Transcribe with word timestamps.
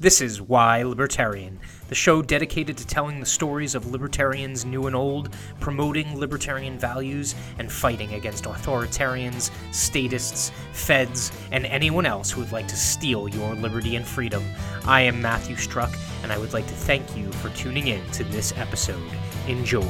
This 0.00 0.22
is 0.22 0.40
Why 0.40 0.82
Libertarian, 0.82 1.60
the 1.88 1.94
show 1.94 2.22
dedicated 2.22 2.78
to 2.78 2.86
telling 2.86 3.20
the 3.20 3.26
stories 3.26 3.74
of 3.74 3.90
libertarians 3.90 4.64
new 4.64 4.86
and 4.86 4.96
old, 4.96 5.36
promoting 5.60 6.18
libertarian 6.18 6.78
values, 6.78 7.34
and 7.58 7.70
fighting 7.70 8.14
against 8.14 8.44
authoritarians, 8.44 9.50
statists, 9.74 10.52
feds, 10.72 11.30
and 11.52 11.66
anyone 11.66 12.06
else 12.06 12.30
who 12.30 12.40
would 12.40 12.50
like 12.50 12.66
to 12.68 12.76
steal 12.76 13.28
your 13.28 13.54
liberty 13.56 13.96
and 13.96 14.06
freedom. 14.06 14.42
I 14.86 15.02
am 15.02 15.20
Matthew 15.20 15.56
Struck, 15.56 15.94
and 16.22 16.32
I 16.32 16.38
would 16.38 16.54
like 16.54 16.66
to 16.68 16.74
thank 16.74 17.14
you 17.14 17.30
for 17.32 17.50
tuning 17.50 17.88
in 17.88 18.02
to 18.12 18.24
this 18.24 18.56
episode. 18.56 19.12
Enjoy. 19.48 19.86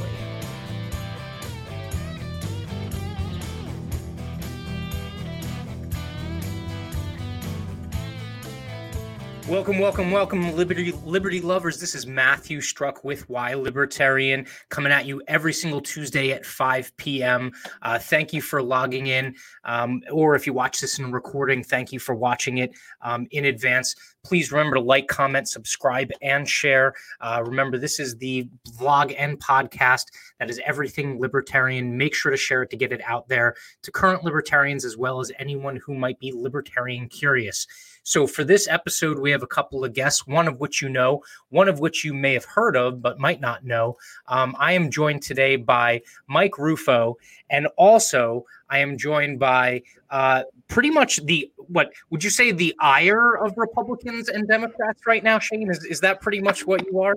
Welcome, 9.51 9.81
welcome, 9.81 10.13
welcome, 10.13 10.55
Liberty 10.55 10.93
Liberty 11.05 11.41
lovers. 11.41 11.81
This 11.81 11.97
is 11.97 12.07
Matthew 12.07 12.61
Struck 12.61 13.03
with 13.03 13.29
Why 13.29 13.55
Libertarian, 13.55 14.47
coming 14.69 14.93
at 14.93 15.07
you 15.07 15.23
every 15.27 15.53
single 15.53 15.81
Tuesday 15.81 16.31
at 16.31 16.47
5 16.47 16.97
p.m. 16.99 17.51
Uh, 17.83 17.99
thank 17.99 18.33
you 18.33 18.43
for 18.43 18.63
logging 18.63 19.09
in, 19.09 19.35
um, 19.65 20.03
or 20.13 20.37
if 20.37 20.47
you 20.47 20.53
watch 20.53 20.81
this 20.81 21.01
in 21.01 21.11
recording, 21.11 21.65
thank 21.65 21.91
you 21.91 21.99
for 21.99 22.15
watching 22.15 22.59
it 22.59 22.71
um, 23.03 23.27
in 23.33 23.47
advance. 23.47 23.97
Please 24.23 24.53
remember 24.53 24.77
to 24.77 24.83
like, 24.83 25.09
comment, 25.09 25.49
subscribe, 25.49 26.11
and 26.23 26.49
share. 26.49 26.95
Uh, 27.21 27.43
remember, 27.45 27.77
this 27.77 27.99
is 27.99 28.17
the 28.19 28.49
vlog 28.79 29.13
and 29.19 29.41
podcast 29.41 30.05
that 30.39 30.49
is 30.49 30.61
everything 30.65 31.21
libertarian. 31.21 31.99
Make 31.99 32.15
sure 32.15 32.31
to 32.31 32.37
share 32.37 32.63
it 32.63 32.71
to 32.71 32.77
get 32.77 32.93
it 32.93 33.01
out 33.05 33.27
there 33.27 33.57
to 33.83 33.91
current 33.91 34.23
libertarians 34.23 34.85
as 34.85 34.97
well 34.97 35.19
as 35.19 35.33
anyone 35.41 35.75
who 35.75 35.95
might 35.95 36.21
be 36.21 36.33
libertarian 36.33 37.09
curious. 37.09 37.67
So, 38.11 38.27
for 38.27 38.43
this 38.43 38.67
episode, 38.67 39.21
we 39.21 39.31
have 39.31 39.45
a 39.45 39.47
couple 39.47 39.85
of 39.85 39.93
guests, 39.93 40.27
one 40.27 40.49
of 40.49 40.59
which 40.59 40.83
you 40.83 40.89
know, 40.89 41.23
one 41.51 41.69
of 41.69 41.79
which 41.79 42.05
you 42.05 42.13
may 42.13 42.35
have 42.35 42.45
heard 42.45 42.77
of 42.77 43.01
but 43.01 43.21
might 43.21 43.41
not 43.41 43.65
know. 43.65 43.99
Um, 44.27 44.57
I 44.59 44.73
am 44.73 44.91
joined 44.91 45.23
today 45.23 45.55
by 45.55 46.03
Mike 46.27 46.59
Rufo, 46.59 47.19
and 47.51 47.69
also 47.77 48.47
I 48.69 48.79
am 48.79 48.99
joined 48.99 49.39
by 49.39 49.83
uh, 50.11 50.43
pretty 50.67 50.91
much 50.91 51.25
the 51.25 51.53
what 51.71 51.93
would 52.11 52.23
you 52.25 52.31
say 52.31 52.53
the 52.53 52.75
ire 52.81 53.35
of 53.35 53.57
Republicans 53.57 54.29
and 54.29 54.47
Democrats 54.49 55.07
right 55.07 55.23
now, 55.23 55.39
Shane? 55.39 55.71
Is, 55.71 55.85
is 55.85 56.01
that 56.01 56.21
pretty 56.21 56.41
much 56.41 56.67
what 56.67 56.85
you 56.87 57.01
are? 57.01 57.17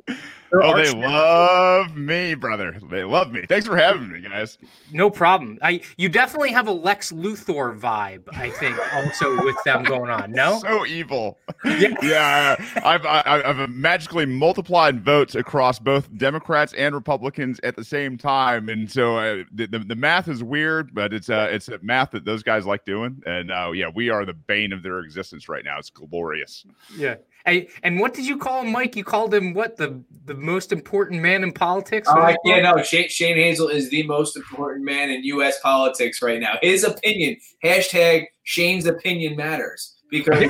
oh, 0.54 0.76
they 0.78 0.92
love 0.92 1.95
me, 1.98 2.36
brother. 2.36 2.78
They 2.90 3.04
love 3.04 3.32
me. 3.32 3.45
Thanks 3.48 3.66
for 3.66 3.76
having 3.76 4.12
me, 4.12 4.22
guys. 4.22 4.58
No 4.92 5.10
problem. 5.10 5.58
I 5.62 5.82
you 5.98 6.10
definitely 6.10 6.52
have 6.52 6.68
a 6.68 6.72
Lex 6.72 7.12
Luthor 7.12 7.78
vibe, 7.78 8.23
I 8.34 8.50
think, 8.50 8.78
also 8.94 9.44
with 9.44 9.56
them 9.66 9.84
going 9.84 10.12
on. 10.12 10.32
No, 10.32 10.60
so 10.62 10.86
evil. 10.86 11.40
Yeah, 11.66 11.95
yeah. 12.04 12.56
I've 12.84 13.06
I, 13.06 13.42
I've 13.45 13.70
magically 13.70 14.26
multiplied 14.26 15.04
votes 15.04 15.34
across 15.34 15.80
both 15.80 16.16
Democrats 16.17 16.73
and 16.73 16.94
Republicans 16.94 17.60
at 17.64 17.76
the 17.76 17.86
same 17.86 18.17
time, 18.17 18.67
and 18.67 18.92
so 18.92 19.17
uh, 19.17 19.44
the, 19.52 19.67
the, 19.67 19.80
the 19.80 19.95
math 19.95 20.28
is 20.28 20.44
weird, 20.44 20.94
but 20.94 21.14
it's 21.14 21.30
uh 21.30 21.48
it's 21.50 21.70
a 21.70 21.80
math 21.82 22.12
that 22.12 22.26
those 22.26 22.44
guys 22.44 22.66
like 22.66 22.84
doing, 22.86 23.23
and 23.26 23.50
uh, 23.50 23.72
yeah, 23.73 23.90
we 23.94 24.10
are 24.10 24.26
the 24.26 24.34
bane 24.47 24.73
of 24.73 24.83
their 24.83 24.99
existence 24.99 25.49
right 25.49 25.63
now. 25.63 25.77
It's 25.77 25.89
glorious. 25.89 26.66
Yeah. 26.95 27.16
Hey, 27.45 27.67
and 27.83 27.99
what 27.99 28.13
did 28.13 28.25
you 28.25 28.38
call 28.38 28.61
him, 28.61 28.72
Mike? 28.72 28.95
You 28.95 29.03
called 29.03 29.33
him 29.33 29.53
what 29.53 29.75
the 29.75 30.02
the 30.25 30.33
most 30.33 30.72
important 30.72 31.22
man 31.22 31.44
in 31.44 31.52
politics? 31.52 32.08
Uh, 32.08 32.33
yeah, 32.45 32.61
no. 32.61 32.81
Shane, 32.83 33.09
Shane 33.09 33.36
Hazel 33.36 33.67
is 33.67 33.89
the 33.89 34.03
most 34.03 34.38
important 34.38 34.86
man 34.86 35.09
in 35.09 35.23
U.S. 35.25 35.59
politics 35.61 36.21
right 36.21 36.39
now. 36.39 36.58
His 36.61 36.83
opinion 36.83 37.38
hashtag 37.64 38.25
Shane's 38.44 38.86
opinion 38.86 39.36
matters 39.36 39.95
because 40.09 40.49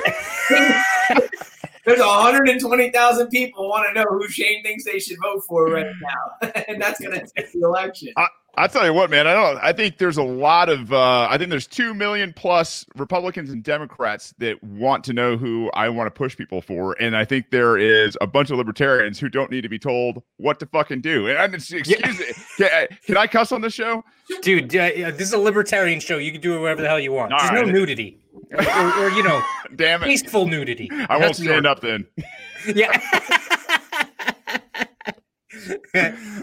there's 1.84 1.98
120,000 1.98 3.28
people 3.28 3.68
want 3.68 3.86
to 3.88 3.94
know 4.00 4.06
who 4.08 4.28
Shane 4.28 4.62
thinks 4.62 4.84
they 4.84 4.98
should 5.00 5.18
vote 5.20 5.42
for 5.48 5.66
right 5.70 5.86
now, 6.00 6.50
and 6.68 6.80
that's 6.80 7.00
going 7.00 7.18
to 7.18 7.26
take 7.36 7.52
the 7.52 7.60
election. 7.60 8.12
I- 8.16 8.28
I 8.56 8.66
tell 8.68 8.84
you 8.84 8.92
what, 8.92 9.10
man. 9.10 9.26
I 9.26 9.34
don't. 9.34 9.58
I 9.62 9.72
think 9.72 9.98
there's 9.98 10.16
a 10.16 10.22
lot 10.22 10.68
of. 10.68 10.92
Uh, 10.92 11.26
I 11.28 11.38
think 11.38 11.50
there's 11.50 11.66
two 11.66 11.94
million 11.94 12.32
plus 12.32 12.86
Republicans 12.96 13.50
and 13.50 13.62
Democrats 13.62 14.34
that 14.38 14.62
want 14.62 15.04
to 15.04 15.12
know 15.12 15.36
who 15.36 15.70
I 15.74 15.88
want 15.88 16.06
to 16.06 16.10
push 16.10 16.36
people 16.36 16.60
for, 16.60 16.96
and 17.00 17.16
I 17.16 17.24
think 17.24 17.50
there 17.50 17.76
is 17.76 18.16
a 18.20 18.26
bunch 18.26 18.50
of 18.50 18.58
libertarians 18.58 19.18
who 19.18 19.28
don't 19.28 19.50
need 19.50 19.62
to 19.62 19.68
be 19.68 19.78
told 19.78 20.22
what 20.36 20.60
to 20.60 20.66
fucking 20.66 21.00
do. 21.00 21.28
And 21.28 21.54
excuse 21.54 21.88
yeah. 21.88 22.10
me, 22.10 22.16
can, 22.58 22.88
can, 23.06 23.16
I 23.16 23.26
cuss 23.26 23.50
on 23.50 23.60
this 23.60 23.74
show, 23.74 24.04
dude? 24.42 24.74
Uh, 24.74 24.90
this 25.10 25.22
is 25.22 25.32
a 25.32 25.38
libertarian 25.38 26.00
show. 26.00 26.18
You 26.18 26.32
can 26.32 26.40
do 26.40 26.60
whatever 26.60 26.82
the 26.82 26.88
hell 26.88 27.00
you 27.00 27.12
want. 27.12 27.32
All 27.32 27.38
there's 27.40 27.50
right. 27.50 27.66
no 27.66 27.72
nudity, 27.72 28.18
or, 28.52 28.62
or, 28.62 29.04
or, 29.04 29.10
you 29.10 29.22
know, 29.22 29.42
damn 29.76 30.02
it, 30.02 30.06
peaceful 30.06 30.46
nudity. 30.46 30.88
I 30.92 31.18
That's 31.18 31.20
won't 31.20 31.36
stand 31.36 31.64
your... 31.64 31.72
up 31.72 31.80
then. 31.80 32.06
yeah. 32.74 33.00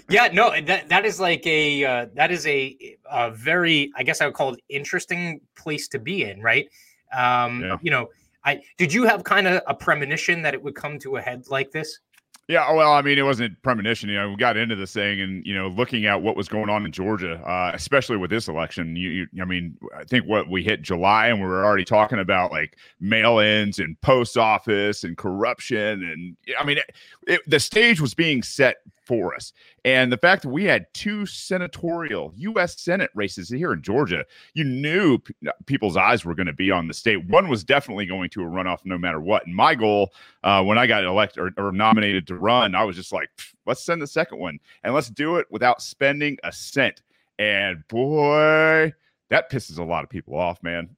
yeah, 0.10 0.30
no, 0.34 0.60
that 0.62 0.90
that 0.90 1.06
is 1.06 1.20
like 1.20 1.46
a 1.46 1.84
uh, 1.84 2.06
that 2.16 2.32
is 2.32 2.46
a, 2.48 2.98
a 3.12 3.32
very 3.32 3.92
I 3.96 4.04
guess 4.04 4.22
I 4.22 4.26
would 4.26 4.36
call 4.36 4.54
it 4.54 4.62
interesting 4.70 5.42
place 5.56 5.88
to 5.90 6.00
be 6.00 6.24
in, 6.24 6.42
right? 6.42 6.68
Um, 7.16 7.62
yeah. 7.62 7.78
You 7.82 7.92
know, 7.92 8.10
I 8.44 8.62
did 8.78 8.94
you 8.94 9.04
have 9.04 9.24
kind 9.24 9.48
of 9.48 9.62
a 9.68 9.74
premonition 9.74 10.42
that 10.44 10.54
it 10.54 10.64
would 10.64 10.76
come 10.76 11.00
to 11.00 11.18
a 11.18 11.22
head 11.22 11.46
like 11.50 11.72
this? 11.72 12.00
Yeah, 12.48 12.70
well, 12.74 12.92
I 12.92 13.02
mean, 13.02 13.18
it 13.18 13.22
wasn't 13.22 13.62
premonition. 13.62 14.10
You 14.10 14.16
know, 14.16 14.30
we 14.32 14.36
got 14.36 14.58
into 14.58 14.76
this 14.76 14.92
thing, 14.92 15.22
and 15.22 15.46
you 15.46 15.56
know, 15.56 15.70
looking 15.70 16.06
at 16.06 16.22
what 16.22 16.36
was 16.36 16.50
going 16.50 16.70
on 16.70 16.84
in 16.86 16.92
Georgia, 16.92 17.36
uh, 17.48 17.72
especially 17.74 18.18
with 18.18 18.30
this 18.30 18.50
election. 18.50 18.96
You, 18.98 19.10
you, 19.10 19.28
I 19.42 19.46
mean, 19.46 19.78
I 19.96 20.04
think 20.04 20.26
what 20.26 20.50
we 20.50 20.62
hit 20.62 20.82
July, 20.82 21.28
and 21.28 21.40
we 21.40 21.46
were 21.46 21.64
already 21.64 21.86
talking 21.86 22.20
about 22.20 22.52
like 22.52 22.78
mail-ins 23.00 23.80
and 23.80 24.00
post 24.02 24.38
office 24.38 25.06
and 25.06 25.16
corruption, 25.16 26.04
and 26.04 26.36
I 26.60 26.66
mean, 26.66 26.80
it, 26.80 26.96
it, 27.26 27.42
the 27.48 27.60
stage 27.60 28.02
was 28.02 28.14
being 28.14 28.44
set 28.44 28.78
for 29.04 29.36
us. 29.36 29.54
And 29.84 30.12
the 30.12 30.18
fact 30.18 30.44
that 30.44 30.50
we 30.50 30.64
had 30.64 30.86
two 30.94 31.26
senatorial 31.26 32.34
U.S. 32.36 32.80
Senate 32.80 33.10
races 33.16 33.50
here 33.50 33.74
in 33.74 33.82
Georgia, 33.82 34.26
you 34.54 34.64
knew 34.64 35.18
p- 35.18 35.34
people's 35.66 35.98
eyes 35.98 36.24
were 36.24 36.36
going 36.36 36.48
to 36.48 36.54
be 36.54 36.72
on 36.72 36.88
the 36.88 36.94
state. 36.94 37.28
One 37.28 37.50
was 37.50 37.64
definitely 37.64 38.06
going 38.06 38.30
to 38.32 38.44
a 38.44 38.46
runoff 38.46 38.80
no 38.86 38.98
matter 38.98 39.20
what. 39.20 39.46
And 39.46 39.56
my 39.56 39.76
goal 39.76 40.14
uh, 40.44 40.64
when 40.64 40.78
I 40.78 40.88
got 40.88 41.04
elected 41.04 41.52
or, 41.58 41.68
or 41.68 41.72
nominated 41.72 42.28
to 42.28 42.36
run, 42.36 42.76
I 42.76 42.84
was 42.84 42.96
just 42.96 43.12
like, 43.12 43.30
let's 43.66 43.84
send 43.84 44.02
the 44.02 44.08
second 44.08 44.40
one 44.40 44.60
and 44.84 44.94
let's 44.94 45.10
do 45.10 45.38
it 45.38 45.48
without 45.50 45.82
spending 45.82 46.38
a 46.44 46.52
cent. 46.52 47.02
And 47.40 47.86
boy, 47.88 48.94
that 49.30 49.52
pisses 49.52 49.80
a 49.80 49.84
lot 49.84 50.04
of 50.04 50.10
people 50.10 50.38
off, 50.38 50.62
man. 50.62 50.96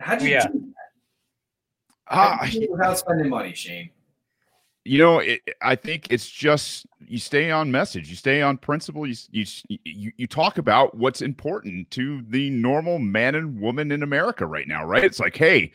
How 0.00 0.16
do 0.16 0.24
you 0.24 0.32
yeah. 0.32 0.46
do 0.46 0.52
that? 0.52 0.74
Uh, 2.10 2.48
without 2.70 2.98
spending 2.98 3.28
money, 3.28 3.52
Shane? 3.54 3.90
You 4.88 4.98
know, 4.98 5.18
it, 5.18 5.42
I 5.60 5.74
think 5.76 6.06
it's 6.08 6.28
just 6.28 6.86
you 7.06 7.18
stay 7.18 7.50
on 7.50 7.70
message, 7.70 8.08
you 8.08 8.16
stay 8.16 8.40
on 8.40 8.56
principle, 8.56 9.06
you, 9.06 9.14
you 9.30 9.44
you 9.84 10.12
you 10.16 10.26
talk 10.26 10.56
about 10.56 10.96
what's 10.96 11.20
important 11.20 11.90
to 11.90 12.22
the 12.28 12.48
normal 12.48 12.98
man 12.98 13.34
and 13.34 13.60
woman 13.60 13.92
in 13.92 14.02
America 14.02 14.46
right 14.46 14.66
now, 14.66 14.84
right? 14.84 15.04
It's 15.04 15.20
like, 15.20 15.36
hey, 15.36 15.72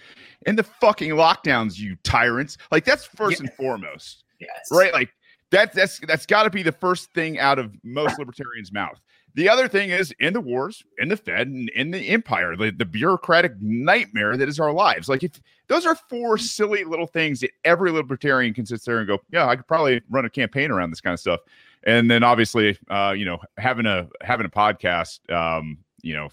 in 0.47 0.56
the 0.56 0.63
fucking 0.63 1.12
lockdowns, 1.12 1.78
you 1.78 1.96
tyrants, 2.03 2.57
like 2.72 2.85
that's 2.85 3.06
first 3.06 3.40
and 3.40 3.53
foremost, 3.53 4.24
yes, 4.40 4.68
right? 4.72 4.91
Like 4.91 5.13
that 5.51 5.74
that's 5.74 6.00
that's 6.00 6.25
got 6.25 6.44
to 6.44 6.50
be 6.50 6.63
the 6.63 6.72
first 6.72 7.13
thing 7.13 7.38
out 7.38 7.59
of 7.59 7.72
most 7.84 8.18
libertarians' 8.19 8.72
mouth. 8.72 9.00
The 9.35 9.49
other 9.49 9.67
thing 9.67 9.89
is 9.89 10.13
in 10.19 10.33
the 10.33 10.41
wars, 10.41 10.83
in 10.99 11.09
the 11.09 11.17
Fed, 11.17 11.47
and 11.47 11.69
in 11.69 11.91
the 11.91 12.09
empire, 12.09 12.55
the, 12.55 12.71
the 12.71 12.85
bureaucratic 12.85 13.53
nightmare 13.59 14.38
that 14.38 14.47
is 14.47 14.59
our 14.59 14.71
lives. 14.71 15.09
Like 15.09 15.23
if 15.23 15.41
those 15.67 15.85
are 15.85 15.95
four 15.95 16.38
silly 16.38 16.83
little 16.83 17.07
things 17.07 17.39
that 17.39 17.51
every 17.66 17.91
libertarian 17.91 18.53
can 18.53 18.66
sit 18.66 18.83
there 18.85 18.99
and 18.99 19.07
go, 19.07 19.19
yeah, 19.31 19.47
I 19.47 19.55
could 19.55 19.67
probably 19.67 20.01
run 20.09 20.25
a 20.25 20.29
campaign 20.29 20.69
around 20.69 20.91
this 20.91 21.01
kind 21.01 21.13
of 21.13 21.19
stuff. 21.19 21.39
And 21.83 22.09
then 22.09 22.23
obviously, 22.23 22.77
uh, 22.89 23.13
you 23.17 23.25
know, 23.25 23.39
having 23.57 23.85
a 23.85 24.07
having 24.21 24.45
a 24.45 24.49
podcast, 24.49 25.19
um, 25.31 25.79
you 26.01 26.13
know, 26.13 26.29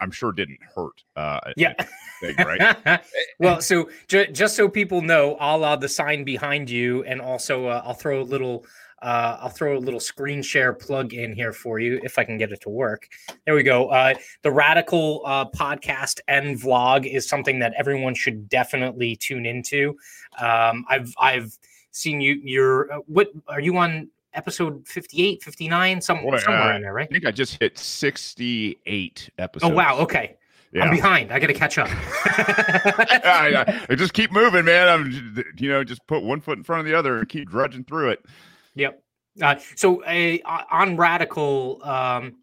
I'm 0.00 0.10
sure 0.10 0.32
didn't 0.32 0.58
hurt. 0.74 1.02
Uh, 1.16 1.40
yeah. 1.56 1.74
Thing, 2.20 2.36
right. 2.38 3.00
well, 3.38 3.60
so 3.60 3.88
ju- 4.08 4.26
just 4.26 4.56
so 4.56 4.68
people 4.68 5.02
know, 5.02 5.36
I'll 5.36 5.64
uh, 5.64 5.76
the 5.76 5.88
sign 5.88 6.24
behind 6.24 6.70
you, 6.70 7.04
and 7.04 7.20
also 7.20 7.66
uh, 7.66 7.82
I'll 7.84 7.94
throw 7.94 8.20
a 8.20 8.24
little 8.24 8.66
uh, 9.04 9.38
I'll 9.42 9.50
throw 9.50 9.76
a 9.76 9.78
little 9.78 10.00
screen 10.00 10.42
share 10.42 10.72
plug 10.72 11.12
in 11.12 11.34
here 11.34 11.52
for 11.52 11.78
you 11.78 12.00
if 12.02 12.18
I 12.18 12.24
can 12.24 12.38
get 12.38 12.50
it 12.52 12.62
to 12.62 12.70
work. 12.70 13.08
There 13.44 13.54
we 13.54 13.62
go. 13.62 13.88
Uh, 13.88 14.14
the 14.42 14.50
Radical 14.50 15.20
uh, 15.26 15.44
podcast 15.50 16.20
and 16.26 16.58
vlog 16.58 17.06
is 17.06 17.28
something 17.28 17.58
that 17.58 17.74
everyone 17.76 18.14
should 18.14 18.48
definitely 18.48 19.14
tune 19.16 19.44
into. 19.44 19.96
Um, 20.38 20.86
I've 20.88 21.12
I've 21.18 21.58
seen 21.90 22.22
you. 22.22 22.40
You're 22.42 22.90
uh, 22.92 22.98
what 23.06 23.28
are 23.46 23.60
you 23.60 23.76
on? 23.76 24.08
Episode 24.36 24.84
58, 24.88 25.44
59, 25.44 26.00
some, 26.00 26.20
Boy, 26.20 26.38
somewhere 26.38 26.74
in 26.74 26.82
there, 26.82 26.92
right? 26.92 27.06
I 27.08 27.12
think 27.12 27.24
I 27.24 27.30
just 27.30 27.56
hit 27.60 27.78
68 27.78 29.30
episodes. 29.38 29.70
Oh, 29.70 29.72
wow. 29.72 29.96
Okay. 29.98 30.34
Yeah. 30.72 30.82
I'm 30.82 30.90
behind. 30.90 31.30
I 31.30 31.38
got 31.38 31.46
to 31.46 31.54
catch 31.54 31.78
up. 31.78 31.86
I, 32.26 33.86
I, 33.88 33.94
just 33.94 34.12
keep 34.12 34.32
moving, 34.32 34.64
man. 34.64 34.88
I'm, 34.88 35.44
you 35.56 35.68
know, 35.68 35.84
just 35.84 36.04
put 36.08 36.24
one 36.24 36.40
foot 36.40 36.58
in 36.58 36.64
front 36.64 36.80
of 36.80 36.86
the 36.86 36.98
other 36.98 37.20
and 37.20 37.28
keep 37.28 37.48
drudging 37.48 37.84
through 37.84 38.10
it. 38.10 38.26
Yep. 38.74 39.02
Uh, 39.42 39.56
so 39.74 40.02
uh, 40.04 40.64
on 40.70 40.96
radical, 40.96 41.80
um, 41.82 42.36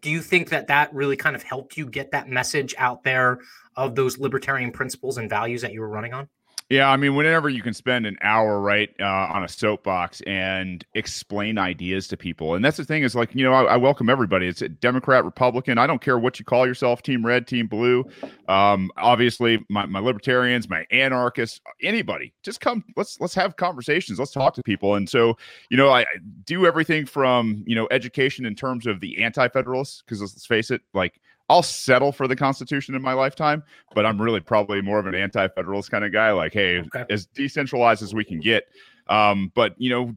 do 0.00 0.10
you 0.10 0.20
think 0.20 0.48
that 0.48 0.66
that 0.68 0.92
really 0.94 1.16
kind 1.16 1.36
of 1.36 1.42
helped 1.42 1.76
you 1.76 1.86
get 1.86 2.10
that 2.10 2.28
message 2.28 2.74
out 2.78 3.04
there 3.04 3.38
of 3.76 3.94
those 3.94 4.18
libertarian 4.18 4.70
principles 4.70 5.18
and 5.18 5.28
values 5.28 5.62
that 5.62 5.72
you 5.72 5.80
were 5.80 5.88
running 5.88 6.12
on? 6.12 6.28
Yeah, 6.72 6.88
I 6.88 6.96
mean, 6.96 7.14
whenever 7.16 7.50
you 7.50 7.60
can 7.60 7.74
spend 7.74 8.06
an 8.06 8.16
hour 8.22 8.58
right 8.58 8.88
uh, 8.98 9.04
on 9.04 9.44
a 9.44 9.48
soapbox 9.48 10.22
and 10.22 10.82
explain 10.94 11.58
ideas 11.58 12.08
to 12.08 12.16
people, 12.16 12.54
and 12.54 12.64
that's 12.64 12.78
the 12.78 12.84
thing 12.86 13.02
is 13.02 13.14
like 13.14 13.34
you 13.34 13.44
know 13.44 13.52
I, 13.52 13.74
I, 13.74 13.76
welcome 13.76 14.08
everybody. 14.08 14.48
It's 14.48 14.62
a 14.62 14.70
Democrat, 14.70 15.22
Republican. 15.22 15.76
I 15.76 15.86
don't 15.86 16.00
care 16.00 16.18
what 16.18 16.38
you 16.38 16.46
call 16.46 16.66
yourself, 16.66 17.02
Team 17.02 17.26
Red, 17.26 17.46
Team 17.46 17.66
Blue. 17.66 18.06
Um, 18.48 18.90
obviously, 18.96 19.62
my, 19.68 19.84
my 19.84 19.98
libertarians, 19.98 20.66
my 20.66 20.86
anarchists, 20.90 21.60
anybody, 21.82 22.32
just 22.42 22.62
come. 22.62 22.82
Let's 22.96 23.20
let's 23.20 23.34
have 23.34 23.56
conversations. 23.56 24.18
Let's 24.18 24.32
talk 24.32 24.54
to 24.54 24.62
people. 24.62 24.94
And 24.94 25.06
so 25.06 25.36
you 25.68 25.76
know 25.76 25.90
I 25.90 26.06
do 26.46 26.64
everything 26.64 27.04
from 27.04 27.64
you 27.66 27.74
know 27.74 27.86
education 27.90 28.46
in 28.46 28.54
terms 28.54 28.86
of 28.86 29.00
the 29.00 29.22
anti-federalists 29.22 30.00
because 30.06 30.22
let's 30.22 30.46
face 30.46 30.70
it, 30.70 30.80
like 30.94 31.20
I'll 31.52 31.62
settle 31.62 32.12
for 32.12 32.26
the 32.26 32.34
Constitution 32.34 32.94
in 32.94 33.02
my 33.02 33.12
lifetime, 33.12 33.62
but 33.94 34.06
I'm 34.06 34.20
really 34.20 34.40
probably 34.40 34.80
more 34.80 34.98
of 34.98 35.06
an 35.06 35.14
anti-federalist 35.14 35.90
kind 35.90 36.02
of 36.02 36.10
guy. 36.10 36.32
Like, 36.32 36.54
hey, 36.54 36.78
okay. 36.78 37.04
as 37.10 37.26
decentralized 37.26 38.02
as 38.02 38.14
we 38.14 38.24
can 38.24 38.40
get. 38.40 38.68
Um, 39.08 39.52
but 39.54 39.74
you 39.76 39.90
know, 39.90 40.16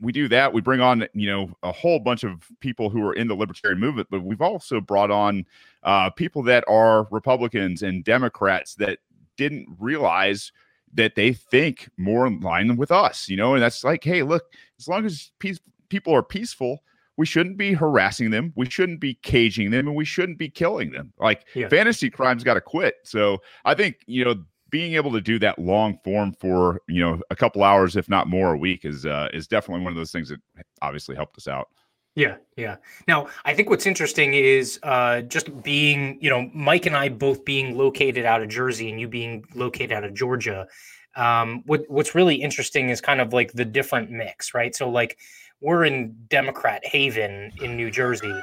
we 0.00 0.10
do 0.10 0.26
that. 0.28 0.54
We 0.54 0.62
bring 0.62 0.80
on 0.80 1.06
you 1.12 1.28
know 1.28 1.50
a 1.62 1.70
whole 1.70 1.98
bunch 1.98 2.24
of 2.24 2.48
people 2.60 2.88
who 2.88 3.04
are 3.06 3.12
in 3.12 3.28
the 3.28 3.34
libertarian 3.34 3.78
movement, 3.78 4.08
but 4.10 4.22
we've 4.22 4.40
also 4.40 4.80
brought 4.80 5.10
on 5.10 5.44
uh, 5.82 6.08
people 6.08 6.42
that 6.44 6.64
are 6.66 7.08
Republicans 7.10 7.82
and 7.82 8.02
Democrats 8.02 8.74
that 8.76 9.00
didn't 9.36 9.68
realize 9.78 10.50
that 10.94 11.14
they 11.14 11.34
think 11.34 11.90
more 11.98 12.26
in 12.26 12.40
line 12.40 12.76
with 12.76 12.90
us. 12.90 13.28
You 13.28 13.36
know, 13.36 13.52
and 13.52 13.62
that's 13.62 13.84
like, 13.84 14.02
hey, 14.02 14.22
look, 14.22 14.44
as 14.78 14.88
long 14.88 15.04
as 15.04 15.30
peace, 15.40 15.60
people 15.90 16.14
are 16.14 16.22
peaceful 16.22 16.82
we 17.16 17.26
shouldn't 17.26 17.56
be 17.56 17.72
harassing 17.72 18.30
them. 18.30 18.52
We 18.56 18.68
shouldn't 18.68 19.00
be 19.00 19.14
caging 19.22 19.70
them 19.70 19.86
and 19.86 19.96
we 19.96 20.04
shouldn't 20.04 20.38
be 20.38 20.48
killing 20.48 20.90
them. 20.90 21.12
Like 21.18 21.46
yeah. 21.54 21.68
fantasy 21.68 22.10
crimes 22.10 22.44
got 22.44 22.54
to 22.54 22.60
quit. 22.60 22.96
So 23.04 23.38
I 23.64 23.74
think, 23.74 23.96
you 24.06 24.24
know, 24.24 24.34
being 24.70 24.94
able 24.94 25.12
to 25.12 25.20
do 25.20 25.38
that 25.38 25.58
long 25.58 25.98
form 26.02 26.34
for, 26.40 26.80
you 26.88 27.00
know, 27.00 27.20
a 27.30 27.36
couple 27.36 27.62
hours, 27.62 27.94
if 27.96 28.08
not 28.08 28.26
more 28.26 28.54
a 28.54 28.58
week 28.58 28.84
is, 28.84 29.06
uh, 29.06 29.28
is 29.32 29.46
definitely 29.46 29.84
one 29.84 29.92
of 29.92 29.96
those 29.96 30.10
things 30.10 30.28
that 30.30 30.40
obviously 30.82 31.14
helped 31.14 31.38
us 31.38 31.46
out. 31.46 31.68
Yeah, 32.16 32.36
yeah. 32.56 32.76
Now, 33.08 33.26
I 33.44 33.54
think 33.54 33.70
what's 33.70 33.86
interesting 33.86 34.34
is 34.34 34.78
uh, 34.84 35.22
just 35.22 35.62
being, 35.62 36.18
you 36.20 36.30
know, 36.30 36.48
Mike 36.54 36.86
and 36.86 36.96
I 36.96 37.08
both 37.08 37.44
being 37.44 37.76
located 37.76 38.24
out 38.24 38.40
of 38.40 38.48
Jersey 38.48 38.88
and 38.88 39.00
you 39.00 39.08
being 39.08 39.44
located 39.54 39.92
out 39.92 40.04
of 40.04 40.14
Georgia. 40.14 40.68
Um, 41.16 41.62
what 41.66 41.84
What's 41.88 42.14
really 42.14 42.36
interesting 42.36 42.88
is 42.88 43.00
kind 43.00 43.20
of 43.20 43.32
like 43.32 43.52
the 43.52 43.64
different 43.64 44.10
mix, 44.10 44.54
right? 44.54 44.74
So, 44.76 44.88
like, 44.88 45.18
we're 45.60 45.84
in 45.84 46.16
Democrat 46.28 46.84
haven 46.84 47.52
in 47.60 47.76
New 47.76 47.90
Jersey. 47.90 48.34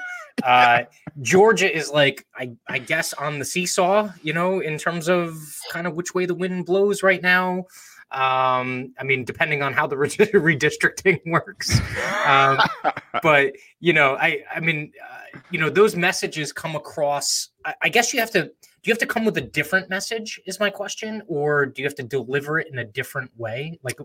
Uh, 0.43 0.83
Georgia 1.21 1.73
is 1.73 1.91
like, 1.91 2.25
I, 2.35 2.51
I 2.67 2.79
guess, 2.79 3.13
on 3.13 3.39
the 3.39 3.45
seesaw, 3.45 4.09
you 4.23 4.33
know, 4.33 4.59
in 4.59 4.77
terms 4.77 5.07
of 5.07 5.37
kind 5.69 5.87
of 5.87 5.95
which 5.95 6.13
way 6.13 6.25
the 6.25 6.35
wind 6.35 6.65
blows 6.65 7.03
right 7.03 7.21
now. 7.21 7.65
Um, 8.11 8.93
I 8.99 9.03
mean, 9.03 9.23
depending 9.23 9.61
on 9.63 9.73
how 9.73 9.87
the 9.87 9.95
redistricting 9.97 11.21
works. 11.25 11.79
Um, 12.25 12.57
but 13.23 13.53
you 13.79 13.93
know, 13.93 14.15
I, 14.15 14.43
I 14.53 14.59
mean, 14.59 14.91
uh, 15.01 15.39
you 15.49 15.59
know, 15.59 15.69
those 15.69 15.95
messages 15.95 16.51
come 16.51 16.75
across. 16.75 17.49
I, 17.63 17.75
I 17.83 17.89
guess 17.89 18.13
you 18.13 18.19
have 18.19 18.31
to. 18.31 18.43
Do 18.43 18.89
you 18.89 18.93
have 18.93 18.99
to 18.99 19.05
come 19.05 19.25
with 19.25 19.37
a 19.37 19.41
different 19.41 19.91
message? 19.91 20.41
Is 20.47 20.59
my 20.59 20.71
question, 20.71 21.21
or 21.27 21.67
do 21.67 21.83
you 21.83 21.87
have 21.87 21.95
to 21.95 22.03
deliver 22.03 22.57
it 22.57 22.67
in 22.71 22.79
a 22.79 22.83
different 22.83 23.29
way? 23.37 23.79
Like, 23.83 23.99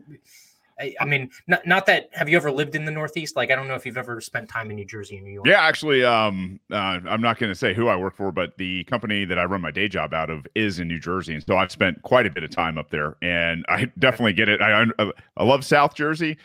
I, 0.78 0.94
I, 1.00 1.05
mean, 1.06 1.31
not 1.46 1.67
not 1.67 1.87
that. 1.87 2.11
Have 2.12 2.28
you 2.28 2.37
ever 2.37 2.50
lived 2.50 2.75
in 2.75 2.84
the 2.84 2.90
Northeast? 2.90 3.34
Like, 3.34 3.50
I 3.50 3.55
don't 3.55 3.67
know 3.67 3.75
if 3.75 3.87
you've 3.87 3.96
ever 3.96 4.20
spent 4.20 4.49
time 4.49 4.70
in 4.70 4.76
New 4.76 4.84
Jersey 4.84 5.17
and 5.17 5.25
New 5.25 5.32
York. 5.32 5.46
Yeah, 5.46 5.62
actually, 5.62 6.05
um, 6.05 6.61
uh, 6.70 7.00
I'm 7.08 7.23
not 7.23 7.38
going 7.38 7.50
to 7.50 7.55
say 7.55 7.73
who 7.73 7.88
I 7.88 7.96
work 7.96 8.17
for, 8.17 8.31
but 8.31 8.56
the 8.58 8.84
company 8.84 9.25
that 9.25 9.38
I 9.38 9.44
run 9.44 9.62
my 9.62 9.70
day 9.70 9.88
job 9.88 10.12
out 10.12 10.28
of 10.28 10.46
is 10.55 10.78
in 10.78 10.88
New 10.88 10.99
Jersey, 10.99 11.34
and 11.34 11.44
so 11.46 11.56
I've 11.56 11.73
spent 11.73 12.02
quite 12.02 12.26
a 12.26 12.31
bit 12.31 12.44
of 12.44 12.50
time 12.50 12.76
up 12.76 12.90
there, 12.90 13.17
and 13.23 13.64
I 13.69 13.84
definitely 13.99 14.34
get 14.34 14.49
it. 14.49 14.61
I 14.61 14.84
I 15.37 15.44
love 15.44 15.64
South 15.64 15.94
Jersey. 15.94 16.37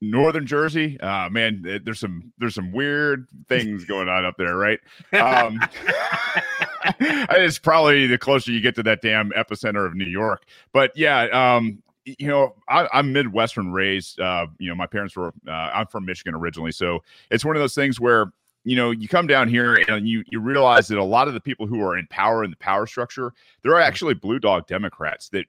Northern 0.00 0.46
Jersey, 0.46 1.00
uh, 1.00 1.28
man, 1.30 1.80
there's 1.84 1.98
some 1.98 2.32
there's 2.38 2.54
some 2.54 2.70
weird 2.70 3.26
things 3.48 3.84
going 3.84 4.08
on 4.08 4.24
up 4.24 4.36
there, 4.38 4.56
right? 4.56 4.78
Um, 5.12 5.58
it's 7.00 7.58
probably 7.58 8.06
the 8.06 8.16
closer 8.16 8.52
you 8.52 8.60
get 8.60 8.76
to 8.76 8.84
that 8.84 9.02
damn 9.02 9.30
epicenter 9.32 9.84
of 9.84 9.94
New 9.96 10.04
York. 10.04 10.44
But 10.72 10.96
yeah, 10.96 11.24
um, 11.56 11.82
you 12.04 12.28
know, 12.28 12.54
I, 12.68 12.88
am 12.92 13.12
Midwestern 13.12 13.72
raised. 13.72 14.20
Uh, 14.20 14.46
you 14.58 14.68
know, 14.68 14.74
my 14.74 14.86
parents 14.86 15.16
were. 15.16 15.32
Uh, 15.46 15.50
I'm 15.50 15.86
from 15.86 16.04
Michigan 16.04 16.34
originally, 16.34 16.72
so 16.72 17.02
it's 17.30 17.44
one 17.44 17.56
of 17.56 17.60
those 17.60 17.74
things 17.74 17.98
where 17.98 18.32
you 18.64 18.76
know 18.76 18.90
you 18.90 19.08
come 19.08 19.26
down 19.26 19.48
here 19.48 19.74
and 19.88 20.08
you 20.08 20.24
you 20.30 20.40
realize 20.40 20.88
that 20.88 20.98
a 20.98 21.04
lot 21.04 21.28
of 21.28 21.34
the 21.34 21.40
people 21.40 21.66
who 21.66 21.82
are 21.82 21.96
in 21.96 22.06
power 22.08 22.44
in 22.44 22.50
the 22.50 22.56
power 22.56 22.86
structure, 22.86 23.32
there 23.62 23.72
are 23.72 23.80
actually 23.80 24.14
blue 24.14 24.38
dog 24.38 24.66
Democrats 24.66 25.28
that 25.30 25.46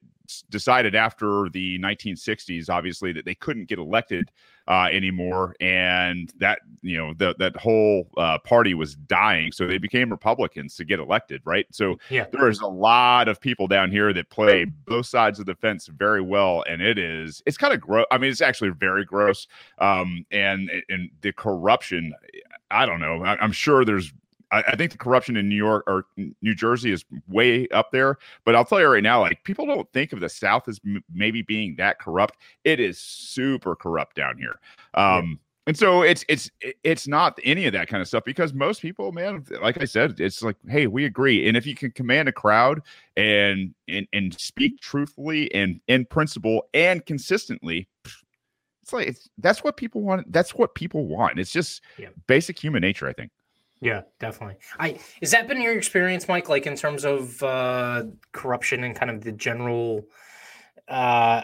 decided 0.49 0.95
after 0.95 1.49
the 1.51 1.79
1960s, 1.79 2.69
obviously, 2.69 3.11
that 3.13 3.25
they 3.25 3.35
couldn't 3.35 3.65
get 3.65 3.79
elected 3.79 4.31
uh, 4.67 4.87
anymore, 4.91 5.55
and 5.59 6.33
that 6.39 6.59
you 6.81 6.97
know 6.97 7.13
the, 7.13 7.35
that 7.37 7.55
whole 7.55 8.07
uh, 8.17 8.39
party 8.39 8.73
was 8.73 8.95
dying, 8.95 9.51
so 9.51 9.67
they 9.67 9.77
became 9.77 10.09
Republicans 10.09 10.75
to 10.75 10.85
get 10.85 10.99
elected, 10.99 11.41
right? 11.45 11.67
So 11.71 11.97
yeah. 12.09 12.25
there 12.31 12.49
is 12.49 12.61
a 12.61 12.67
lot 12.67 13.27
of 13.27 13.39
people 13.39 13.67
down 13.67 13.91
here 13.91 14.11
that 14.13 14.29
play 14.29 14.65
both 14.65 15.05
sides 15.05 15.39
of 15.39 15.45
the 15.45 15.55
fence 15.55 15.87
very 15.87 16.21
well, 16.21 16.63
and 16.67 16.81
it 16.81 16.97
is 16.97 17.43
it's 17.45 17.57
kind 17.57 17.73
of 17.73 17.81
gross. 17.81 18.05
I 18.11 18.17
mean, 18.17 18.31
it's 18.31 18.41
actually 18.41 18.71
very 18.71 19.05
gross, 19.05 19.47
um, 19.77 20.25
and 20.31 20.71
and 20.89 21.09
the 21.21 21.31
corruption. 21.31 22.13
I 22.71 22.85
don't 22.87 22.99
know. 22.99 23.23
I, 23.23 23.37
I'm 23.37 23.51
sure 23.51 23.85
there's 23.85 24.11
I, 24.55 24.71
I, 24.71 24.75
think 24.75 24.91
the 24.91 24.97
corruption 24.97 25.37
in 25.37 25.49
New 25.49 25.55
York 25.55 25.83
or 25.87 26.05
New 26.15 26.55
Jersey 26.55 26.91
is 26.91 27.05
way 27.27 27.67
up 27.69 27.91
there. 27.91 28.17
But 28.45 28.55
I'll 28.55 28.65
tell 28.65 28.79
you 28.79 28.87
right 28.87 29.03
now, 29.03 29.21
like 29.21 29.43
people 29.43 29.65
don't 29.65 29.91
think 29.91 30.13
of 30.13 30.19
the 30.19 30.29
South 30.29 30.67
as 30.67 30.79
m- 30.85 31.03
maybe 31.13 31.41
being 31.41 31.75
that 31.77 31.99
corrupt. 31.99 32.37
It 32.63 32.79
is 32.79 32.99
super 32.99 33.75
corrupt 33.75 34.15
down 34.15 34.37
here. 34.37 34.59
Um, 34.93 35.29
yeah. 35.29 35.35
And 35.67 35.77
so 35.77 36.03
it's 36.03 36.23
it's 36.29 36.51
it's 36.83 37.07
not 37.07 37.39
any 37.43 37.65
of 37.65 37.73
that 37.73 37.87
kind 37.87 37.99
of 37.99 38.07
stuff 38.07 38.23
because 38.23 38.53
most 38.53 38.83
people, 38.83 39.11
man, 39.11 39.43
like 39.63 39.81
I 39.81 39.85
said, 39.85 40.19
it's 40.19 40.43
like, 40.43 40.57
hey, 40.67 40.85
we 40.85 41.05
agree. 41.05 41.47
And 41.47 41.57
if 41.57 41.65
you 41.65 41.73
can 41.73 41.89
command 41.89 42.29
a 42.29 42.31
crowd 42.31 42.81
and 43.17 43.73
and 43.87 44.07
and 44.13 44.39
speak 44.39 44.79
truthfully 44.79 45.51
and 45.55 45.81
in 45.87 46.05
principle 46.05 46.67
and 46.75 47.03
consistently, 47.07 47.87
it's 48.83 48.93
like 48.93 49.07
it's, 49.07 49.27
that's 49.39 49.63
what 49.63 49.75
people 49.75 50.01
want. 50.03 50.31
That's 50.31 50.53
what 50.53 50.75
people 50.75 51.07
want. 51.07 51.39
It's 51.39 51.51
just 51.51 51.81
yeah. 51.97 52.09
basic 52.27 52.63
human 52.63 52.81
nature, 52.81 53.07
I 53.07 53.13
think. 53.13 53.31
Yeah, 53.81 54.01
definitely. 54.19 54.57
I 54.79 54.99
has 55.21 55.31
that 55.31 55.47
been 55.47 55.61
your 55.61 55.77
experience, 55.77 56.27
Mike? 56.27 56.49
Like 56.49 56.65
in 56.65 56.75
terms 56.75 57.05
of 57.05 57.41
uh, 57.43 58.03
corruption 58.31 58.83
and 58.83 58.95
kind 58.95 59.11
of 59.11 59.23
the 59.23 59.31
general, 59.31 60.05
uh, 60.87 60.91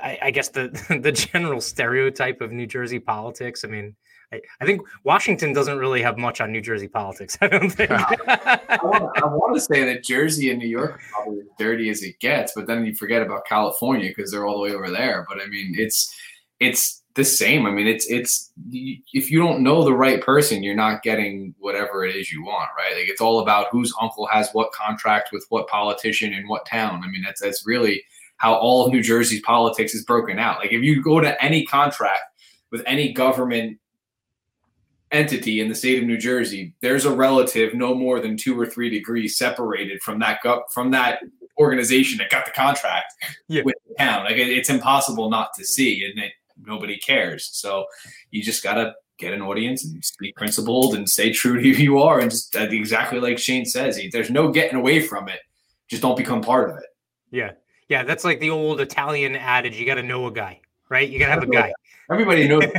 I, 0.02 0.20
I 0.24 0.32
guess 0.32 0.50
the 0.50 0.70
the 1.02 1.12
general 1.12 1.62
stereotype 1.62 2.42
of 2.42 2.52
New 2.52 2.68
Jersey 2.68 3.00
politics. 3.00 3.64
I 3.64 3.68
mean, 3.68 3.96
I, 4.34 4.40
I, 4.62 4.66
think 4.66 4.82
Washington 5.04 5.52
doesn't 5.52 5.78
really 5.78 6.02
have 6.02 6.18
much 6.18 6.40
on 6.40 6.52
New 6.52 6.62
Jersey 6.62 6.88
politics. 6.88 7.38
I 7.42 7.48
don't 7.48 7.70
think. 7.70 7.92
I, 7.92 8.80
want, 8.82 9.18
I, 9.18 9.26
want, 9.26 9.56
to 9.56 9.62
say 9.62 9.84
that 9.84 10.04
Jersey 10.04 10.50
and 10.52 10.60
New 10.60 10.70
York 10.70 10.92
are 10.92 11.02
probably 11.12 11.42
as 11.42 11.48
dirty 11.60 11.90
as 11.90 12.02
it 12.02 12.20
gets, 12.20 12.54
but 12.56 12.66
then 12.66 12.86
you 12.86 12.96
forget 12.96 13.22
about 13.22 13.46
California 13.46 14.10
because 14.16 14.32
they're 14.32 14.48
all 14.48 14.56
the 14.56 14.70
way 14.70 14.76
over 14.76 14.90
there. 14.90 15.26
But 15.28 15.42
I 15.42 15.48
mean, 15.48 15.76
it's 15.78 16.16
it's 16.60 17.01
the 17.16 17.26
same. 17.26 17.66
I 17.66 17.72
mean, 17.72 17.88
it's 17.88 18.10
it's 18.10 18.52
if 18.72 19.30
you 19.30 19.40
don't 19.40 19.64
know 19.64 19.84
the 19.84 19.94
right 19.94 20.22
person, 20.22 20.64
you're 20.64 20.76
not 20.76 21.04
getting 21.04 21.54
whatever 21.60 22.06
it 22.06 22.16
is 22.16 22.32
you 22.32 22.44
want, 22.44 22.70
right? 22.78 22.96
Like 22.96 23.10
it's 23.10 23.22
all 23.22 23.40
about 23.40 23.68
whose 23.72 23.94
uncle 24.02 24.28
has 24.28 24.50
what 24.54 24.72
contract 24.72 25.32
with 25.32 25.46
what 25.50 25.68
politician 25.68 26.34
in 26.34 26.48
what 26.48 26.66
town. 26.66 27.02
I 27.04 27.10
mean, 27.10 27.22
that's 27.22 27.42
that's 27.42 27.66
really 27.66 28.04
how 28.38 28.56
all 28.56 28.86
of 28.86 28.92
New 28.92 29.04
Jersey's 29.04 29.42
politics 29.42 29.94
is 29.94 30.06
broken 30.06 30.40
out. 30.40 30.60
Like 30.60 30.72
if 30.72 30.82
you 30.82 31.02
go 31.04 31.20
to 31.20 31.44
any 31.44 31.66
contract 31.66 32.24
with 32.72 32.82
any 32.86 33.12
government 33.14 33.78
entity 35.12 35.60
in 35.60 35.68
the 35.68 35.76
state 35.76 36.02
of 36.02 36.08
New 36.08 36.18
Jersey, 36.18 36.74
there's 36.82 37.06
a 37.06 37.14
relative 37.14 37.74
no 37.74 37.94
more 37.94 38.20
than 38.20 38.38
two 38.38 38.60
or 38.60 38.66
three 38.66 38.90
degrees 38.90 39.38
separated 39.38 40.02
from 40.02 40.20
that 40.20 40.40
go- 40.42 40.64
from 40.74 40.92
that 40.92 41.20
organization 41.60 42.18
that 42.18 42.32
got 42.32 42.46
the 42.46 42.52
contract 42.52 43.14
yeah. 43.48 43.62
with 43.64 43.76
the 43.88 43.96
town. 43.96 44.24
Like 44.24 44.38
it, 44.38 44.50
it's 44.50 44.70
impossible 44.70 45.30
not 45.30 45.50
to 45.58 45.66
see, 45.66 46.06
and 46.06 46.18
it 46.18 46.32
nobody 46.66 46.98
cares. 46.98 47.50
So 47.54 47.86
you 48.30 48.42
just 48.44 48.64
gotta 48.64 48.94
get 49.18 49.34
an 49.34 49.42
audience 49.42 49.86
and 49.86 50.04
be 50.20 50.34
principled 50.34 50.96
and 50.96 51.08
stay 51.08 51.32
true 51.32 51.56
to 51.56 51.62
who 51.62 51.70
you 51.70 52.00
are, 52.00 52.20
and 52.20 52.32
just 52.32 52.56
uh, 52.56 52.68
exactly 52.72 53.20
like 53.20 53.38
Shane 53.38 53.66
says, 53.66 54.00
there's 54.12 54.32
no 54.32 54.52
getting 54.52 54.78
away 54.78 55.00
from 55.00 55.30
it. 55.30 55.40
Just 55.88 56.02
don't 56.02 56.18
become 56.18 56.42
part 56.42 56.70
of 56.70 56.78
it. 56.78 56.86
Yeah, 57.32 57.52
yeah, 57.88 58.04
that's 58.04 58.24
like 58.24 58.40
the 58.40 58.50
old 58.50 58.82
Italian 58.82 59.36
adage: 59.36 59.80
you 59.80 59.86
got 59.86 59.96
to 59.96 60.04
know 60.04 60.28
a 60.28 60.32
guy, 60.32 60.62
right? 60.90 61.10
You 61.10 61.20
got 61.20 61.28
to 61.28 61.34
have 61.34 61.44
a 61.44 61.48
guy. 61.48 61.74
Everybody 62.10 62.48
knows. 62.48 62.64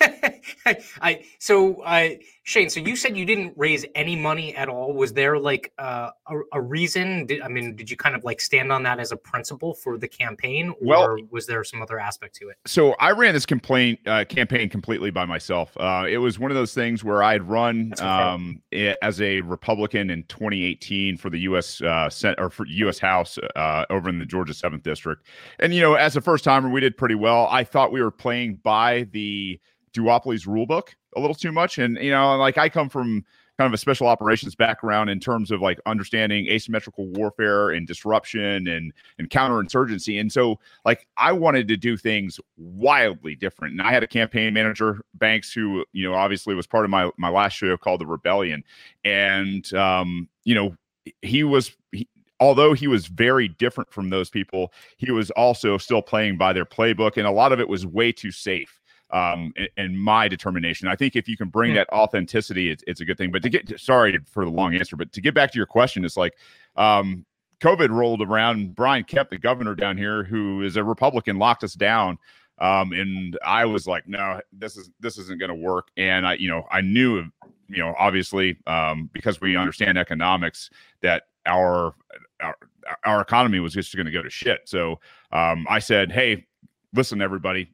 I, 0.66 0.78
I 1.00 1.24
so 1.38 1.82
uh, 1.82 2.10
Shane, 2.50 2.68
so 2.68 2.80
you 2.80 2.96
said 2.96 3.16
you 3.16 3.24
didn't 3.24 3.54
raise 3.56 3.86
any 3.94 4.16
money 4.16 4.56
at 4.56 4.68
all. 4.68 4.92
Was 4.92 5.12
there 5.12 5.38
like 5.38 5.72
uh, 5.78 6.10
a, 6.26 6.34
a 6.54 6.60
reason? 6.60 7.24
Did, 7.26 7.42
I 7.42 7.46
mean, 7.48 7.76
did 7.76 7.88
you 7.88 7.96
kind 7.96 8.16
of 8.16 8.24
like 8.24 8.40
stand 8.40 8.72
on 8.72 8.82
that 8.82 8.98
as 8.98 9.12
a 9.12 9.16
principle 9.16 9.72
for 9.72 9.96
the 9.96 10.08
campaign, 10.08 10.70
or 10.70 10.76
Well- 10.80 11.16
was 11.30 11.46
there 11.46 11.62
some 11.62 11.80
other 11.80 12.00
aspect 12.00 12.34
to 12.40 12.48
it? 12.48 12.56
so 12.66 12.94
I 12.94 13.12
ran 13.12 13.34
this 13.34 13.46
complaint 13.46 14.00
uh, 14.04 14.24
campaign 14.24 14.68
completely 14.68 15.12
by 15.12 15.26
myself. 15.26 15.76
Uh, 15.78 16.06
it 16.08 16.18
was 16.18 16.40
one 16.40 16.50
of 16.50 16.56
those 16.56 16.74
things 16.74 17.04
where 17.04 17.22
I 17.22 17.34
had 17.34 17.48
run 17.48 17.94
um, 18.00 18.60
i- 18.72 18.96
as 19.00 19.20
a 19.20 19.42
Republican 19.42 20.10
in 20.10 20.24
2018 20.24 21.18
for 21.18 21.30
the 21.30 21.38
U.S. 21.50 21.80
Uh, 21.80 22.10
Sen- 22.10 22.34
or 22.36 22.50
for 22.50 22.66
U.S. 22.66 22.98
House 22.98 23.38
uh, 23.54 23.84
over 23.90 24.08
in 24.08 24.18
the 24.18 24.26
Georgia 24.26 24.54
Seventh 24.54 24.82
District, 24.82 25.24
and 25.60 25.72
you 25.72 25.80
know, 25.80 25.94
as 25.94 26.16
a 26.16 26.20
first 26.20 26.42
timer, 26.42 26.68
we 26.68 26.80
did 26.80 26.96
pretty 26.96 27.14
well. 27.14 27.46
I 27.48 27.62
thought 27.62 27.92
we 27.92 28.02
were 28.02 28.10
playing 28.10 28.56
by 28.56 29.04
the 29.12 29.60
duopolies 29.94 30.46
rule 30.48 30.66
book 30.66 30.96
a 31.16 31.20
little 31.20 31.34
too 31.34 31.52
much, 31.52 31.78
and 31.78 31.96
you 31.98 32.10
know, 32.10 32.36
like 32.36 32.58
I 32.58 32.68
come 32.68 32.88
from 32.88 33.24
kind 33.60 33.66
of 33.66 33.74
a 33.74 33.78
special 33.78 34.06
operations 34.06 34.54
background 34.54 35.10
in 35.10 35.20
terms 35.20 35.50
of 35.50 35.60
like 35.60 35.78
understanding 35.84 36.48
asymmetrical 36.48 37.06
warfare 37.08 37.68
and 37.68 37.86
disruption 37.86 38.66
and 38.66 38.90
and 39.18 39.28
counterinsurgency. 39.28 40.18
And 40.18 40.32
so 40.32 40.58
like 40.86 41.06
I 41.18 41.32
wanted 41.32 41.68
to 41.68 41.76
do 41.76 41.98
things 41.98 42.40
wildly 42.56 43.34
different. 43.34 43.72
And 43.72 43.82
I 43.82 43.92
had 43.92 44.02
a 44.02 44.06
campaign 44.06 44.54
manager, 44.54 45.02
Banks, 45.12 45.52
who, 45.52 45.84
you 45.92 46.08
know, 46.08 46.14
obviously 46.14 46.54
was 46.54 46.66
part 46.66 46.86
of 46.86 46.90
my 46.90 47.10
my 47.18 47.28
last 47.28 47.52
show 47.52 47.76
called 47.76 48.00
The 48.00 48.06
Rebellion. 48.06 48.64
And 49.04 49.70
um, 49.74 50.30
you 50.44 50.54
know, 50.54 50.74
he 51.20 51.44
was 51.44 51.76
he, 51.92 52.08
although 52.40 52.72
he 52.72 52.88
was 52.88 53.08
very 53.08 53.48
different 53.48 53.92
from 53.92 54.08
those 54.08 54.30
people, 54.30 54.72
he 54.96 55.10
was 55.10 55.30
also 55.32 55.76
still 55.76 56.00
playing 56.00 56.38
by 56.38 56.54
their 56.54 56.64
playbook. 56.64 57.18
And 57.18 57.26
a 57.26 57.30
lot 57.30 57.52
of 57.52 57.60
it 57.60 57.68
was 57.68 57.84
way 57.84 58.10
too 58.10 58.30
safe 58.30 58.79
um 59.12 59.52
in 59.76 59.96
my 59.98 60.28
determination. 60.28 60.88
I 60.88 60.96
think 60.96 61.16
if 61.16 61.28
you 61.28 61.36
can 61.36 61.48
bring 61.48 61.72
Hmm. 61.72 61.76
that 61.76 61.92
authenticity 61.92 62.70
it's, 62.70 62.84
it's 62.86 63.00
a 63.00 63.04
good 63.04 63.18
thing. 63.18 63.30
But 63.32 63.42
to 63.42 63.48
get 63.50 63.78
sorry 63.80 64.18
for 64.30 64.44
the 64.44 64.50
long 64.50 64.74
answer 64.74 64.96
but 64.96 65.12
to 65.12 65.20
get 65.20 65.34
back 65.34 65.50
to 65.52 65.56
your 65.58 65.66
question 65.66 66.04
it's 66.04 66.16
like 66.16 66.34
um 66.76 67.24
covid 67.60 67.90
rolled 67.90 68.22
around. 68.22 68.74
Brian 68.74 69.04
kemp 69.04 69.30
the 69.30 69.38
governor 69.38 69.74
down 69.74 69.96
here 69.98 70.24
who 70.24 70.62
is 70.62 70.76
a 70.76 70.84
republican 70.84 71.38
locked 71.38 71.64
us 71.64 71.74
down 71.74 72.18
um 72.58 72.92
and 72.92 73.38
i 73.44 73.64
was 73.64 73.86
like 73.86 74.06
no 74.08 74.40
this 74.52 74.76
is 74.76 74.90
this 75.00 75.18
isn't 75.18 75.38
going 75.40 75.50
to 75.50 75.54
work. 75.54 75.88
And 75.96 76.26
i 76.26 76.34
you 76.34 76.48
know 76.48 76.66
i 76.70 76.80
knew 76.80 77.24
you 77.68 77.78
know 77.78 77.94
obviously 77.98 78.58
um 78.66 79.10
because 79.12 79.40
we 79.40 79.56
understand 79.56 79.98
economics 79.98 80.70
that 81.02 81.24
our 81.46 81.94
our, 82.40 82.56
our 83.04 83.20
economy 83.20 83.60
was 83.60 83.72
just 83.74 83.94
going 83.94 84.06
to 84.06 84.12
go 84.12 84.22
to 84.22 84.30
shit. 84.30 84.60
So 84.66 85.00
um 85.32 85.66
i 85.68 85.78
said 85.78 86.12
hey 86.12 86.46
listen 86.94 87.20
everybody 87.22 87.72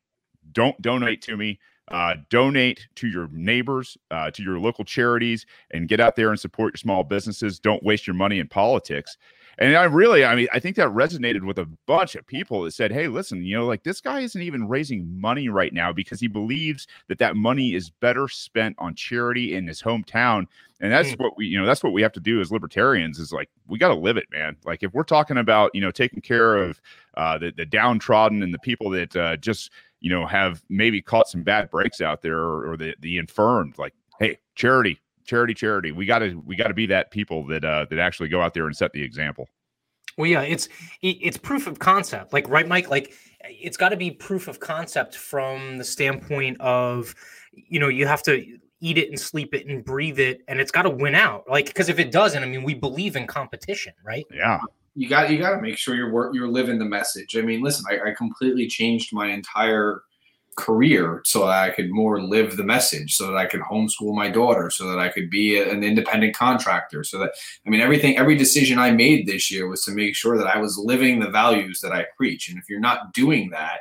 don't 0.52 0.80
donate 0.82 1.22
to 1.22 1.36
me. 1.36 1.58
Uh, 1.88 2.16
donate 2.30 2.88
to 2.96 3.06
your 3.06 3.28
neighbors 3.30 3.96
uh, 4.10 4.28
to 4.28 4.42
your 4.42 4.58
local 4.58 4.84
charities 4.84 5.46
and 5.70 5.86
get 5.86 6.00
out 6.00 6.16
there 6.16 6.30
and 6.30 6.40
support 6.40 6.72
your 6.74 6.78
small 6.78 7.04
businesses. 7.04 7.60
Don't 7.60 7.80
waste 7.84 8.08
your 8.08 8.14
money 8.14 8.40
in 8.40 8.48
politics. 8.48 9.16
And 9.58 9.74
i 9.74 9.84
really 9.84 10.22
i 10.24 10.34
mean 10.34 10.48
i 10.52 10.58
think 10.58 10.76
that 10.76 10.88
resonated 10.88 11.42
with 11.42 11.58
a 11.58 11.64
bunch 11.86 12.14
of 12.14 12.26
people 12.26 12.62
that 12.64 12.72
said 12.72 12.92
hey 12.92 13.08
listen 13.08 13.42
you 13.42 13.56
know 13.56 13.64
like 13.64 13.84
this 13.84 14.02
guy 14.02 14.20
isn't 14.20 14.42
even 14.42 14.68
raising 14.68 15.18
money 15.18 15.48
right 15.48 15.72
now 15.72 15.94
because 15.94 16.20
he 16.20 16.26
believes 16.28 16.86
that 17.08 17.18
that 17.20 17.36
money 17.36 17.72
is 17.72 17.88
better 17.88 18.28
spent 18.28 18.76
on 18.78 18.94
charity 18.94 19.54
in 19.54 19.66
his 19.66 19.80
hometown. 19.80 20.44
And 20.80 20.92
that's 20.92 21.12
Mm. 21.12 21.20
what 21.20 21.38
we 21.38 21.46
you 21.46 21.58
know 21.58 21.64
that's 21.64 21.82
what 21.82 21.94
we 21.94 22.02
have 22.02 22.12
to 22.12 22.20
do 22.20 22.38
as 22.40 22.52
libertarians 22.52 23.18
is 23.18 23.32
like 23.32 23.48
we 23.66 23.78
got 23.78 23.88
to 23.88 23.94
live 23.94 24.18
it 24.18 24.26
man. 24.30 24.56
Like 24.66 24.82
if 24.82 24.92
we're 24.92 25.04
talking 25.04 25.38
about 25.38 25.70
you 25.74 25.80
know 25.80 25.90
taking 25.90 26.20
care 26.20 26.56
of 26.58 26.80
uh, 27.16 27.38
the, 27.38 27.50
the 27.56 27.64
downtrodden 27.64 28.42
and 28.42 28.52
the 28.52 28.58
people 28.58 28.90
that 28.90 29.16
uh, 29.16 29.36
just 29.38 29.70
you 30.06 30.12
know 30.12 30.24
have 30.24 30.62
maybe 30.68 31.02
caught 31.02 31.26
some 31.26 31.42
bad 31.42 31.68
breaks 31.68 32.00
out 32.00 32.22
there 32.22 32.38
or, 32.38 32.70
or 32.70 32.76
the 32.76 32.94
the 33.00 33.18
infirmed 33.18 33.76
like 33.76 33.92
hey 34.20 34.38
charity 34.54 35.00
charity 35.24 35.52
charity 35.52 35.90
we 35.90 36.06
got 36.06 36.20
to 36.20 36.40
we 36.46 36.54
got 36.54 36.68
to 36.68 36.74
be 36.74 36.86
that 36.86 37.10
people 37.10 37.44
that 37.44 37.64
uh 37.64 37.84
that 37.90 37.98
actually 37.98 38.28
go 38.28 38.40
out 38.40 38.54
there 38.54 38.66
and 38.66 38.76
set 38.76 38.92
the 38.92 39.02
example 39.02 39.48
Well, 40.16 40.30
yeah, 40.30 40.42
it's 40.42 40.68
it's 41.02 41.36
proof 41.36 41.66
of 41.66 41.78
concept. 41.78 42.32
Like, 42.32 42.48
right, 42.48 42.68
Mike? 42.68 42.88
Like, 42.88 43.12
it's 43.44 43.76
got 43.76 43.90
to 43.90 43.96
be 43.96 44.12
proof 44.12 44.48
of 44.48 44.60
concept 44.60 45.16
from 45.16 45.78
the 45.78 45.84
standpoint 45.84 46.60
of, 46.60 47.14
you 47.52 47.80
know, 47.80 47.88
you 47.88 48.06
have 48.06 48.22
to 48.22 48.44
eat 48.80 48.98
it 48.98 49.08
and 49.08 49.18
sleep 49.18 49.54
it 49.54 49.66
and 49.66 49.84
breathe 49.84 50.20
it, 50.20 50.42
and 50.48 50.60
it's 50.60 50.70
got 50.70 50.82
to 50.82 50.90
win 50.90 51.14
out. 51.14 51.44
Like, 51.50 51.66
because 51.66 51.88
if 51.88 51.98
it 51.98 52.12
doesn't, 52.12 52.42
I 52.42 52.46
mean, 52.46 52.62
we 52.62 52.74
believe 52.74 53.16
in 53.16 53.26
competition, 53.26 53.92
right? 54.04 54.24
yeah 54.32 54.60
you 54.96 55.08
got 55.08 55.30
you 55.30 55.38
got 55.38 55.54
to 55.54 55.60
make 55.60 55.76
sure 55.76 55.94
you're 55.94 56.10
wor- 56.10 56.34
you're 56.34 56.48
living 56.48 56.78
the 56.78 56.84
message. 56.84 57.36
I 57.36 57.42
mean, 57.42 57.62
listen, 57.62 57.84
I, 57.88 58.10
I 58.10 58.14
completely 58.14 58.66
changed 58.66 59.12
my 59.12 59.28
entire 59.28 60.02
career 60.56 61.20
so 61.26 61.40
that 61.40 61.64
I 61.64 61.70
could 61.70 61.90
more 61.90 62.22
live 62.22 62.56
the 62.56 62.64
message, 62.64 63.14
so 63.14 63.26
that 63.26 63.36
I 63.36 63.44
could 63.44 63.60
homeschool 63.60 64.14
my 64.14 64.30
daughter, 64.30 64.70
so 64.70 64.88
that 64.88 64.98
I 64.98 65.10
could 65.10 65.28
be 65.28 65.58
a- 65.58 65.70
an 65.70 65.84
independent 65.84 66.34
contractor, 66.34 67.04
so 67.04 67.18
that 67.18 67.32
I 67.66 67.70
mean 67.70 67.82
everything 67.82 68.16
every 68.16 68.36
decision 68.36 68.78
I 68.78 68.90
made 68.90 69.26
this 69.26 69.50
year 69.50 69.68
was 69.68 69.84
to 69.84 69.92
make 69.92 70.16
sure 70.16 70.38
that 70.38 70.46
I 70.46 70.58
was 70.58 70.78
living 70.78 71.20
the 71.20 71.30
values 71.30 71.80
that 71.82 71.92
I 71.92 72.06
preach. 72.16 72.48
And 72.48 72.58
if 72.58 72.64
you're 72.70 72.80
not 72.80 73.12
doing 73.12 73.50
that, 73.50 73.80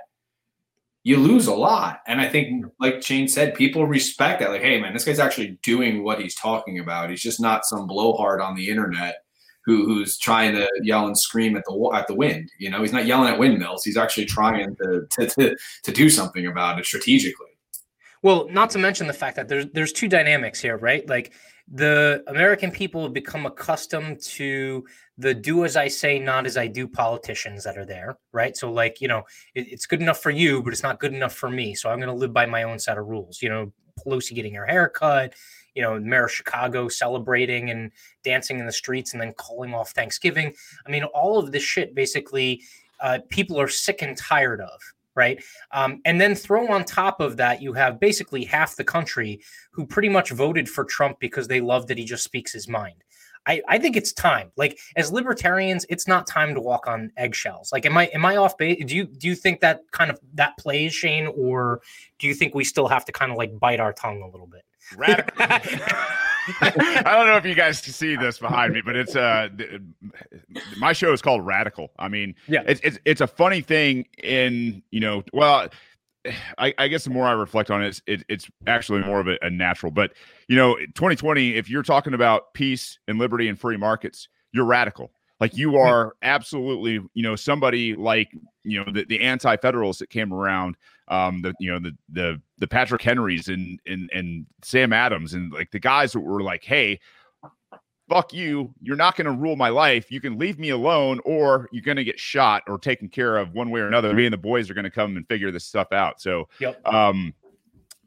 you 1.03 1.17
lose 1.17 1.47
a 1.47 1.55
lot. 1.55 2.01
And 2.07 2.19
I 2.19 2.27
think, 2.27 2.65
like 2.79 3.01
Shane 3.01 3.29
said, 3.29 3.55
people 3.55 3.87
respect 3.87 4.41
that. 4.41 4.49
Like, 4.49 4.63
hey, 4.63 4.81
man, 4.81 4.91
this 4.91 5.05
guy's 5.05 5.19
actually 5.19 5.57
doing 5.63 6.03
what 6.03 6.19
he's 6.19 6.35
talking 6.35 6.79
about. 6.79 7.09
He's 7.09 7.21
just 7.21 7.39
not 7.39 7.63
some 7.63 7.87
blowhard 7.87 8.41
on 8.41 8.55
the 8.55 8.67
internet 8.69 9.24
who, 9.65 9.85
who's 9.85 10.17
trying 10.17 10.53
to 10.55 10.69
yell 10.83 11.07
and 11.07 11.17
scream 11.17 11.55
at 11.57 11.63
the 11.65 11.91
at 11.93 12.07
the 12.07 12.15
wind. 12.15 12.51
You 12.59 12.69
know, 12.69 12.81
he's 12.81 12.93
not 12.93 13.05
yelling 13.05 13.29
at 13.29 13.39
windmills. 13.39 13.83
He's 13.83 13.97
actually 13.97 14.25
trying 14.25 14.75
to 14.75 15.07
to, 15.11 15.27
to, 15.27 15.57
to 15.83 15.91
do 15.91 16.09
something 16.09 16.47
about 16.47 16.79
it 16.79 16.85
strategically. 16.85 17.47
Well, 18.21 18.47
not 18.49 18.69
to 18.71 18.79
mention 18.79 19.07
the 19.07 19.13
fact 19.13 19.35
that 19.35 19.47
there's 19.47 19.67
there's 19.73 19.93
two 19.93 20.07
dynamics 20.07 20.59
here, 20.59 20.77
right? 20.77 21.07
Like 21.07 21.33
the 21.71 22.23
American 22.27 22.71
people 22.71 23.03
have 23.03 23.13
become 23.13 23.45
accustomed 23.45 24.21
to 24.21 24.85
the 25.17 25.33
do 25.33 25.65
as 25.65 25.75
I 25.75 25.87
say, 25.87 26.19
not 26.19 26.45
as 26.45 26.57
I 26.57 26.67
do 26.67 26.87
politicians 26.87 27.63
that 27.63 27.77
are 27.77 27.85
there, 27.85 28.17
right? 28.33 28.55
So 28.55 28.71
like, 28.71 29.01
you 29.01 29.07
know, 29.07 29.23
it, 29.55 29.67
it's 29.71 29.85
good 29.85 30.01
enough 30.01 30.19
for 30.19 30.29
you, 30.29 30.61
but 30.61 30.73
it's 30.73 30.83
not 30.83 30.99
good 30.99 31.13
enough 31.13 31.33
for 31.33 31.49
me. 31.49 31.73
So 31.73 31.89
I'm 31.89 31.97
going 31.99 32.09
to 32.09 32.15
live 32.15 32.33
by 32.33 32.45
my 32.45 32.63
own 32.63 32.77
set 32.77 32.97
of 32.97 33.07
rules. 33.07 33.41
You 33.41 33.49
know, 33.49 33.73
Pelosi 33.99 34.35
getting 34.35 34.53
her 34.55 34.65
hair 34.65 34.89
cut, 34.89 35.33
you 35.75 35.81
know, 35.81 35.99
Mayor 35.99 36.25
of 36.25 36.31
Chicago 36.31 36.87
celebrating 36.87 37.69
and 37.69 37.91
dancing 38.23 38.59
in 38.59 38.65
the 38.65 38.71
streets 38.71 39.13
and 39.13 39.21
then 39.21 39.33
calling 39.33 39.73
off 39.73 39.91
Thanksgiving. 39.91 40.53
I 40.85 40.89
mean, 40.89 41.03
all 41.03 41.37
of 41.37 41.51
this 41.51 41.63
shit 41.63 41.93
basically 41.93 42.63
uh, 43.01 43.19
people 43.29 43.59
are 43.59 43.67
sick 43.67 44.01
and 44.01 44.17
tired 44.17 44.61
of, 44.61 44.79
right? 45.15 45.43
Um, 45.71 46.01
and 46.05 46.19
then 46.19 46.33
throw 46.33 46.71
on 46.71 46.85
top 46.85 47.19
of 47.19 47.37
that, 47.37 47.61
you 47.61 47.73
have 47.73 47.99
basically 47.99 48.45
half 48.45 48.75
the 48.75 48.83
country 48.83 49.41
who 49.71 49.85
pretty 49.85 50.09
much 50.09 50.31
voted 50.31 50.69
for 50.69 50.85
Trump 50.85 51.19
because 51.19 51.47
they 51.47 51.61
love 51.61 51.87
that 51.87 51.97
he 51.97 52.05
just 52.05 52.23
speaks 52.23 52.53
his 52.53 52.67
mind. 52.67 53.03
I, 53.47 53.61
I 53.67 53.77
think 53.77 53.95
it's 53.95 54.11
time. 54.11 54.51
Like 54.55 54.79
as 54.95 55.11
libertarians, 55.11 55.85
it's 55.89 56.07
not 56.07 56.25
time 56.25 56.55
to 56.55 56.61
walk 56.61 56.87
on 56.87 57.11
eggshells. 57.15 57.71
Like, 57.71 57.85
am 57.85 57.97
I 57.97 58.05
am 58.07 58.25
I 58.25 58.37
off 58.37 58.57
base? 58.57 58.83
Do 58.85 58.95
you 58.95 59.05
do 59.05 59.27
you 59.27 59.35
think 59.35 59.59
that 59.61 59.81
kind 59.91 60.09
of 60.09 60.19
that 60.33 60.57
plays, 60.57 60.93
Shane, 60.93 61.27
or 61.27 61.81
do 62.17 62.27
you 62.27 62.33
think 62.33 62.55
we 62.55 62.63
still 62.63 62.87
have 62.87 63.05
to 63.05 63.11
kind 63.11 63.31
of 63.31 63.37
like 63.37 63.57
bite 63.59 63.79
our 63.79 63.93
tongue 63.93 64.23
a 64.23 64.27
little 64.27 64.47
bit? 64.47 64.63
Radical. 64.97 65.33
I 66.61 67.01
don't 67.05 67.27
know 67.27 67.37
if 67.37 67.45
you 67.45 67.55
guys 67.55 67.81
can 67.81 67.93
see 67.93 68.15
this 68.15 68.37
behind 68.37 68.73
me, 68.73 68.81
but 68.85 68.95
it's 68.95 69.15
uh 69.15 69.49
th- 69.57 69.81
my 70.77 70.93
show 70.93 71.11
is 71.11 71.21
called 71.21 71.45
Radical. 71.45 71.91
I 71.97 72.07
mean, 72.07 72.35
Yeah. 72.47 72.61
it's 72.67 72.81
it's 72.83 72.99
it's 73.05 73.21
a 73.21 73.27
funny 73.27 73.61
thing 73.61 74.05
in 74.21 74.83
you 74.91 74.99
know, 74.99 75.23
well, 75.33 75.69
I, 76.57 76.73
I 76.77 76.87
guess 76.87 77.03
the 77.03 77.09
more 77.11 77.25
I 77.25 77.33
reflect 77.33 77.69
on 77.69 77.83
it, 77.83 77.87
it's, 77.87 78.01
it, 78.07 78.23
it's 78.29 78.47
actually 78.67 79.01
more 79.03 79.19
of 79.19 79.27
a, 79.27 79.37
a 79.43 79.49
natural. 79.49 79.91
But 79.91 80.13
you 80.47 80.55
know, 80.55 80.75
2020, 80.95 81.55
if 81.55 81.69
you're 81.69 81.83
talking 81.83 82.13
about 82.13 82.53
peace 82.53 82.97
and 83.07 83.19
liberty 83.19 83.47
and 83.47 83.59
free 83.59 83.77
markets, 83.77 84.27
you're 84.51 84.65
radical. 84.65 85.11
Like 85.39 85.57
you 85.57 85.77
are 85.77 86.15
absolutely, 86.21 86.93
you 87.13 87.23
know, 87.23 87.35
somebody 87.35 87.93
like 87.95 88.31
you 88.63 88.83
know 88.83 88.91
the, 88.91 89.05
the 89.05 89.21
anti-federalists 89.21 89.99
that 89.99 90.09
came 90.09 90.31
around 90.33 90.77
um 91.07 91.41
the 91.41 91.53
you 91.59 91.71
know 91.71 91.79
the 91.79 91.95
the 92.09 92.41
the 92.57 92.67
Patrick 92.67 93.01
Henrys 93.01 93.47
and 93.47 93.79
and 93.85 94.09
and 94.13 94.45
Sam 94.63 94.93
Adams 94.93 95.33
and 95.33 95.51
like 95.51 95.71
the 95.71 95.79
guys 95.79 96.13
that 96.13 96.21
were 96.21 96.41
like, 96.41 96.63
hey, 96.63 96.99
fuck 98.09 98.33
you, 98.33 98.73
you're 98.81 98.95
not 98.95 99.15
going 99.15 99.25
to 99.25 99.31
rule 99.31 99.55
my 99.55 99.69
life. 99.69 100.11
You 100.11 100.21
can 100.21 100.37
leave 100.37 100.59
me 100.59 100.69
alone, 100.69 101.19
or 101.25 101.67
you're 101.71 101.81
going 101.83 101.97
to 101.97 102.03
get 102.03 102.19
shot 102.19 102.63
or 102.67 102.77
taken 102.77 103.09
care 103.09 103.37
of 103.37 103.53
one 103.53 103.71
way 103.71 103.81
or 103.81 103.87
another. 103.87 104.13
Me 104.13 104.25
and 104.25 104.33
the 104.33 104.37
boys 104.37 104.69
are 104.69 104.73
going 104.73 104.83
to 104.83 104.91
come 104.91 105.17
and 105.17 105.27
figure 105.27 105.51
this 105.51 105.65
stuff 105.65 105.91
out. 105.91 106.21
So, 106.21 106.47
Yep. 106.59 106.85
um, 106.87 107.33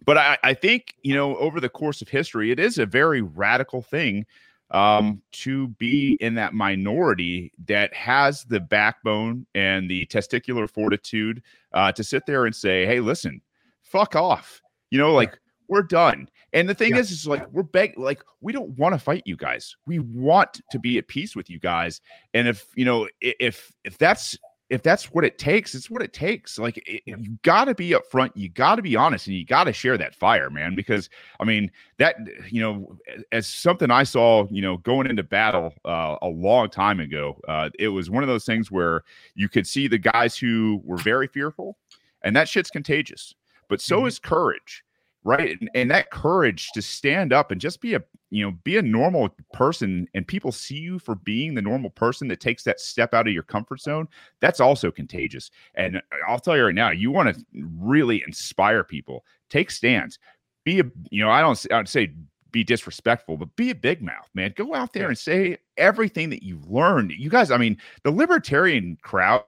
but 0.05 0.17
I, 0.17 0.39
I 0.43 0.55
think 0.55 0.95
you 1.03 1.15
know 1.15 1.37
over 1.37 1.61
the 1.61 1.69
course 1.69 2.01
of 2.01 2.09
history, 2.09 2.51
it 2.51 2.59
is 2.59 2.79
a 2.79 2.87
very 2.87 3.23
radical 3.23 3.83
thing 3.83 4.25
um, 4.71 5.23
to 5.33 5.69
be 5.69 6.17
in 6.21 6.35
that 6.35 6.55
minority 6.55 7.53
that 7.67 7.93
has 7.95 8.45
the 8.45 8.61
backbone 8.61 9.47
and 9.55 9.91
the 9.91 10.07
testicular 10.07 10.69
fortitude 10.69 11.43
uh, 11.73 11.93
to 11.93 12.05
sit 12.05 12.27
there 12.27 12.47
and 12.47 12.55
say, 12.55 12.87
"Hey, 12.87 13.01
listen, 13.01 13.41
fuck 13.83 14.15
off." 14.17 14.61
You 14.91 14.99
know, 14.99 15.13
like 15.15 15.39
we're 15.69 15.83
done. 15.83 16.29
And 16.55 16.69
the 16.69 16.75
thing 16.75 16.93
Yeah. 16.93 17.01
is, 17.01 17.11
is 17.11 17.27
like 17.27 17.47
we're 17.53 17.63
beg 17.63 17.99
like 17.99 18.23
we 18.41 18.53
don't 18.53 18.71
want 18.79 18.95
to 18.95 18.99
fight 18.99 19.23
you 19.27 19.37
guys. 19.37 19.77
We 19.87 19.99
want 19.99 20.61
to 20.71 20.79
be 20.79 20.97
at 20.99 21.09
peace 21.09 21.37
with 21.37 21.51
you 21.51 21.59
guys. 21.59 22.01
And 22.33 22.49
if 22.49 22.67
you 22.75 22.85
know, 22.85 23.09
if 23.21 23.71
if 23.85 23.99
that's 23.99 24.37
if 24.71 24.83
that's 24.83 25.13
what 25.13 25.25
it 25.25 25.39
takes, 25.39 25.75
it's 25.75 25.91
what 25.91 26.03
it 26.03 26.13
takes. 26.13 26.59
Like 26.59 26.77
it, 26.87 27.03
you 27.07 27.39
got 27.43 27.65
to 27.65 27.75
be 27.75 27.91
upfront, 27.91 28.33
you 28.35 28.49
got 28.49 28.77
to 28.77 28.83
be 28.83 28.97
honest, 28.97 29.27
and 29.27 29.37
you 29.37 29.45
got 29.45 29.65
to 29.65 29.73
share 29.73 29.97
that 29.97 30.15
fire, 30.15 30.51
man. 30.51 30.75
Because 30.75 31.09
I 31.41 31.45
mean, 31.45 31.71
that 31.99 32.17
you 32.51 32.61
know, 32.61 32.97
as 33.33 33.47
something 33.47 33.91
I 33.91 34.03
saw, 34.03 34.47
you 34.51 34.61
know, 34.61 34.77
going 34.79 35.09
into 35.09 35.23
battle 35.23 35.73
uh, 35.85 36.17
a 36.21 36.29
long 36.29 36.69
time 36.69 37.01
ago, 37.01 37.41
uh, 37.49 37.71
it 37.79 37.89
was 37.89 38.11
one 38.11 38.23
of 38.23 38.29
those 38.29 38.45
things 38.45 38.71
where 38.71 39.05
you 39.35 39.49
could 39.49 39.67
see 39.67 39.89
the 39.89 39.99
guys 39.99 40.37
who 40.37 40.83
were 40.85 40.99
very 40.99 41.29
fearful, 41.29 41.79
and 42.23 42.37
that 42.37 42.49
shit's 42.49 42.71
contagious. 42.71 43.35
But 43.69 43.81
so 43.81 43.99
mm-hmm. 43.99 44.09
is 44.09 44.19
courage 44.19 44.85
right 45.25 45.59
and, 45.61 45.71
and, 45.75 45.91
that 45.91 46.11
courage 46.11 46.71
to 46.75 46.83
stand 46.83 47.33
up 47.33 47.51
and 47.51 47.61
just 47.61 47.81
be 47.81 47.95
a 47.95 48.03
you 48.31 48.45
know 48.45 48.53
be 48.65 48.77
a 48.77 48.83
normal 48.83 49.29
person 49.53 50.07
and 50.15 50.27
people 50.27 50.53
see 50.53 50.77
you 50.77 50.99
for 50.99 51.17
being 51.17 51.55
the 51.55 51.63
normal 51.63 51.91
person 51.91 52.29
that 52.29 52.41
takes 52.41 52.63
that 52.63 52.81
step 52.81 53.15
out 53.15 53.27
of 53.27 53.33
your 53.33 53.43
comfort 53.43 53.81
zone 53.81 54.07
that's 54.41 54.61
also 54.61 54.91
contagious 54.91 55.51
and 55.75 56.01
i'll 56.29 56.39
tell 56.39 56.57
you 56.57 56.65
right 56.65 56.75
now 56.75 56.91
you 56.91 57.11
want 57.11 57.35
to 57.35 57.45
really 57.79 58.23
inspire 58.27 58.85
people 58.85 59.25
take 59.51 59.71
stands 59.71 60.19
be 60.65 60.81
a 60.81 60.85
you 61.11 61.25
know 61.25 61.31
i 61.31 61.41
don't 61.41 61.67
i 61.71 61.75
don't 61.75 61.89
say 61.89 62.13
be 62.51 62.65
disrespectful, 62.65 63.37
but 63.37 63.55
be 63.57 63.71
a 63.71 63.75
big 63.75 64.03
mouth, 64.03 64.29
man. 64.35 64.53
Go 64.57 64.75
out 64.75 64.93
there 64.93 65.09
and 65.09 65.19
say 65.19 65.59
everything 65.77 66.31
that 66.31 66.43
you've 66.43 66.69
learned. 66.71 67.13
You 67.13 67.31
guys, 67.31 67.51
I 67.51 67.57
mean, 67.57 67.79
the 68.05 68.11
libertarian 68.11 68.99
crowd. 69.03 69.45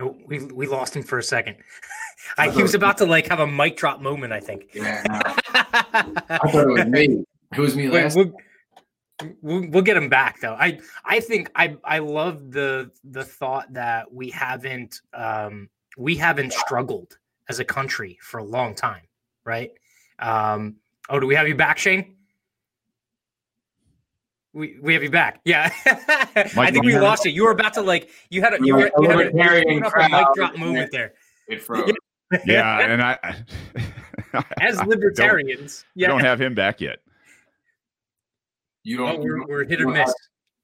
Oh, 0.00 0.16
we 0.26 0.44
we 0.46 0.66
lost 0.66 0.96
him 0.96 1.02
for 1.02 1.18
a 1.18 1.22
second. 1.22 1.56
I, 2.38 2.50
he 2.50 2.62
was 2.62 2.74
about 2.74 2.98
to 2.98 3.06
like 3.06 3.28
have 3.28 3.40
a 3.40 3.46
mic 3.46 3.76
drop 3.76 4.00
moment. 4.00 4.32
I 4.32 4.40
think. 4.40 4.70
Yeah, 4.72 5.02
I 5.08 6.38
thought 6.50 6.68
it 6.68 6.72
was 6.72 6.86
me. 6.86 7.24
It 7.52 7.60
was 7.60 7.76
me 7.76 7.88
last. 7.88 8.16
We'll, 8.16 8.32
we'll, 9.42 9.68
we'll, 9.68 9.82
get 9.82 9.96
him 9.96 10.08
back 10.08 10.40
though. 10.40 10.54
I 10.54 10.80
I 11.04 11.20
think 11.20 11.50
I 11.54 11.76
I 11.84 11.98
love 11.98 12.50
the 12.50 12.90
the 13.04 13.24
thought 13.24 13.72
that 13.72 14.12
we 14.12 14.30
haven't 14.30 15.00
um 15.12 15.68
we 15.96 16.16
haven't 16.16 16.52
struggled 16.52 17.18
as 17.48 17.60
a 17.60 17.64
country 17.64 18.18
for 18.20 18.38
a 18.38 18.44
long 18.44 18.74
time, 18.74 19.02
right? 19.44 19.70
Um. 20.18 20.76
Oh, 21.10 21.20
do 21.20 21.26
we 21.26 21.34
have 21.34 21.46
you 21.46 21.54
back, 21.54 21.78
Shane? 21.78 22.16
We, 24.54 24.78
we 24.80 24.94
have 24.94 25.02
you 25.02 25.10
back. 25.10 25.40
Yeah. 25.44 25.70
I 25.84 26.70
think 26.70 26.84
we 26.84 26.96
lost 26.96 27.26
it. 27.26 27.30
You 27.30 27.44
were 27.44 27.50
about 27.50 27.74
to 27.74 27.82
like 27.82 28.08
you 28.30 28.40
had 28.40 28.54
a 28.54 28.64
you 28.64 28.76
were 28.76 28.90
you 28.98 29.10
had 29.10 29.20
a, 29.20 29.32
you 29.32 29.82
had 29.82 29.92
a 29.92 30.08
mic 30.08 30.26
drop 30.34 30.56
moment 30.56 30.92
there. 30.92 31.14
It 31.48 31.60
froze 31.60 31.92
yeah, 32.46 32.80
and 32.88 33.02
I 33.02 33.36
as 34.60 34.82
libertarians, 34.84 35.84
yeah, 35.94 36.08
don't 36.08 36.20
have 36.20 36.40
him 36.40 36.54
back 36.54 36.80
yet. 36.80 36.98
You 38.82 38.98
don't. 38.98 39.16
Oh, 39.16 39.20
we're, 39.20 39.46
we're 39.46 39.64
hit 39.64 39.80
or 39.80 39.88
miss. 39.88 40.08
Have, 40.08 40.14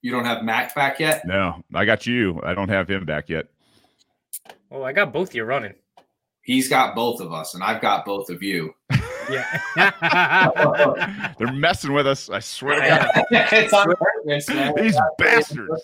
you 0.02 0.10
don't 0.10 0.24
have 0.24 0.44
Mac 0.44 0.74
back 0.74 1.00
yet. 1.00 1.26
No, 1.26 1.62
I 1.74 1.84
got 1.84 2.06
you. 2.06 2.40
I 2.42 2.54
don't 2.54 2.68
have 2.68 2.88
him 2.88 3.04
back 3.04 3.28
yet. 3.28 3.46
Oh, 4.70 4.82
I 4.82 4.92
got 4.92 5.12
both 5.12 5.34
you 5.34 5.44
running. 5.44 5.74
He's 6.42 6.68
got 6.68 6.94
both 6.94 7.20
of 7.20 7.32
us, 7.32 7.54
and 7.54 7.62
I've 7.62 7.80
got 7.80 8.04
both 8.04 8.30
of 8.30 8.42
you. 8.42 8.74
Yeah. 9.30 9.60
They're 11.38 11.52
messing 11.52 11.92
with 11.92 12.06
us. 12.06 12.30
I 12.30 12.40
swear 12.40 12.80
to 12.80 12.88
God. 12.88 13.24
it's 13.30 13.72
on 13.72 13.94
purpose, 14.24 14.48
man. 14.48 14.74
These 14.82 14.98
bastards. 15.18 15.82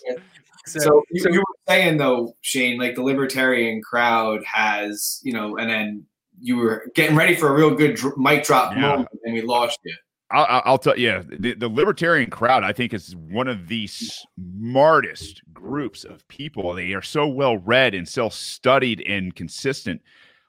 So, 0.67 0.81
so, 0.81 1.03
you, 1.11 1.21
so, 1.21 1.29
you, 1.31 1.39
were 1.39 1.45
saying 1.69 1.97
though, 1.97 2.35
Shane, 2.41 2.79
like 2.79 2.97
the 2.97 3.03
libertarian 3.03 3.81
crowd 3.81 4.43
has, 4.45 5.21
you 5.23 5.33
know, 5.33 5.59
and 5.59 5.71
then 5.71 6.05
you 6.41 6.57
were 6.57 6.91
getting 6.95 7.17
ready 7.17 7.37
for 7.37 7.49
a 7.49 7.55
real 7.55 7.75
good 7.75 7.95
dr- 7.95 8.17
mic 8.17 8.45
drop 8.45 8.75
yeah. 8.75 8.81
moment, 8.81 9.09
and 9.25 9.35
we 9.35 9.43
lost 9.43 9.79
you. 9.85 9.95
I'll, 10.31 10.63
I'll 10.65 10.79
tell 10.79 10.99
you, 10.99 11.07
yeah, 11.07 11.23
the, 11.39 11.55
the, 11.55 11.69
libertarian 11.69 12.31
crowd, 12.31 12.65
I 12.65 12.73
think, 12.73 12.93
is 12.93 13.15
one 13.15 13.47
of 13.47 13.69
the 13.69 13.87
smartest 13.87 15.41
groups 15.53 16.03
of 16.03 16.27
people. 16.27 16.75
They 16.75 16.95
are 16.95 17.03
so 17.03 17.29
well 17.29 17.59
read 17.59 17.95
and 17.95 18.09
so 18.09 18.29
studied 18.29 19.05
and 19.07 19.35
consistent. 19.37 20.03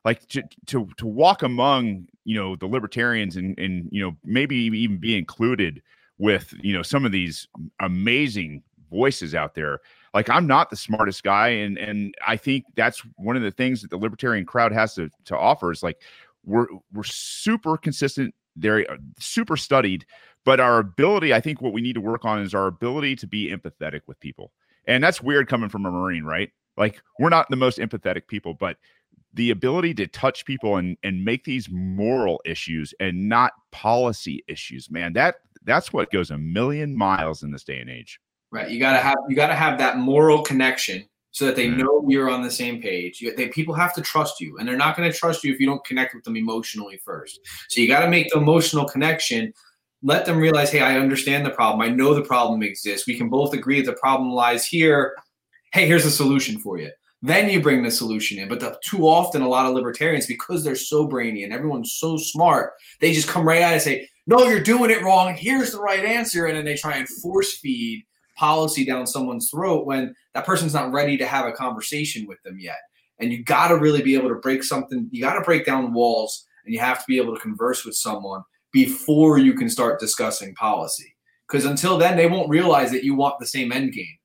Like 0.03 0.27
to, 0.29 0.43
to 0.67 0.87
to 0.97 1.05
walk 1.05 1.43
among 1.43 2.07
you 2.23 2.35
know 2.35 2.55
the 2.55 2.65
libertarians 2.65 3.35
and 3.35 3.57
and 3.59 3.89
you 3.91 4.01
know 4.01 4.15
maybe 4.23 4.55
even 4.55 4.97
be 4.97 5.17
included 5.17 5.81
with 6.17 6.53
you 6.61 6.73
know 6.73 6.81
some 6.81 7.05
of 7.05 7.11
these 7.11 7.47
amazing 7.79 8.63
voices 8.89 9.35
out 9.35 9.53
there 9.53 9.81
like 10.17 10.31
I'm 10.31 10.47
not 10.47 10.71
the 10.71 10.75
smartest 10.75 11.23
guy, 11.23 11.49
and 11.49 11.77
and 11.77 12.15
I 12.25 12.37
think 12.37 12.65
that's 12.75 13.01
one 13.17 13.35
of 13.35 13.43
the 13.43 13.51
things 13.51 13.83
that 13.83 13.91
the 13.91 13.97
libertarian 13.97 14.45
crowd 14.45 14.71
has 14.71 14.95
to 14.95 15.11
to 15.25 15.37
offer 15.37 15.71
is 15.71 15.83
like 15.83 16.01
we're 16.43 16.65
we're 16.91 17.03
super 17.03 17.77
consistent, 17.77 18.33
they're 18.55 18.89
uh, 18.91 18.97
super 19.19 19.55
studied, 19.55 20.07
but 20.43 20.59
our 20.59 20.79
ability, 20.79 21.35
I 21.35 21.39
think, 21.39 21.61
what 21.61 21.71
we 21.71 21.81
need 21.81 21.93
to 21.93 22.01
work 22.01 22.25
on 22.25 22.41
is 22.41 22.55
our 22.55 22.65
ability 22.65 23.15
to 23.17 23.27
be 23.27 23.51
empathetic 23.51 24.01
with 24.07 24.19
people, 24.19 24.51
and 24.85 25.03
that's 25.03 25.21
weird 25.21 25.47
coming 25.47 25.69
from 25.69 25.85
a 25.85 25.91
marine, 25.91 26.23
right? 26.23 26.49
Like 26.77 26.99
we're 27.19 27.29
not 27.29 27.47
the 27.51 27.55
most 27.55 27.77
empathetic 27.77 28.27
people, 28.27 28.55
but 28.55 28.77
the 29.35 29.51
ability 29.51 29.93
to 29.93 30.07
touch 30.07 30.45
people 30.45 30.77
and 30.77 30.97
and 31.03 31.23
make 31.23 31.43
these 31.43 31.69
moral 31.69 32.41
issues 32.43 32.91
and 32.99 33.29
not 33.29 33.51
policy 33.71 34.43
issues, 34.47 34.89
man, 34.89 35.13
that 35.13 35.35
that's 35.67 35.93
what 35.93 36.11
goes 36.11 36.31
a 36.31 36.37
million 36.37 36.97
miles 36.97 37.43
in 37.43 37.51
this 37.51 37.63
day 37.63 37.79
and 37.79 37.89
age. 37.89 38.19
Right. 38.51 38.69
You 38.69 38.79
gotta 38.79 38.99
have 38.99 39.17
you 39.29 39.35
gotta 39.35 39.55
have 39.55 39.77
that 39.77 39.97
moral 39.97 40.41
connection 40.41 41.07
so 41.37 41.45
that 41.45 41.55
they 41.55 41.67
mm-hmm. 41.67 41.81
know 41.81 42.03
you're 42.07 42.31
on 42.31 42.41
the 42.41 42.49
same 42.49 42.81
page. 42.81 43.21
You, 43.21 43.35
they, 43.35 43.47
people 43.49 43.75
have 43.75 43.93
to 43.93 44.01
trust 44.01 44.41
you, 44.41 44.57
and 44.57 44.67
they're 44.67 44.75
not 44.75 44.97
going 44.97 45.11
to 45.11 45.15
trust 45.15 45.43
you 45.43 45.53
if 45.53 45.59
you 45.59 45.67
don't 45.67 45.85
connect 45.85 46.15
with 46.15 46.23
them 46.23 46.35
emotionally 46.35 46.99
first. 47.05 47.39
So 47.69 47.79
you 47.79 47.87
got 47.87 47.99
to 47.99 48.09
make 48.09 48.31
the 48.31 48.39
emotional 48.39 48.85
connection. 48.85 49.53
Let 50.01 50.25
them 50.25 50.39
realize, 50.39 50.71
hey, 50.71 50.81
I 50.81 50.97
understand 50.97 51.45
the 51.45 51.51
problem. 51.51 51.81
I 51.81 51.93
know 51.93 52.15
the 52.15 52.23
problem 52.23 52.63
exists. 52.63 53.05
We 53.05 53.19
can 53.19 53.29
both 53.29 53.53
agree 53.53 53.81
that 53.81 53.91
the 53.91 53.99
problem 53.99 54.31
lies 54.31 54.65
here. 54.65 55.15
Hey, 55.73 55.85
here's 55.85 56.05
a 56.05 56.11
solution 56.11 56.57
for 56.57 56.79
you. 56.79 56.89
Then 57.21 57.51
you 57.51 57.61
bring 57.61 57.83
the 57.83 57.91
solution 57.91 58.39
in. 58.39 58.49
But 58.49 58.59
the, 58.59 58.79
too 58.83 59.07
often, 59.07 59.43
a 59.43 59.47
lot 59.47 59.67
of 59.67 59.75
libertarians, 59.75 60.25
because 60.25 60.63
they're 60.63 60.75
so 60.75 61.05
brainy 61.05 61.43
and 61.43 61.53
everyone's 61.53 61.93
so 61.93 62.17
smart, 62.17 62.73
they 62.99 63.13
just 63.13 63.27
come 63.27 63.47
right 63.47 63.61
out 63.61 63.73
and 63.73 63.81
say, 63.81 64.09
"No, 64.27 64.43
you're 64.43 64.59
doing 64.59 64.91
it 64.91 65.01
wrong. 65.01 65.33
Here's 65.35 65.71
the 65.71 65.81
right 65.81 66.05
answer," 66.05 66.45
and 66.45 66.57
then 66.57 66.65
they 66.65 66.75
try 66.75 66.97
and 66.97 67.09
force 67.09 67.53
feed 67.57 68.05
policy 68.37 68.85
down 68.85 69.07
someone's 69.07 69.49
throat 69.49 69.85
when 69.85 70.15
that 70.33 70.45
person's 70.45 70.73
not 70.73 70.91
ready 70.91 71.17
to 71.17 71.25
have 71.25 71.45
a 71.45 71.51
conversation 71.51 72.27
with 72.27 72.41
them 72.43 72.59
yet. 72.59 72.77
And 73.19 73.31
you 73.33 73.43
got 73.43 73.69
to 73.69 73.77
really 73.77 74.03
be 74.03 74.13
able 74.13 74.29
to 74.29 74.35
break 74.35 74.63
something, 74.63 75.09
you 75.11 75.21
got 75.21 75.33
to 75.33 75.41
break 75.41 75.65
down 75.65 75.91
walls 75.91 76.45
and 76.63 76.73
you 76.73 76.79
have 76.79 76.99
to 76.99 77.05
be 77.07 77.17
able 77.17 77.33
to 77.33 77.41
converse 77.41 77.83
with 77.83 77.95
someone 77.95 78.43
before 78.71 79.39
you 79.39 79.53
can 79.53 79.69
start 79.69 79.99
discussing 79.99 80.53
policy. 80.53 81.15
Because 81.47 81.65
until 81.65 81.97
then, 81.97 82.15
they 82.15 82.27
won't 82.27 82.49
realize 82.49 82.91
that 82.91 83.03
you 83.03 83.15
want 83.15 83.39
the 83.39 83.47
same 83.47 83.71
end 83.71 83.93
game. 83.93 84.17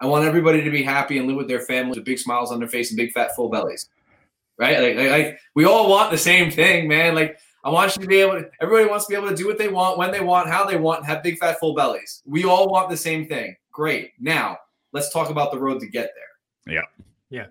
I 0.00 0.06
want 0.06 0.24
everybody 0.24 0.64
to 0.64 0.70
be 0.70 0.82
happy 0.82 1.18
and 1.18 1.26
live 1.26 1.36
with 1.36 1.48
their 1.48 1.60
families 1.60 1.96
with 1.96 2.06
big 2.06 2.18
smiles 2.18 2.50
on 2.50 2.58
their 2.58 2.68
face 2.68 2.90
and 2.90 2.96
big 2.96 3.12
fat 3.12 3.34
full 3.36 3.50
bellies. 3.50 3.88
Right? 4.58 4.80
Like, 4.80 4.96
like, 4.96 5.10
like 5.10 5.38
we 5.54 5.64
all 5.64 5.90
want 5.90 6.10
the 6.10 6.18
same 6.18 6.50
thing, 6.50 6.88
man. 6.88 7.14
Like 7.14 7.36
I 7.64 7.70
want 7.70 7.94
you 7.94 8.02
to 8.02 8.08
be 8.08 8.20
able 8.20 8.40
to, 8.40 8.50
everybody 8.60 8.88
wants 8.88 9.06
to 9.06 9.10
be 9.10 9.16
able 9.16 9.28
to 9.28 9.36
do 9.36 9.46
what 9.46 9.56
they 9.56 9.68
want, 9.68 9.96
when 9.96 10.10
they 10.10 10.20
want, 10.20 10.48
how 10.48 10.64
they 10.64 10.76
want, 10.76 11.00
and 11.00 11.06
have 11.06 11.22
big, 11.22 11.38
fat, 11.38 11.60
full 11.60 11.74
bellies. 11.74 12.22
We 12.26 12.44
all 12.44 12.68
want 12.68 12.90
the 12.90 12.96
same 12.96 13.26
thing. 13.28 13.56
Great. 13.70 14.12
Now, 14.18 14.58
let's 14.92 15.12
talk 15.12 15.30
about 15.30 15.52
the 15.52 15.58
road 15.58 15.80
to 15.80 15.86
get 15.86 16.10
there. 16.16 16.74
Yeah. 16.74 16.82
Yeah. 17.30 17.46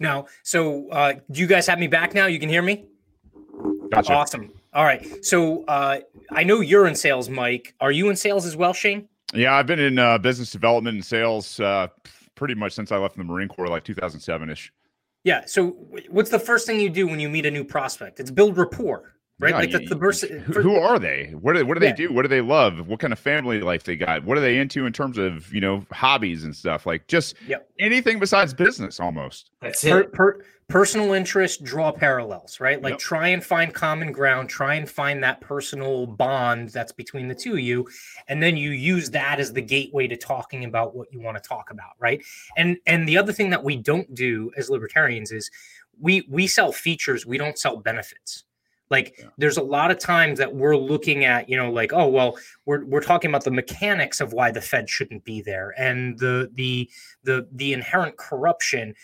Now, 0.00 0.26
so 0.42 0.88
uh, 0.90 1.14
do 1.30 1.40
you 1.40 1.46
guys 1.46 1.66
have 1.66 1.78
me 1.78 1.86
back 1.86 2.14
now? 2.14 2.26
You 2.26 2.40
can 2.40 2.48
hear 2.48 2.62
me? 2.62 2.86
Gotcha. 3.90 4.14
Awesome. 4.14 4.50
All 4.72 4.84
right. 4.84 5.24
So 5.24 5.64
uh, 5.64 6.00
I 6.30 6.44
know 6.44 6.60
you're 6.60 6.86
in 6.86 6.94
sales, 6.94 7.28
Mike. 7.28 7.74
Are 7.80 7.92
you 7.92 8.08
in 8.08 8.16
sales 8.16 8.46
as 8.46 8.56
well, 8.56 8.72
Shane? 8.72 9.06
Yeah, 9.34 9.54
I've 9.54 9.66
been 9.66 9.78
in 9.78 9.98
uh, 9.98 10.18
business 10.18 10.50
development 10.50 10.94
and 10.96 11.04
sales 11.04 11.60
uh, 11.60 11.88
pretty 12.34 12.54
much 12.54 12.72
since 12.72 12.90
I 12.90 12.96
left 12.96 13.16
the 13.16 13.24
Marine 13.24 13.48
Corps, 13.48 13.68
like 13.68 13.84
2007 13.84 14.50
ish. 14.50 14.72
Yeah. 15.24 15.44
So, 15.46 15.76
what's 16.08 16.30
the 16.30 16.38
first 16.38 16.66
thing 16.66 16.80
you 16.80 16.90
do 16.90 17.06
when 17.06 17.20
you 17.20 17.28
meet 17.28 17.46
a 17.46 17.50
new 17.50 17.64
prospect? 17.64 18.18
It's 18.18 18.30
build 18.30 18.56
rapport 18.56 19.14
right? 19.42 19.50
Yeah, 19.50 19.58
like 19.58 19.70
that's 19.72 19.88
the 19.88 19.96
person. 19.96 20.38
Who 20.38 20.76
are 20.76 20.98
they? 20.98 21.34
What 21.40 21.56
do, 21.56 21.66
what 21.66 21.78
do 21.78 21.84
yeah. 21.84 21.92
they 21.92 21.96
do? 21.96 22.12
What 22.12 22.22
do 22.22 22.28
they 22.28 22.40
love? 22.40 22.86
What 22.86 23.00
kind 23.00 23.12
of 23.12 23.18
family 23.18 23.60
life 23.60 23.82
they 23.82 23.96
got? 23.96 24.24
What 24.24 24.38
are 24.38 24.40
they 24.40 24.56
into 24.56 24.86
in 24.86 24.92
terms 24.92 25.18
of 25.18 25.52
you 25.52 25.60
know 25.60 25.84
hobbies 25.90 26.44
and 26.44 26.54
stuff? 26.54 26.86
Like 26.86 27.08
just 27.08 27.34
yep. 27.46 27.68
anything 27.78 28.20
besides 28.20 28.54
business, 28.54 29.00
almost. 29.00 29.50
That's 29.60 29.82
it. 29.84 29.90
Per, 29.90 30.04
per, 30.04 30.44
personal 30.68 31.12
interest, 31.12 31.64
draw 31.64 31.90
parallels, 31.90 32.60
right? 32.60 32.80
Like 32.80 32.92
yep. 32.92 33.00
try 33.00 33.28
and 33.28 33.44
find 33.44 33.74
common 33.74 34.12
ground. 34.12 34.48
Try 34.48 34.76
and 34.76 34.88
find 34.88 35.22
that 35.24 35.40
personal 35.40 36.06
bond 36.06 36.68
that's 36.68 36.92
between 36.92 37.26
the 37.26 37.34
two 37.34 37.54
of 37.54 37.60
you, 37.60 37.88
and 38.28 38.40
then 38.40 38.56
you 38.56 38.70
use 38.70 39.10
that 39.10 39.40
as 39.40 39.52
the 39.52 39.62
gateway 39.62 40.06
to 40.06 40.16
talking 40.16 40.64
about 40.64 40.94
what 40.94 41.12
you 41.12 41.20
want 41.20 41.36
to 41.36 41.46
talk 41.46 41.70
about, 41.70 41.92
right? 41.98 42.22
And 42.56 42.76
and 42.86 43.08
the 43.08 43.18
other 43.18 43.32
thing 43.32 43.50
that 43.50 43.64
we 43.64 43.76
don't 43.76 44.14
do 44.14 44.52
as 44.56 44.70
libertarians 44.70 45.32
is 45.32 45.50
we 46.00 46.24
we 46.30 46.46
sell 46.46 46.70
features, 46.70 47.26
we 47.26 47.38
don't 47.38 47.58
sell 47.58 47.76
benefits 47.76 48.44
like 48.92 49.16
yeah. 49.18 49.28
there's 49.38 49.56
a 49.56 49.62
lot 49.62 49.90
of 49.90 49.98
times 49.98 50.38
that 50.38 50.54
we're 50.54 50.76
looking 50.76 51.24
at, 51.24 51.48
you 51.48 51.56
know, 51.56 51.72
like, 51.72 51.92
oh, 51.92 52.06
well, 52.06 52.36
we're 52.66 52.84
we're 52.84 53.00
talking 53.00 53.30
about 53.30 53.42
the 53.42 53.50
mechanics 53.50 54.20
of 54.20 54.34
why 54.34 54.52
the 54.52 54.60
Fed 54.60 54.88
shouldn't 54.88 55.24
be 55.24 55.40
there 55.40 55.74
and 55.78 56.18
the 56.18 56.50
the 56.54 56.88
the 57.24 57.48
the 57.50 57.72
inherent 57.72 58.16
corruption. 58.18 58.94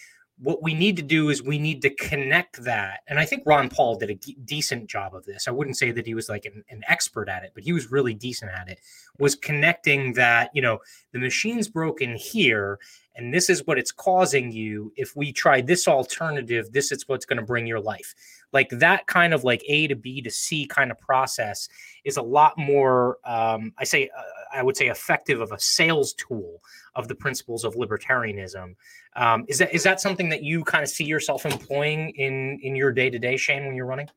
what 0.41 0.63
we 0.63 0.73
need 0.73 0.97
to 0.97 1.03
do 1.03 1.31
is 1.31 1.43
we 1.43 1.59
need 1.59 1.83
to 1.83 1.91
connect 1.91 2.63
that. 2.63 3.01
And 3.09 3.19
I 3.19 3.25
think 3.25 3.43
Ron 3.45 3.69
Paul 3.69 3.97
did 3.97 4.11
a 4.11 4.15
decent 4.45 4.89
job 4.89 5.13
of 5.13 5.25
this. 5.25 5.49
I 5.49 5.51
wouldn't 5.51 5.77
say 5.77 5.91
that 5.91 6.07
he 6.07 6.15
was 6.15 6.29
like 6.29 6.45
an, 6.45 6.63
an, 6.71 6.83
expert 6.87 7.29
at 7.29 7.43
it, 7.43 7.51
but 7.55 7.65
he 7.65 7.73
was 7.73 7.91
really 7.91 8.15
decent 8.15 8.53
at 8.53 8.69
it. 8.69 8.79
Was 9.19 9.35
connecting 9.35 10.13
that, 10.13 10.51
you 10.55 10.63
know, 10.63 10.79
the 11.13 11.19
machine's 11.19 11.69
broken 11.69 12.15
here, 12.15 12.79
and 13.17 13.35
this 13.35 13.51
is 13.51 13.67
what 13.67 13.79
it's 13.79 13.91
causing 13.91 14.53
you. 14.53 14.93
If 14.95 15.17
we 15.17 15.33
try 15.33 15.61
this 15.61 15.89
alternative, 15.89 16.71
this 16.71 16.93
is 16.93 17.09
what's 17.09 17.27
going 17.27 17.41
to 17.41 17.45
bring 17.45 17.67
your 17.67 17.81
life. 17.81 18.15
Like 18.53 18.69
that 18.71 19.07
kind 19.07 19.35
of 19.35 19.45
like 19.45 19.63
A 19.69 19.87
to 19.89 19.97
B 19.97 20.23
to 20.23 20.31
C 20.31 20.67
kind 20.67 20.91
of 20.91 20.99
process 20.99 21.69
is 22.05 22.17
a 22.17 22.23
lot 22.23 22.57
more, 22.57 23.19
um, 23.25 23.73
I 23.79 23.85
say, 23.85 24.09
uh, 24.17 24.23
I 24.53 24.63
would 24.63 24.77
say 24.77 24.89
effective 24.89 25.41
of 25.41 25.53
a 25.53 25.61
sales 25.61 26.15
tool 26.15 26.63
of 26.95 27.09
the 27.09 27.15
principles 27.15 27.65
of 27.65 27.75
libertarianism. 27.75 28.75
Um, 29.17 29.45
is 29.49 29.59
that 29.59 29.75
is 29.75 29.83
that 29.83 30.01
something 30.01 30.29
that 30.31 30.43
you 30.43 30.65
kind 30.65 30.83
of 30.83 30.89
see 30.89 31.05
yourself 31.05 31.45
employing 31.45 32.11
in 32.11 32.59
in 32.63 32.75
your 32.75 32.93
day 32.93 33.11
to 33.11 33.19
day, 33.19 33.37
Shane, 33.37 33.67
when 33.67 33.75
you're 33.75 33.87
running? 33.87 34.09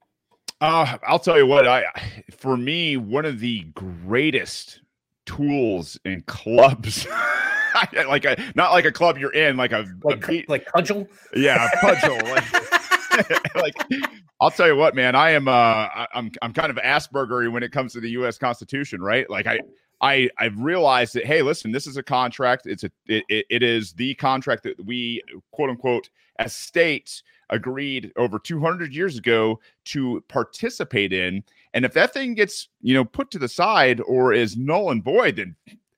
Uh, 0.61 0.97
I'll 1.07 1.19
tell 1.19 1.37
you 1.37 1.47
what. 1.47 1.67
I 1.67 1.85
for 2.37 2.55
me, 2.55 2.97
one 2.97 3.25
of 3.25 3.39
the 3.39 3.61
greatest 3.73 4.81
tools 5.25 5.99
and 6.05 6.25
clubs. 6.25 7.07
like 8.07 8.25
a 8.25 8.35
not 8.55 8.71
like 8.71 8.85
a 8.85 8.91
club 8.91 9.17
you're 9.17 9.33
in, 9.33 9.57
like 9.57 9.71
a 9.71 9.85
like, 10.03 10.27
a, 10.29 10.45
like 10.47 10.65
cudgel. 10.65 11.07
Yeah, 11.33 11.69
cudgel. 11.81 12.17
like, 12.29 12.70
like 13.55 13.75
I'll 14.39 14.51
tell 14.51 14.67
you 14.67 14.75
what, 14.75 14.95
man. 14.95 15.15
I 15.15 15.31
am 15.31 15.47
uh 15.47 15.87
I'm 16.13 16.31
I'm 16.41 16.53
kind 16.53 16.69
of 16.69 16.77
Aspergery 16.77 17.51
when 17.51 17.63
it 17.63 17.71
comes 17.71 17.93
to 17.93 17.99
the 17.99 18.09
U.S. 18.11 18.37
Constitution, 18.37 19.01
right? 19.01 19.29
Like 19.29 19.47
I 19.47 19.59
I 20.01 20.29
I've 20.39 20.59
realized 20.59 21.13
that 21.15 21.25
hey, 21.25 21.41
listen, 21.41 21.71
this 21.71 21.87
is 21.87 21.97
a 21.97 22.03
contract. 22.03 22.65
It's 22.65 22.83
a 22.83 22.91
it, 23.07 23.23
it, 23.49 23.63
is 23.63 23.93
the 23.93 24.15
contract 24.15 24.63
that 24.63 24.83
we 24.85 25.21
quote 25.51 25.69
unquote 25.69 26.09
as 26.39 26.55
states 26.55 27.23
agreed 27.49 28.11
over 28.15 28.39
200 28.39 28.93
years 28.93 29.17
ago 29.17 29.59
to 29.83 30.23
participate 30.27 31.11
in. 31.11 31.43
And 31.73 31.85
if 31.85 31.93
that 31.93 32.13
thing 32.13 32.33
gets 32.33 32.69
you 32.81 32.93
know 32.93 33.05
put 33.05 33.31
to 33.31 33.39
the 33.39 33.49
side 33.49 34.01
or 34.01 34.33
is 34.33 34.57
null 34.57 34.91
and 34.91 35.03
void, 35.03 35.35
then 35.35 35.55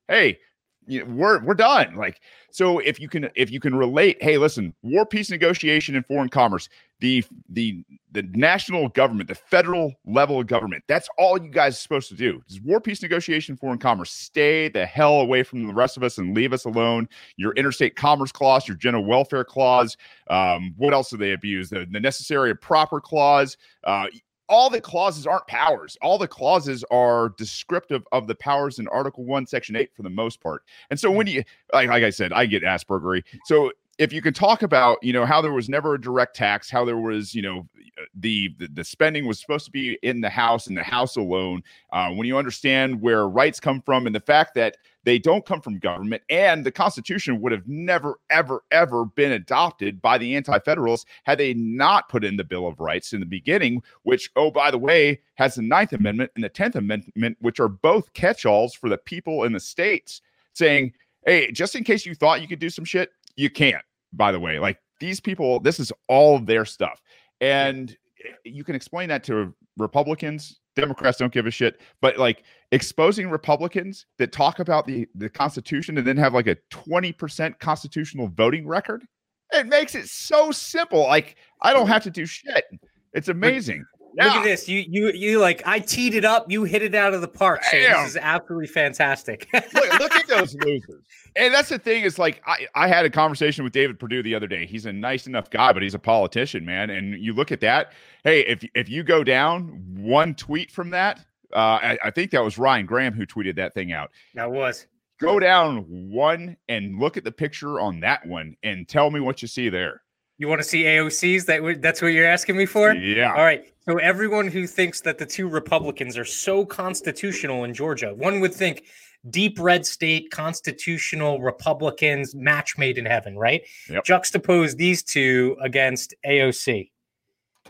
hey, 0.07 0.39
you 0.87 0.99
know, 0.99 1.13
we're 1.13 1.43
we're 1.43 1.53
done. 1.53 1.95
Like 1.95 2.21
so, 2.51 2.79
if 2.79 2.99
you 2.99 3.07
can 3.07 3.29
if 3.35 3.51
you 3.51 3.59
can 3.59 3.75
relate, 3.75 4.21
hey, 4.21 4.37
listen, 4.37 4.73
war, 4.83 5.05
peace, 5.05 5.29
negotiation, 5.29 5.95
and 5.95 6.05
foreign 6.05 6.29
commerce, 6.29 6.69
the 7.03 7.21
the 7.49 7.83
the 8.13 8.23
national 8.31 8.87
government, 8.87 9.27
the 9.27 9.35
federal 9.35 9.93
level 10.05 10.39
of 10.39 10.47
government, 10.47 10.85
that's 10.87 11.09
all 11.17 11.37
you 11.37 11.49
guys 11.49 11.73
are 11.73 11.81
supposed 11.81 12.07
to 12.07 12.15
do. 12.15 12.41
Is 12.47 12.61
war, 12.61 12.79
peace, 12.79 13.01
negotiation, 13.01 13.57
foreign 13.57 13.77
commerce. 13.77 14.09
Stay 14.09 14.69
the 14.69 14.85
hell 14.85 15.19
away 15.19 15.43
from 15.43 15.67
the 15.67 15.73
rest 15.73 15.97
of 15.97 16.03
us 16.03 16.17
and 16.17 16.33
leave 16.33 16.53
us 16.53 16.63
alone. 16.63 17.09
Your 17.35 17.51
interstate 17.55 17.97
commerce 17.97 18.31
clause, 18.31 18.69
your 18.69 18.77
general 18.77 19.03
welfare 19.03 19.43
clause. 19.43 19.97
Um, 20.29 20.73
what 20.77 20.93
else 20.93 21.09
do 21.09 21.17
they 21.17 21.33
abuse? 21.33 21.69
The, 21.69 21.85
the 21.91 21.99
necessary 21.99 22.51
and 22.51 22.61
proper 22.61 23.01
clause. 23.01 23.57
Uh, 23.83 24.05
all 24.47 24.69
the 24.69 24.79
clauses 24.79 25.27
aren't 25.27 25.47
powers. 25.47 25.97
All 26.01 26.17
the 26.17 26.27
clauses 26.27 26.85
are 26.89 27.33
descriptive 27.37 28.03
of 28.13 28.27
the 28.27 28.35
powers 28.35 28.79
in 28.79 28.87
Article 28.87 29.25
1, 29.25 29.45
Section 29.47 29.75
8 29.75 29.89
for 29.93 30.03
the 30.03 30.09
most 30.09 30.41
part. 30.41 30.63
And 30.89 30.97
so 30.97 31.11
when 31.11 31.27
you, 31.27 31.43
like, 31.73 31.89
like 31.89 32.03
I 32.03 32.11
said, 32.11 32.31
I 32.31 32.45
get 32.45 32.63
Aspergery. 32.63 33.23
So 33.45 33.71
if 33.99 34.11
you 34.11 34.21
can 34.21 34.33
talk 34.33 34.63
about, 34.63 34.97
you 35.03 35.13
know, 35.13 35.25
how 35.25 35.41
there 35.41 35.53
was 35.53 35.69
never 35.69 35.93
a 35.93 36.01
direct 36.01 36.35
tax, 36.35 36.69
how 36.69 36.83
there 36.83 36.97
was, 36.97 37.35
you 37.35 37.41
know, 37.41 37.67
the 38.15 38.49
the, 38.57 38.67
the 38.67 38.83
spending 38.83 39.27
was 39.27 39.39
supposed 39.39 39.65
to 39.65 39.71
be 39.71 39.99
in 40.01 40.21
the 40.21 40.29
house 40.29 40.67
and 40.67 40.75
the 40.75 40.83
house 40.83 41.15
alone, 41.15 41.61
uh, 41.91 42.09
when 42.09 42.27
you 42.27 42.37
understand 42.37 42.99
where 43.01 43.27
rights 43.27 43.59
come 43.59 43.81
from 43.81 44.07
and 44.07 44.15
the 44.15 44.19
fact 44.19 44.55
that 44.55 44.77
they 45.03 45.19
don't 45.19 45.45
come 45.45 45.61
from 45.61 45.77
government, 45.79 46.23
and 46.29 46.65
the 46.65 46.71
Constitution 46.71 47.39
would 47.41 47.51
have 47.51 47.67
never, 47.67 48.19
ever, 48.29 48.63
ever 48.71 49.05
been 49.05 49.33
adopted 49.33 50.01
by 50.01 50.17
the 50.17 50.35
Anti 50.35 50.57
Federalists 50.59 51.05
had 51.23 51.37
they 51.37 51.53
not 51.53 52.09
put 52.09 52.23
in 52.23 52.37
the 52.37 52.43
Bill 52.43 52.67
of 52.67 52.79
Rights 52.79 53.13
in 53.13 53.19
the 53.19 53.25
beginning, 53.25 53.83
which, 54.03 54.31
oh, 54.35 54.49
by 54.49 54.71
the 54.71 54.77
way, 54.77 55.21
has 55.35 55.55
the 55.55 55.61
Ninth 55.61 55.93
Amendment 55.93 56.31
and 56.35 56.43
the 56.43 56.49
Tenth 56.49 56.75
Amendment, 56.75 57.37
which 57.41 57.59
are 57.59 57.67
both 57.69 58.11
catch 58.13 58.45
alls 58.45 58.73
for 58.73 58.89
the 58.89 58.97
people 58.97 59.43
in 59.43 59.53
the 59.53 59.59
states 59.59 60.21
saying, 60.53 60.93
hey, 61.25 61.51
just 61.51 61.75
in 61.75 61.83
case 61.83 62.05
you 62.05 62.15
thought 62.15 62.41
you 62.41 62.47
could 62.47 62.59
do 62.59 62.69
some 62.69 62.85
shit, 62.85 63.11
you 63.35 63.49
can't, 63.49 63.83
by 64.11 64.31
the 64.31 64.39
way. 64.39 64.59
Like 64.59 64.79
these 64.99 65.19
people, 65.19 65.59
this 65.59 65.79
is 65.79 65.91
all 66.07 66.39
their 66.39 66.65
stuff. 66.65 67.01
And 67.41 67.95
eh, 68.25 68.31
you 68.43 68.63
can 68.63 68.75
explain 68.75 69.09
that 69.09 69.23
to 69.25 69.53
Republicans. 69.77 70.59
Democrats 70.75 71.17
don't 71.17 71.31
give 71.31 71.45
a 71.45 71.51
shit. 71.51 71.81
But 72.01 72.17
like 72.17 72.43
exposing 72.71 73.29
Republicans 73.29 74.05
that 74.17 74.31
talk 74.31 74.59
about 74.59 74.85
the, 74.85 75.07
the 75.15 75.29
Constitution 75.29 75.97
and 75.97 76.07
then 76.07 76.17
have 76.17 76.33
like 76.33 76.47
a 76.47 76.57
20% 76.71 77.59
constitutional 77.59 78.27
voting 78.29 78.67
record, 78.67 79.05
it 79.51 79.67
makes 79.67 79.93
it 79.93 80.07
so 80.07 80.51
simple. 80.51 81.01
Like 81.01 81.35
I 81.61 81.73
don't 81.73 81.87
have 81.87 82.03
to 82.03 82.09
do 82.09 82.25
shit. 82.25 82.65
It's 83.13 83.29
amazing. 83.29 83.85
Look 84.15 84.25
at 84.25 84.43
this. 84.43 84.67
You 84.67 84.83
you 84.87 85.11
you 85.11 85.39
like 85.39 85.63
I 85.65 85.79
teed 85.79 86.13
it 86.13 86.25
up, 86.25 86.49
you 86.51 86.63
hit 86.63 86.81
it 86.81 86.95
out 86.95 87.13
of 87.13 87.21
the 87.21 87.27
park. 87.27 87.63
Shane. 87.63 87.91
This 87.91 88.11
is 88.11 88.17
absolutely 88.17 88.67
fantastic. 88.67 89.47
look, 89.53 89.99
look 89.99 90.15
at 90.15 90.27
those 90.27 90.55
losers. 90.55 91.03
And 91.35 91.53
that's 91.53 91.69
the 91.69 91.79
thing 91.79 92.03
is 92.03 92.19
like 92.19 92.41
I, 92.45 92.67
I 92.75 92.87
had 92.87 93.05
a 93.05 93.09
conversation 93.09 93.63
with 93.63 93.73
David 93.73 93.99
Perdue 93.99 94.21
the 94.21 94.35
other 94.35 94.47
day. 94.47 94.65
He's 94.65 94.85
a 94.85 94.93
nice 94.93 95.25
enough 95.25 95.49
guy, 95.49 95.73
but 95.73 95.81
he's 95.81 95.95
a 95.95 95.99
politician, 95.99 96.65
man. 96.65 96.89
And 96.89 97.19
you 97.19 97.33
look 97.33 97.51
at 97.51 97.61
that. 97.61 97.93
Hey, 98.23 98.41
if 98.41 98.63
if 98.75 98.89
you 98.89 99.03
go 99.03 99.23
down 99.23 99.83
one 99.97 100.35
tweet 100.35 100.69
from 100.69 100.91
that, 100.91 101.19
uh, 101.53 101.79
I, 101.81 101.97
I 102.05 102.11
think 102.11 102.31
that 102.31 102.43
was 102.43 102.57
Ryan 102.57 102.85
Graham 102.85 103.13
who 103.13 103.25
tweeted 103.25 103.55
that 103.55 103.73
thing 103.73 103.91
out. 103.91 104.11
That 104.35 104.51
was. 104.51 104.87
Go 105.19 105.39
down 105.39 105.85
one 105.87 106.57
and 106.67 106.99
look 106.99 107.17
at 107.17 107.23
the 107.23 107.31
picture 107.31 107.79
on 107.79 107.99
that 108.01 108.25
one 108.25 108.57
and 108.63 108.87
tell 108.87 109.09
me 109.09 109.19
what 109.19 109.41
you 109.41 109.47
see 109.47 109.69
there. 109.69 110.01
You 110.43 110.49
want 110.49 110.59
to 110.59 110.67
see 110.67 110.83
AOCs? 110.83 111.45
That 111.45 111.81
that's 111.81 112.01
what 112.01 112.09
you're 112.09 112.27
asking 112.27 112.57
me 112.57 112.65
for? 112.65 112.93
Yeah. 112.93 113.33
All 113.33 113.45
right. 113.45 113.65
So 113.87 113.97
everyone 113.99 114.49
who 114.49 114.67
thinks 114.67 114.99
that 114.99 115.17
the 115.17 115.25
two 115.25 115.47
Republicans 115.47 116.17
are 116.17 116.25
so 116.25 116.65
constitutional 116.65 117.63
in 117.63 117.73
Georgia, 117.73 118.13
one 118.13 118.41
would 118.41 118.53
think 118.53 118.83
deep 119.29 119.57
red 119.57 119.85
state 119.85 120.31
constitutional 120.31 121.39
Republicans 121.39 122.35
match 122.35 122.77
made 122.77 122.97
in 122.97 123.05
heaven, 123.05 123.37
right? 123.37 123.61
Yep. 123.89 124.03
Juxtapose 124.03 124.75
these 124.75 125.01
two 125.01 125.55
against 125.61 126.13
AOC. 126.27 126.91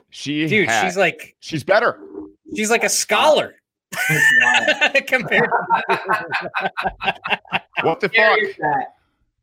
She 0.10 0.48
dude, 0.48 0.68
had, 0.68 0.84
she's 0.84 0.98
like 0.98 1.36
she's 1.42 1.64
better. 1.64 2.00
She's 2.56 2.72
like 2.72 2.84
a 2.84 2.90
scholar. 2.90 3.54
Compared 5.06 5.48
what 7.84 8.00
the 8.00 8.10
fuck? 8.10 8.40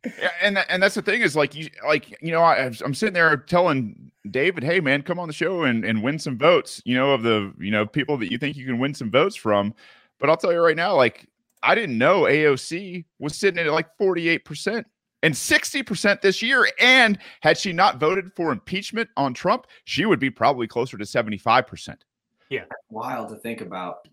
Yeah, 0.04 0.30
and 0.40 0.58
and 0.68 0.82
that's 0.82 0.94
the 0.94 1.02
thing 1.02 1.20
is 1.20 1.36
like 1.36 1.54
you 1.54 1.68
like 1.86 2.16
you 2.22 2.32
know 2.32 2.40
I, 2.40 2.70
I'm 2.84 2.94
sitting 2.94 3.12
there 3.12 3.36
telling 3.36 4.10
David, 4.30 4.64
hey 4.64 4.80
man, 4.80 5.02
come 5.02 5.18
on 5.18 5.28
the 5.28 5.34
show 5.34 5.64
and 5.64 5.84
and 5.84 6.02
win 6.02 6.18
some 6.18 6.38
votes. 6.38 6.80
You 6.84 6.94
know 6.94 7.12
of 7.12 7.22
the 7.22 7.52
you 7.58 7.70
know 7.70 7.86
people 7.86 8.16
that 8.18 8.30
you 8.30 8.38
think 8.38 8.56
you 8.56 8.64
can 8.64 8.78
win 8.78 8.94
some 8.94 9.10
votes 9.10 9.36
from. 9.36 9.74
But 10.18 10.30
I'll 10.30 10.36
tell 10.36 10.52
you 10.52 10.60
right 10.60 10.76
now, 10.76 10.96
like 10.96 11.26
I 11.62 11.74
didn't 11.74 11.98
know 11.98 12.22
AOC 12.22 13.04
was 13.18 13.36
sitting 13.36 13.58
at 13.64 13.70
like 13.72 13.94
48 13.98 14.44
percent 14.44 14.86
and 15.22 15.36
60 15.36 15.82
percent 15.82 16.22
this 16.22 16.40
year. 16.40 16.68
And 16.80 17.18
had 17.42 17.58
she 17.58 17.72
not 17.72 18.00
voted 18.00 18.32
for 18.34 18.52
impeachment 18.52 19.10
on 19.16 19.34
Trump, 19.34 19.66
she 19.84 20.06
would 20.06 20.20
be 20.20 20.30
probably 20.30 20.66
closer 20.66 20.96
to 20.96 21.04
75 21.04 21.66
percent. 21.66 22.04
Yeah, 22.48 22.64
wild 22.88 23.28
to 23.28 23.36
think 23.36 23.60
about. 23.60 24.08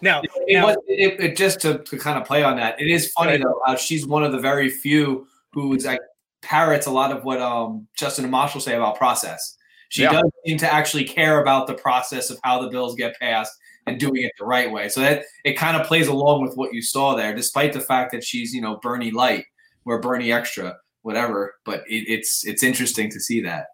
Now, 0.00 0.20
it, 0.22 0.30
it 0.48 0.54
now, 0.54 0.66
was, 0.66 0.76
it, 0.86 1.20
it, 1.20 1.36
just 1.36 1.60
to, 1.60 1.78
to 1.78 1.96
kind 1.96 2.18
of 2.18 2.26
play 2.26 2.42
on 2.42 2.56
that. 2.56 2.80
It 2.80 2.88
is 2.88 3.12
funny 3.12 3.38
though 3.38 3.60
how 3.66 3.76
she's 3.76 4.06
one 4.06 4.24
of 4.24 4.32
the 4.32 4.38
very 4.38 4.68
few 4.68 5.26
who's 5.52 5.84
like 5.84 6.00
parrots 6.42 6.86
a 6.86 6.90
lot 6.90 7.12
of 7.12 7.24
what 7.24 7.40
um, 7.40 7.86
Justin 7.96 8.24
Amash 8.26 8.60
say 8.60 8.76
about 8.76 8.96
process. 8.96 9.56
She 9.88 10.02
yeah. 10.02 10.12
does 10.12 10.30
seem 10.44 10.58
to 10.58 10.72
actually 10.72 11.04
care 11.04 11.40
about 11.40 11.66
the 11.66 11.74
process 11.74 12.30
of 12.30 12.38
how 12.42 12.60
the 12.60 12.68
bills 12.68 12.94
get 12.96 13.18
passed 13.20 13.52
and 13.86 13.98
doing 14.00 14.22
it 14.22 14.32
the 14.38 14.44
right 14.44 14.70
way. 14.70 14.88
So 14.88 15.00
that 15.00 15.24
it 15.44 15.54
kind 15.54 15.80
of 15.80 15.86
plays 15.86 16.08
along 16.08 16.42
with 16.42 16.56
what 16.56 16.72
you 16.74 16.82
saw 16.82 17.14
there, 17.14 17.34
despite 17.34 17.72
the 17.72 17.80
fact 17.80 18.12
that 18.12 18.24
she's 18.24 18.52
you 18.52 18.60
know 18.60 18.78
Bernie 18.82 19.10
light 19.10 19.44
or 19.84 20.00
Bernie 20.00 20.32
extra, 20.32 20.76
whatever. 21.02 21.54
But 21.64 21.80
it, 21.86 22.04
it's 22.08 22.44
it's 22.44 22.62
interesting 22.62 23.10
to 23.10 23.20
see 23.20 23.40
that. 23.42 23.66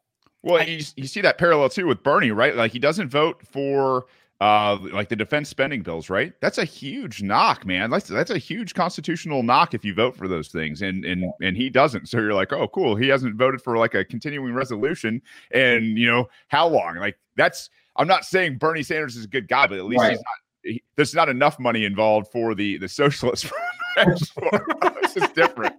Well, 0.43 0.67
you, 0.67 0.85
you 0.97 1.07
see 1.07 1.21
that 1.21 1.39
parallel 1.39 1.69
too 1.69 1.87
with 1.87 2.03
Bernie, 2.03 2.31
right? 2.31 2.57
Like 2.57 2.73
he 2.73 2.79
doesn't 2.79 3.09
vote 3.09 3.43
for 3.47 4.07
uh, 4.41 4.79
like 4.93 5.11
the 5.11 5.17
defense 5.17 5.51
spending 5.51 5.83
bills, 5.83 6.09
right? 6.09 6.33
That's 6.41 6.57
a 6.57 6.65
huge 6.65 7.23
knock, 7.23 7.67
man. 7.67 7.91
That's 7.91 8.09
that's 8.09 8.31
a 8.31 8.39
huge 8.39 8.75
constitutional 8.75 9.43
knock 9.43 9.75
if 9.75 9.85
you 9.85 9.95
vote 9.95 10.17
for 10.17 10.29
those 10.29 10.49
things, 10.49 10.81
and 10.81 11.05
and 11.05 11.31
and 11.43 11.57
he 11.57 11.69
doesn't. 11.69 12.09
So 12.09 12.19
you're 12.19 12.33
like, 12.33 12.53
oh, 12.53 12.69
cool. 12.69 12.97
He 12.97 13.09
hasn't 13.09 13.37
voted 13.37 13.61
for 13.61 13.77
like 13.77 13.95
a 13.95 14.05
continuing 14.05 14.55
resolution, 14.55 15.21
and 15.51 15.99
you 15.99 16.07
know 16.07 16.29
how 16.49 16.69
long? 16.69 16.97
Like 16.97 17.19
that's. 17.37 17.69
I'm 17.97 18.07
not 18.07 18.25
saying 18.25 18.57
Bernie 18.57 18.83
Sanders 18.83 19.17
is 19.17 19.27
a 19.27 19.29
good 19.29 19.47
guy, 19.47 19.67
but 19.67 19.77
at 19.77 19.85
least 19.85 20.01
right. 20.01 20.13
he's 20.13 20.19
not. 20.19 20.27
He, 20.63 20.83
there's 20.97 21.15
not 21.15 21.29
enough 21.29 21.59
money 21.59 21.85
involved 21.85 22.29
for 22.29 22.55
the 22.55 22.79
the 22.79 22.89
socialists. 22.89 23.51
this 23.97 25.17
is 25.17 25.29
different. 25.31 25.75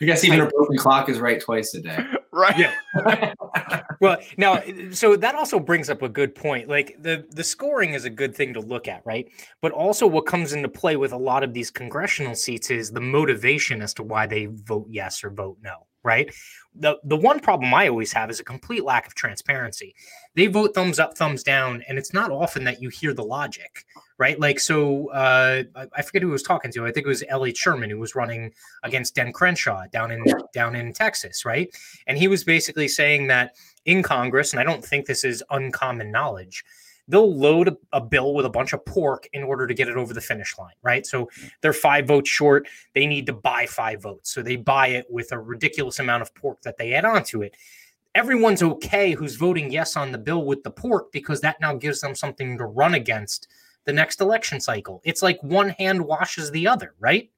I 0.00 0.04
guess 0.04 0.22
even 0.22 0.40
a 0.40 0.46
broken 0.46 0.76
clock 0.76 1.08
is 1.08 1.18
right 1.18 1.40
twice 1.40 1.74
a 1.74 1.80
day. 1.80 2.04
Right. 2.36 2.58
Yeah. 2.58 3.32
well, 4.02 4.18
now, 4.36 4.62
so 4.90 5.16
that 5.16 5.34
also 5.34 5.58
brings 5.58 5.88
up 5.88 6.02
a 6.02 6.08
good 6.08 6.34
point. 6.34 6.68
Like 6.68 6.94
the 7.00 7.24
the 7.30 7.42
scoring 7.42 7.94
is 7.94 8.04
a 8.04 8.10
good 8.10 8.34
thing 8.36 8.52
to 8.52 8.60
look 8.60 8.88
at, 8.88 9.00
right? 9.06 9.26
But 9.62 9.72
also, 9.72 10.06
what 10.06 10.26
comes 10.26 10.52
into 10.52 10.68
play 10.68 10.96
with 10.96 11.12
a 11.12 11.16
lot 11.16 11.42
of 11.42 11.54
these 11.54 11.70
congressional 11.70 12.34
seats 12.34 12.70
is 12.70 12.90
the 12.90 13.00
motivation 13.00 13.80
as 13.80 13.94
to 13.94 14.02
why 14.02 14.26
they 14.26 14.46
vote 14.46 14.86
yes 14.90 15.24
or 15.24 15.30
vote 15.30 15.56
no, 15.62 15.86
right? 16.02 16.30
The 16.74 16.98
the 17.04 17.16
one 17.16 17.40
problem 17.40 17.72
I 17.72 17.88
always 17.88 18.12
have 18.12 18.28
is 18.28 18.38
a 18.38 18.44
complete 18.44 18.84
lack 18.84 19.06
of 19.06 19.14
transparency. 19.14 19.94
They 20.34 20.46
vote 20.46 20.74
thumbs 20.74 20.98
up, 20.98 21.16
thumbs 21.16 21.42
down, 21.42 21.82
and 21.88 21.96
it's 21.96 22.12
not 22.12 22.30
often 22.30 22.64
that 22.64 22.82
you 22.82 22.90
hear 22.90 23.14
the 23.14 23.24
logic, 23.24 23.86
right? 24.18 24.38
Like 24.38 24.60
so, 24.60 25.08
uh, 25.10 25.64
I 25.94 26.02
forget 26.02 26.22
who 26.22 26.28
was 26.28 26.42
talking 26.42 26.72
to. 26.72 26.86
I 26.86 26.92
think 26.92 27.06
it 27.06 27.08
was 27.08 27.24
Elliot 27.28 27.56
Sherman 27.56 27.90
who 27.90 27.98
was 27.98 28.14
running 28.14 28.52
against 28.82 29.14
Dan 29.14 29.32
Crenshaw 29.32 29.86
down 29.92 30.10
in 30.10 30.24
down 30.52 30.74
in 30.76 30.92
Texas, 30.92 31.44
right? 31.44 31.68
And 32.06 32.16
he 32.16 32.28
was 32.28 32.44
basically 32.44 32.88
saying 32.88 33.26
that 33.28 33.56
in 33.84 34.02
Congress, 34.02 34.52
and 34.52 34.60
I 34.60 34.64
don't 34.64 34.84
think 34.84 35.06
this 35.06 35.24
is 35.24 35.42
uncommon 35.50 36.10
knowledge 36.10 36.64
they'll 37.08 37.34
load 37.34 37.68
a, 37.68 37.76
a, 37.92 38.00
bill 38.00 38.34
with 38.34 38.46
a 38.46 38.50
bunch 38.50 38.72
of 38.72 38.84
pork 38.84 39.28
in 39.32 39.42
order 39.42 39.66
to 39.66 39.74
get 39.74 39.88
it 39.88 39.96
over 39.96 40.12
the 40.12 40.20
finish 40.20 40.56
line, 40.58 40.74
right? 40.82 41.06
So 41.06 41.28
they're 41.60 41.72
five 41.72 42.06
votes 42.06 42.28
short. 42.28 42.68
They 42.94 43.06
need 43.06 43.26
to 43.26 43.32
buy 43.32 43.66
five 43.66 44.02
votes. 44.02 44.30
So 44.32 44.42
they 44.42 44.56
buy 44.56 44.88
it 44.88 45.06
with 45.08 45.32
a 45.32 45.38
ridiculous 45.38 45.98
amount 45.98 46.22
of 46.22 46.34
pork 46.34 46.62
that 46.62 46.76
they 46.78 46.94
add 46.94 47.04
onto 47.04 47.42
it. 47.42 47.56
Everyone's 48.14 48.62
okay 48.62 49.12
who's 49.12 49.36
voting 49.36 49.70
yes 49.70 49.94
on 49.94 50.10
the 50.10 50.18
bill 50.18 50.44
with 50.44 50.62
the 50.62 50.70
pork 50.70 51.12
because 51.12 51.40
that 51.42 51.60
now 51.60 51.74
gives 51.74 52.00
them 52.00 52.14
something 52.14 52.56
to 52.58 52.64
run 52.64 52.94
against 52.94 53.48
the 53.86 53.92
next 53.92 54.20
election 54.20 54.60
cycle. 54.60 55.00
It's 55.04 55.22
like 55.22 55.42
one 55.42 55.70
hand 55.70 56.04
washes 56.04 56.50
the 56.50 56.68
other, 56.68 56.94
right? 56.98 57.30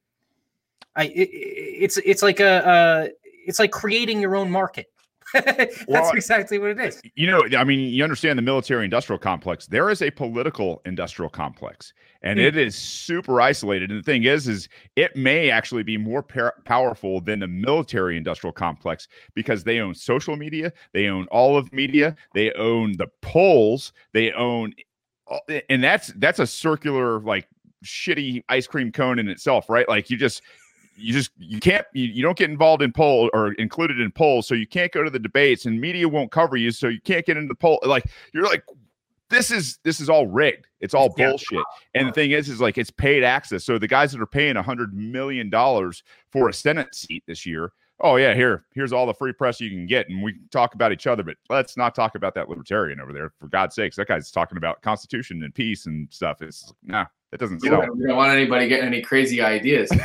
I, 0.96 1.04
it, 1.04 1.28
it's 1.32 1.96
it's 1.98 2.22
like 2.22 2.40
a, 2.40 3.10
it's 3.46 3.58
like 3.58 3.70
creating 3.70 4.20
your 4.20 4.34
own 4.34 4.50
market 4.50 4.90
That's 5.34 5.86
well, 5.86 6.10
exactly 6.12 6.58
what 6.58 6.70
it 6.70 6.80
is. 6.80 7.02
You 7.14 7.26
know, 7.26 7.42
I 7.56 7.64
mean, 7.64 7.80
you 7.92 8.02
understand 8.02 8.38
the 8.38 8.42
military 8.42 8.84
industrial 8.84 9.18
complex. 9.18 9.66
There 9.66 9.90
is 9.90 10.00
a 10.00 10.10
political 10.10 10.80
industrial 10.86 11.28
complex, 11.28 11.92
and 12.22 12.38
mm. 12.38 12.44
it 12.44 12.56
is 12.56 12.74
super 12.74 13.40
isolated. 13.40 13.90
And 13.90 13.98
the 13.98 14.02
thing 14.02 14.24
is, 14.24 14.48
is 14.48 14.68
it 14.96 15.14
may 15.16 15.50
actually 15.50 15.82
be 15.82 15.98
more 15.98 16.22
par- 16.22 16.54
powerful 16.64 17.20
than 17.20 17.40
the 17.40 17.46
military 17.46 18.16
industrial 18.16 18.52
complex 18.52 19.08
because 19.34 19.64
they 19.64 19.80
own 19.80 19.94
social 19.94 20.36
media, 20.36 20.72
they 20.92 21.08
own 21.08 21.26
all 21.26 21.58
of 21.58 21.72
media, 21.72 22.16
they 22.32 22.52
own 22.52 22.96
the 22.96 23.08
polls, 23.20 23.92
they 24.12 24.32
own, 24.32 24.72
and 25.68 25.82
that's 25.82 26.08
that's 26.16 26.38
a 26.38 26.46
circular 26.46 27.20
like 27.20 27.48
shitty 27.84 28.44
ice 28.48 28.66
cream 28.66 28.92
cone 28.92 29.18
in 29.18 29.28
itself, 29.28 29.68
right? 29.68 29.88
Like 29.88 30.10
you 30.10 30.16
just 30.16 30.42
you 30.96 31.12
just 31.12 31.30
you 31.38 31.60
can't 31.60 31.86
you, 31.92 32.06
you 32.06 32.22
don't 32.22 32.36
get 32.36 32.50
involved 32.50 32.82
in 32.82 32.92
poll 32.92 33.30
or 33.32 33.52
included 33.54 34.00
in 34.00 34.10
polls 34.10 34.46
so 34.48 34.54
you 34.54 34.66
can't 34.66 34.90
go 34.92 35.02
to 35.02 35.10
the 35.10 35.18
debates 35.18 35.66
and 35.66 35.80
media 35.80 36.08
won't 36.08 36.32
cover 36.32 36.56
you 36.56 36.70
so 36.72 36.88
you 36.88 37.00
can't 37.00 37.24
get 37.24 37.36
into 37.36 37.48
the 37.48 37.54
poll 37.54 37.78
like 37.84 38.04
you're 38.34 38.44
like 38.44 38.64
this 39.30 39.50
is 39.50 39.78
this 39.84 40.00
is 40.00 40.08
all 40.08 40.26
rigged. 40.26 40.66
It's 40.80 40.94
all 40.94 41.10
bullshit. 41.10 41.62
And 41.94 42.08
the 42.08 42.12
thing 42.12 42.30
is 42.30 42.48
is 42.48 42.60
like 42.60 42.78
it's 42.78 42.90
paid 42.90 43.24
access. 43.24 43.64
So 43.64 43.78
the 43.78 43.88
guys 43.88 44.12
that 44.12 44.20
are 44.20 44.26
paying 44.26 44.56
a 44.56 44.62
hundred 44.62 44.94
million 44.94 45.50
dollars 45.50 46.02
for 46.30 46.48
a 46.48 46.52
senate 46.52 46.94
seat 46.94 47.24
this 47.26 47.44
year 47.44 47.72
oh 48.00 48.16
yeah 48.16 48.34
here 48.34 48.64
here's 48.74 48.92
all 48.92 49.06
the 49.06 49.14
free 49.14 49.32
press 49.32 49.60
you 49.60 49.70
can 49.70 49.86
get 49.86 50.08
and 50.08 50.22
we 50.22 50.34
talk 50.50 50.74
about 50.74 50.92
each 50.92 51.06
other 51.06 51.22
but 51.22 51.36
let's 51.48 51.76
not 51.76 51.94
talk 51.94 52.14
about 52.14 52.34
that 52.34 52.48
libertarian 52.48 53.00
over 53.00 53.12
there 53.12 53.32
for 53.38 53.48
god's 53.48 53.74
sakes 53.74 53.96
that 53.96 54.08
guy's 54.08 54.30
talking 54.30 54.58
about 54.58 54.80
constitution 54.82 55.42
and 55.42 55.54
peace 55.54 55.86
and 55.86 56.08
stuff 56.10 56.42
it's 56.42 56.72
nah 56.84 57.04
that 57.30 57.38
doesn't 57.38 57.60
we 57.62 57.68
don't, 57.68 57.96
we 57.96 58.06
don't 58.06 58.16
want 58.16 58.32
anybody 58.32 58.68
getting 58.68 58.86
any 58.86 59.02
crazy 59.02 59.40
ideas 59.40 59.90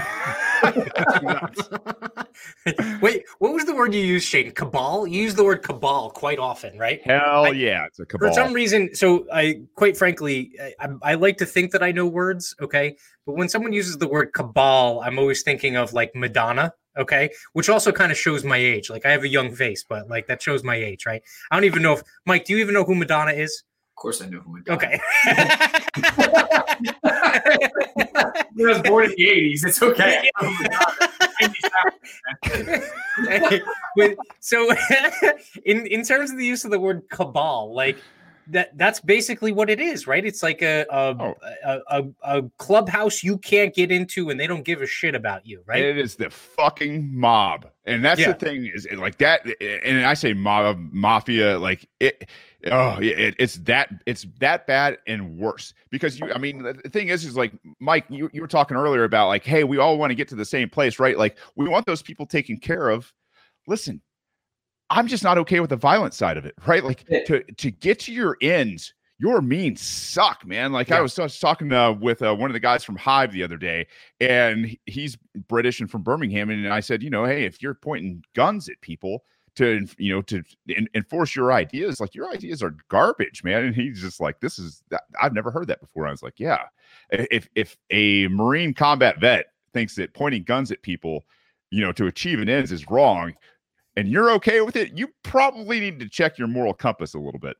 Wait, 3.01 3.23
what 3.39 3.53
was 3.53 3.65
the 3.65 3.75
word 3.75 3.93
you 3.93 4.01
used, 4.01 4.27
Shane? 4.27 4.51
Cabal? 4.51 5.07
You 5.07 5.21
use 5.21 5.35
the 5.35 5.43
word 5.43 5.63
cabal 5.63 6.11
quite 6.11 6.39
often, 6.39 6.77
right? 6.77 7.01
Hell 7.03 7.45
I, 7.45 7.49
yeah, 7.49 7.85
it's 7.85 7.99
a 7.99 8.05
cabal. 8.05 8.29
For 8.29 8.33
some 8.33 8.53
reason, 8.53 8.95
so 8.95 9.25
I 9.31 9.61
quite 9.75 9.97
frankly, 9.97 10.53
I, 10.79 10.87
I, 11.01 11.13
like 11.15 11.37
to 11.37 11.45
think 11.45 11.71
that 11.71 11.83
I 11.83 11.91
know 11.91 12.05
words, 12.05 12.55
okay? 12.61 12.97
But 13.25 13.35
when 13.35 13.49
someone 13.49 13.73
uses 13.73 13.97
the 13.97 14.07
word 14.07 14.33
cabal, 14.33 15.01
I'm 15.01 15.19
always 15.19 15.43
thinking 15.43 15.75
of 15.75 15.93
like 15.93 16.15
Madonna, 16.15 16.73
okay? 16.97 17.29
Which 17.53 17.69
also 17.69 17.91
kind 17.91 18.11
of 18.11 18.17
shows 18.17 18.43
my 18.43 18.57
age. 18.57 18.89
Like 18.89 19.05
I 19.05 19.11
have 19.11 19.23
a 19.23 19.27
young 19.27 19.53
face, 19.53 19.83
but 19.87 20.09
like 20.09 20.27
that 20.27 20.41
shows 20.41 20.63
my 20.63 20.75
age, 20.75 21.05
right? 21.05 21.21
I 21.51 21.55
don't 21.55 21.65
even 21.65 21.81
know 21.81 21.93
if 21.93 22.03
Mike, 22.25 22.45
do 22.45 22.53
you 22.53 22.59
even 22.59 22.73
know 22.73 22.83
who 22.83 22.95
Madonna 22.95 23.31
is? 23.31 23.63
Of 23.91 24.01
course 24.01 24.21
I 24.21 24.27
know 24.27 24.39
who 24.39 24.57
Madonna 24.57 24.77
Okay. 24.77 24.99
I 28.55 28.57
was 28.57 28.81
born 28.81 29.05
in 29.05 29.11
the 29.11 29.25
80s. 29.25 29.65
It's 29.65 29.81
okay. 29.81 30.29
so 34.39 34.75
in 35.65 35.87
in 35.87 36.03
terms 36.03 36.31
of 36.31 36.37
the 36.37 36.45
use 36.45 36.65
of 36.65 36.71
the 36.71 36.79
word 36.79 37.09
cabal, 37.09 37.73
like 37.73 37.97
that 38.47 38.77
that's 38.77 38.99
basically 38.99 39.51
what 39.51 39.69
it 39.69 39.79
is, 39.79 40.07
right? 40.07 40.25
It's 40.25 40.43
like 40.43 40.61
a 40.61 40.85
a, 40.89 41.15
oh. 41.19 41.35
a, 41.63 41.79
a, 41.87 42.03
a 42.23 42.43
clubhouse 42.57 43.23
you 43.23 43.37
can't 43.37 43.73
get 43.73 43.91
into 43.91 44.29
and 44.29 44.39
they 44.39 44.47
don't 44.47 44.63
give 44.63 44.81
a 44.81 44.87
shit 44.87 45.15
about 45.15 45.45
you, 45.45 45.61
right? 45.65 45.83
It 45.83 45.97
is 45.97 46.15
the 46.15 46.29
fucking 46.29 47.09
mob. 47.13 47.67
And 47.85 48.03
that's 48.03 48.19
yeah. 48.19 48.31
the 48.31 48.45
thing 48.45 48.71
is 48.73 48.87
like 48.95 49.17
that 49.17 49.45
and 49.61 50.05
I 50.05 50.13
say 50.13 50.33
mob 50.33 50.77
mafia 50.91 51.59
like 51.59 51.87
it 51.99 52.29
oh 52.71 52.97
it, 53.01 53.35
it's 53.39 53.55
that 53.55 53.89
it's 54.05 54.25
that 54.39 54.65
bad 54.67 54.97
and 55.07 55.37
worse 55.37 55.73
because 55.89 56.19
you 56.19 56.31
i 56.33 56.37
mean 56.37 56.63
the 56.63 56.73
thing 56.89 57.09
is 57.09 57.25
is 57.25 57.35
like 57.35 57.51
mike 57.79 58.05
you, 58.09 58.29
you 58.31 58.41
were 58.41 58.47
talking 58.47 58.77
earlier 58.77 59.03
about 59.03 59.27
like 59.27 59.43
hey 59.43 59.63
we 59.63 59.77
all 59.77 59.97
want 59.97 60.11
to 60.11 60.15
get 60.15 60.27
to 60.29 60.35
the 60.35 60.45
same 60.45 60.69
place 60.69 60.99
right 60.99 61.17
like 61.17 61.37
we 61.55 61.67
want 61.67 61.85
those 61.85 62.01
people 62.01 62.25
taken 62.25 62.57
care 62.57 62.89
of 62.89 63.11
listen 63.67 64.01
i'm 64.89 65.07
just 65.07 65.23
not 65.23 65.37
okay 65.37 65.59
with 65.59 65.69
the 65.69 65.75
violent 65.75 66.13
side 66.13 66.37
of 66.37 66.45
it 66.45 66.55
right? 66.67 66.83
Like 66.83 67.05
to 67.25 67.43
to 67.43 67.71
get 67.71 67.99
to 68.01 68.13
your 68.13 68.37
ends 68.41 68.93
your 69.19 69.41
means 69.41 69.79
suck, 69.79 70.45
man. 70.45 70.73
Like 70.73 70.89
yeah. 70.89 70.97
I 70.97 71.01
was, 71.01 71.17
I 71.17 71.23
was 71.23 71.39
talking 71.39 71.71
uh, 71.71 71.93
with 71.93 72.21
uh, 72.21 72.35
one 72.35 72.49
of 72.49 72.53
the 72.53 72.59
guys 72.59 72.83
from 72.83 72.97
Hive 72.97 73.31
the 73.31 73.43
other 73.43 73.55
day, 73.55 73.87
and 74.19 74.75
he's 74.85 75.17
British 75.47 75.79
and 75.79 75.89
from 75.89 76.01
Birmingham, 76.01 76.49
and 76.49 76.67
I 76.67 76.81
said, 76.81 77.01
you 77.01 77.09
know, 77.09 77.23
hey, 77.23 77.45
if 77.45 77.61
you're 77.61 77.73
pointing 77.73 78.23
guns 78.35 78.67
at 78.67 78.81
people, 78.81 79.23
to 79.55 79.85
you 79.97 80.13
know 80.13 80.21
to 80.23 80.43
enforce 80.95 81.35
your 81.35 81.53
ideas 81.53 81.99
like 81.99 82.15
your 82.15 82.27
ideas 82.31 82.63
are 82.63 82.75
garbage 82.89 83.43
man. 83.43 83.63
And 83.63 83.75
he's 83.75 84.01
just 84.01 84.19
like 84.19 84.39
this 84.39 84.57
is 84.57 84.81
i've 85.21 85.33
never 85.33 85.51
heard 85.51 85.67
that 85.67 85.79
before. 85.79 86.07
I 86.07 86.11
was 86.11 86.23
like 86.23 86.39
yeah. 86.39 86.63
If 87.11 87.47
if 87.53 87.77
a 87.91 88.27
marine 88.29 88.73
combat 88.73 89.19
vet 89.19 89.45
thinks 89.71 89.95
that 89.95 90.13
pointing 90.15 90.43
guns 90.43 90.71
at 90.71 90.81
people 90.81 91.25
you 91.69 91.81
know 91.81 91.91
to 91.91 92.07
achieve 92.07 92.39
an 92.39 92.49
ends 92.49 92.71
is 92.71 92.89
wrong 92.89 93.33
and 93.95 94.07
you're 94.07 94.31
okay 94.31 94.61
with 94.61 94.75
it 94.75 94.97
you 94.97 95.07
probably 95.23 95.79
need 95.79 95.99
to 95.99 96.09
check 96.09 96.37
your 96.37 96.47
moral 96.47 96.73
compass 96.73 97.13
a 97.13 97.19
little 97.19 97.39
bit 97.39 97.57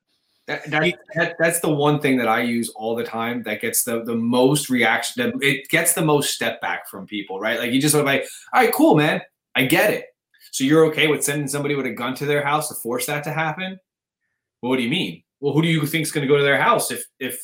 that, 0.48 0.70
that, 0.72 1.00
that, 1.16 1.36
that's 1.40 1.62
the 1.62 1.70
one 1.70 2.02
thing 2.02 2.18
that 2.18 2.28
I 2.28 2.42
use 2.42 2.70
all 2.72 2.96
the 2.96 3.04
time 3.04 3.44
that 3.44 3.62
gets 3.62 3.84
the, 3.84 4.04
the 4.04 4.16
most 4.16 4.70
reaction. 4.70 5.24
That 5.24 5.42
it 5.42 5.70
gets 5.70 5.94
the 5.94 6.04
most 6.04 6.34
step 6.34 6.60
back 6.60 6.90
from 6.90 7.08
people, 7.08 7.40
right? 7.40 7.58
Like 7.58 7.72
you 7.72 7.80
just 7.80 7.94
sort 7.94 8.02
of 8.02 8.08
like, 8.08 8.26
all 8.54 8.62
right, 8.62 8.74
cool, 8.74 8.96
man. 8.96 9.22
I 9.56 9.66
get 9.66 9.94
it. 9.94 10.08
So 10.52 10.64
you're 10.66 10.86
okay 10.88 11.08
with 11.08 11.24
sending 11.24 11.48
somebody 11.48 11.76
with 11.76 11.86
a 11.86 11.92
gun 11.92 12.14
to 12.16 12.26
their 12.26 12.44
house 12.44 12.68
to 12.68 12.76
force 12.76 13.06
that 13.06 13.24
to 13.24 13.32
happen? 13.32 13.80
Well, 14.62 14.70
what 14.70 14.78
do 14.78 14.84
you 14.84 14.90
mean? 14.90 15.24
Well, 15.40 15.54
who 15.54 15.62
do 15.62 15.68
you 15.68 15.86
think 15.86 16.04
is 16.04 16.12
going 16.12 16.28
to 16.28 16.32
go 16.32 16.38
to 16.38 16.44
their 16.44 16.62
house 16.62 16.92
if 16.92 17.06
if 17.20 17.42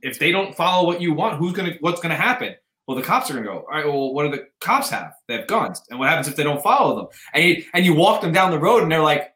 if 0.00 0.18
they 0.18 0.32
don't 0.32 0.54
follow 0.54 0.86
what 0.86 1.00
you 1.00 1.12
want? 1.14 1.38
Who's 1.38 1.52
going 1.52 1.72
to 1.72 1.78
what's 1.80 2.00
going 2.00 2.14
to 2.14 2.20
happen? 2.20 2.54
Well, 2.86 2.96
the 2.96 3.02
cops 3.02 3.30
are 3.30 3.34
going 3.34 3.44
to 3.44 3.50
go. 3.50 3.58
All 3.58 3.66
right. 3.70 3.86
Well, 3.86 4.12
what 4.12 4.24
do 4.24 4.36
the 4.36 4.46
cops 4.60 4.90
have? 4.90 5.12
They 5.28 5.36
have 5.36 5.46
guns. 5.46 5.82
And 5.90 5.98
what 5.98 6.08
happens 6.08 6.28
if 6.28 6.36
they 6.36 6.42
don't 6.42 6.62
follow 6.62 6.96
them? 6.96 7.06
And 7.32 7.44
you, 7.44 7.64
and 7.74 7.84
you 7.84 7.94
walk 7.94 8.22
them 8.22 8.32
down 8.32 8.50
the 8.50 8.58
road, 8.58 8.82
and 8.82 8.90
they're 8.90 9.00
like, 9.00 9.32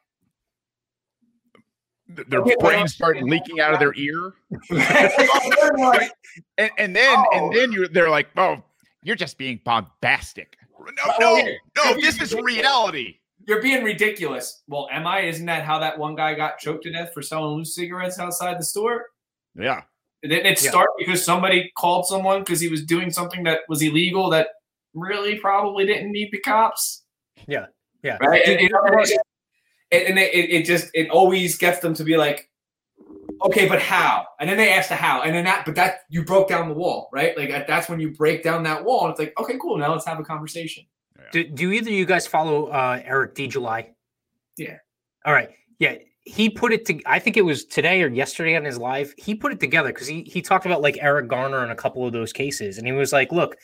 their 2.08 2.40
okay, 2.40 2.56
brains 2.58 2.94
start 2.94 3.22
leaking 3.22 3.60
out 3.60 3.72
of 3.72 3.78
their 3.78 3.94
ear. 3.94 4.32
and, 4.70 6.70
and, 6.78 6.96
then 6.96 7.18
oh. 7.18 7.26
and 7.32 7.54
then 7.54 7.72
you 7.72 7.88
they're 7.88 8.10
like, 8.10 8.28
oh, 8.36 8.62
you're 9.02 9.16
just 9.16 9.38
being 9.38 9.60
bombastic. 9.64 10.56
No, 10.78 11.12
oh, 11.20 11.42
no, 11.76 11.84
no. 11.84 12.00
This 12.00 12.20
is 12.20 12.34
reality. 12.34 13.18
You're 13.46 13.62
being 13.62 13.84
ridiculous. 13.84 14.62
Well, 14.68 14.88
am 14.90 15.06
I? 15.06 15.20
Isn't 15.20 15.46
that 15.46 15.64
how 15.64 15.78
that 15.78 15.98
one 15.98 16.16
guy 16.16 16.34
got 16.34 16.58
choked 16.58 16.84
to 16.84 16.92
death 16.92 17.12
for 17.12 17.22
selling 17.22 17.56
loose 17.56 17.74
cigarettes 17.74 18.18
outside 18.18 18.58
the 18.58 18.64
store? 18.64 19.06
Yeah. 19.54 19.82
Didn't 20.22 20.46
it 20.46 20.58
start 20.58 20.88
yeah. 20.98 21.06
because 21.06 21.24
somebody 21.24 21.70
called 21.76 22.06
someone 22.06 22.40
because 22.40 22.60
he 22.60 22.68
was 22.68 22.84
doing 22.84 23.10
something 23.10 23.44
that 23.44 23.60
was 23.68 23.82
illegal 23.82 24.30
that 24.30 24.48
really 24.94 25.36
probably 25.38 25.86
didn't 25.86 26.10
need 26.10 26.30
the 26.32 26.40
cops? 26.40 27.04
Yeah. 27.46 27.66
Yeah. 28.02 28.16
Right. 28.20 28.42
And, 28.46 28.60
and 29.92 30.18
it, 30.18 30.34
it, 30.34 30.50
it 30.50 30.64
just 30.64 30.90
it 30.94 31.10
always 31.10 31.56
gets 31.58 31.80
them 31.80 31.94
to 31.94 32.04
be 32.04 32.16
like, 32.16 32.50
okay, 33.44 33.68
but 33.68 33.80
how? 33.80 34.26
And 34.40 34.48
then 34.48 34.56
they 34.56 34.72
ask 34.72 34.88
the 34.88 34.96
how, 34.96 35.22
and 35.22 35.34
then 35.34 35.44
that, 35.44 35.64
but 35.64 35.74
that 35.76 36.00
you 36.08 36.24
broke 36.24 36.48
down 36.48 36.68
the 36.68 36.74
wall, 36.74 37.08
right? 37.12 37.36
Like 37.36 37.66
that's 37.66 37.88
when 37.88 38.00
you 38.00 38.10
break 38.10 38.42
down 38.42 38.62
that 38.64 38.84
wall, 38.84 39.04
and 39.04 39.10
it's 39.10 39.20
like, 39.20 39.34
okay, 39.38 39.58
cool. 39.60 39.76
Now 39.76 39.92
let's 39.92 40.06
have 40.06 40.18
a 40.18 40.24
conversation. 40.24 40.84
Yeah. 41.16 41.24
Do, 41.32 41.44
do 41.44 41.72
either 41.72 41.90
of 41.90 41.94
you 41.94 42.06
guys 42.06 42.26
follow 42.26 42.66
uh, 42.66 43.00
Eric 43.04 43.34
D. 43.34 43.46
July? 43.48 43.90
Yeah. 44.56 44.78
All 45.24 45.32
right. 45.32 45.50
Yeah. 45.78 45.96
He 46.26 46.50
put 46.50 46.72
it 46.72 46.84
to, 46.86 47.00
I 47.06 47.18
think 47.20 47.36
it 47.36 47.44
was 47.44 47.64
today 47.64 48.02
or 48.02 48.08
yesterday 48.08 48.56
on 48.56 48.64
his 48.64 48.78
live. 48.78 49.14
He 49.16 49.34
put 49.34 49.52
it 49.52 49.60
together 49.60 49.90
because 49.90 50.08
he, 50.08 50.22
he 50.22 50.42
talked 50.42 50.66
about 50.66 50.82
like 50.82 50.98
Eric 51.00 51.28
Garner 51.28 51.62
and 51.62 51.70
a 51.70 51.76
couple 51.76 52.04
of 52.04 52.12
those 52.12 52.32
cases. 52.32 52.78
And 52.78 52.86
he 52.86 52.92
was 52.92 53.12
like, 53.12 53.30
look, 53.30 53.56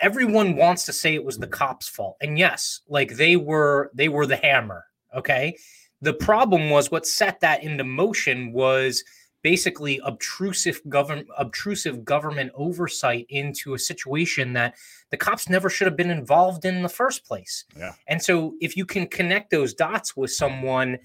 everyone 0.00 0.56
wants 0.56 0.84
to 0.86 0.92
say 0.92 1.14
it 1.14 1.24
was 1.24 1.38
the 1.38 1.46
cops' 1.46 1.88
fault. 1.88 2.16
And 2.20 2.38
yes, 2.38 2.82
like 2.88 3.16
they 3.16 3.36
were, 3.36 3.90
they 3.94 4.08
were 4.08 4.26
the 4.26 4.36
hammer. 4.36 4.84
Okay. 5.16 5.56
The 6.02 6.12
problem 6.12 6.70
was 6.70 6.90
what 6.90 7.06
set 7.06 7.40
that 7.40 7.64
into 7.64 7.82
motion 7.82 8.52
was 8.52 9.02
basically 9.42 10.00
obtrusive 10.04 10.80
government 10.88 11.28
obtrusive 11.38 12.04
government 12.04 12.50
oversight 12.54 13.24
into 13.28 13.74
a 13.74 13.78
situation 13.78 14.52
that 14.52 14.74
the 15.10 15.16
cops 15.16 15.48
never 15.48 15.70
should 15.70 15.86
have 15.86 15.96
been 15.96 16.10
involved 16.10 16.64
in, 16.64 16.76
in 16.76 16.82
the 16.82 16.88
first 16.88 17.24
place. 17.24 17.64
Yeah. 17.76 17.92
And 18.06 18.22
so 18.22 18.54
if 18.60 18.76
you 18.76 18.84
can 18.84 19.06
connect 19.06 19.50
those 19.50 19.74
dots 19.74 20.16
with 20.16 20.32
someone, 20.32 20.98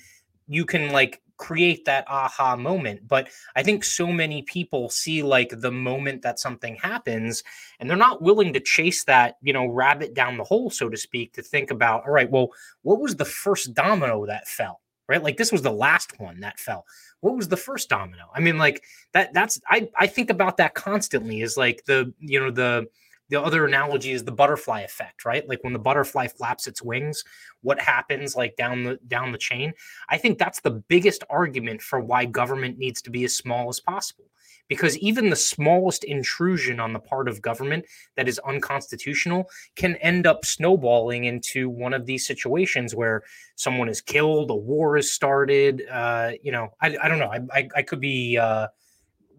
you 0.47 0.65
can 0.65 0.91
like 0.91 1.21
create 1.37 1.85
that 1.85 2.05
aha 2.07 2.55
moment. 2.55 3.07
But 3.07 3.29
I 3.55 3.63
think 3.63 3.83
so 3.83 4.07
many 4.07 4.43
people 4.43 4.89
see 4.89 5.23
like 5.23 5.49
the 5.49 5.71
moment 5.71 6.21
that 6.21 6.39
something 6.39 6.75
happens 6.75 7.43
and 7.79 7.89
they're 7.89 7.97
not 7.97 8.21
willing 8.21 8.53
to 8.53 8.59
chase 8.59 9.03
that, 9.05 9.37
you 9.41 9.53
know, 9.53 9.65
rabbit 9.67 10.13
down 10.13 10.37
the 10.37 10.43
hole, 10.43 10.69
so 10.69 10.89
to 10.89 10.97
speak, 10.97 11.33
to 11.33 11.41
think 11.41 11.71
about, 11.71 12.05
all 12.05 12.13
right, 12.13 12.29
well, 12.29 12.49
what 12.83 12.99
was 12.99 13.15
the 13.15 13.25
first 13.25 13.73
domino 13.73 14.25
that 14.25 14.47
fell? 14.47 14.79
Right. 15.09 15.21
Like 15.21 15.35
this 15.35 15.51
was 15.51 15.61
the 15.61 15.71
last 15.71 16.17
one 16.17 16.39
that 16.39 16.57
fell 16.59 16.85
what 17.23 17.37
was 17.37 17.47
the 17.47 17.55
first 17.55 17.87
domino? 17.87 18.25
I 18.35 18.41
mean, 18.41 18.57
like 18.57 18.83
that 19.13 19.33
that's 19.33 19.59
I 19.69 19.87
I 19.95 20.07
think 20.07 20.29
about 20.29 20.57
that 20.57 20.73
constantly 20.73 21.41
is 21.41 21.55
like 21.55 21.85
the 21.85 22.13
you 22.19 22.37
know 22.37 22.51
the 22.51 22.87
the 23.33 23.41
other 23.41 23.65
analogy 23.65 24.11
is 24.11 24.23
the 24.23 24.31
butterfly 24.31 24.81
effect, 24.81 25.25
right? 25.25 25.49
Like 25.49 25.63
when 25.63 25.73
the 25.73 25.79
butterfly 25.79 26.27
flaps 26.27 26.67
its 26.67 26.83
wings, 26.83 27.23
what 27.61 27.81
happens 27.81 28.35
like 28.35 28.55
down 28.57 28.83
the 28.83 28.99
down 29.07 29.31
the 29.31 29.39
chain? 29.39 29.73
I 30.07 30.19
think 30.19 30.37
that's 30.37 30.61
the 30.61 30.83
biggest 30.87 31.23
argument 31.31 31.81
for 31.81 31.99
why 31.99 32.25
government 32.25 32.77
needs 32.77 33.01
to 33.01 33.09
be 33.09 33.23
as 33.23 33.35
small 33.35 33.69
as 33.69 33.79
possible 33.79 34.25
because 34.67 34.97
even 34.99 35.31
the 35.31 35.35
smallest 35.35 36.03
intrusion 36.03 36.79
on 36.79 36.93
the 36.93 36.99
part 36.99 37.27
of 37.27 37.41
government 37.41 37.85
that 38.15 38.27
is 38.27 38.39
unconstitutional 38.45 39.49
can 39.75 39.95
end 39.95 40.27
up 40.27 40.45
snowballing 40.45 41.23
into 41.23 41.69
one 41.69 41.93
of 41.93 42.05
these 42.05 42.27
situations 42.27 42.93
where 42.93 43.23
someone 43.55 43.89
is 43.89 43.99
killed, 43.99 44.51
a 44.51 44.55
war 44.55 44.95
is 44.95 45.11
started. 45.11 45.81
Uh, 45.91 46.33
you 46.43 46.51
know, 46.51 46.69
I, 46.81 46.95
I 47.01 47.07
don't 47.07 47.19
know. 47.19 47.31
I, 47.31 47.39
I, 47.51 47.69
I 47.77 47.81
could 47.81 47.99
be 47.99 48.37
uh, 48.37 48.67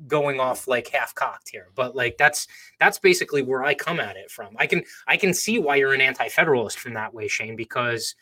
going 0.07 0.41
off 0.41 0.69
like 0.69 0.89
half 0.89 1.15
cocked 1.15 1.49
here, 1.49 1.69
but 1.75 1.95
like 1.95 2.17
that's 2.19 2.47
that's 2.79 2.99
basically 2.99 3.43
where 3.43 3.65
I 3.65 3.75
come 3.75 4.01
at 4.01 4.17
it 4.17 4.31
from. 4.31 4.55
I 4.59 4.67
can 4.67 4.83
I 5.07 5.17
can 5.17 5.35
see 5.35 5.59
why 5.59 5.77
you're 5.77 5.95
an 5.95 6.01
anti-federalist 6.01 6.79
from 6.79 6.95
that 6.95 7.13
way, 7.15 7.29
Shane, 7.29 7.57
because 7.57 8.15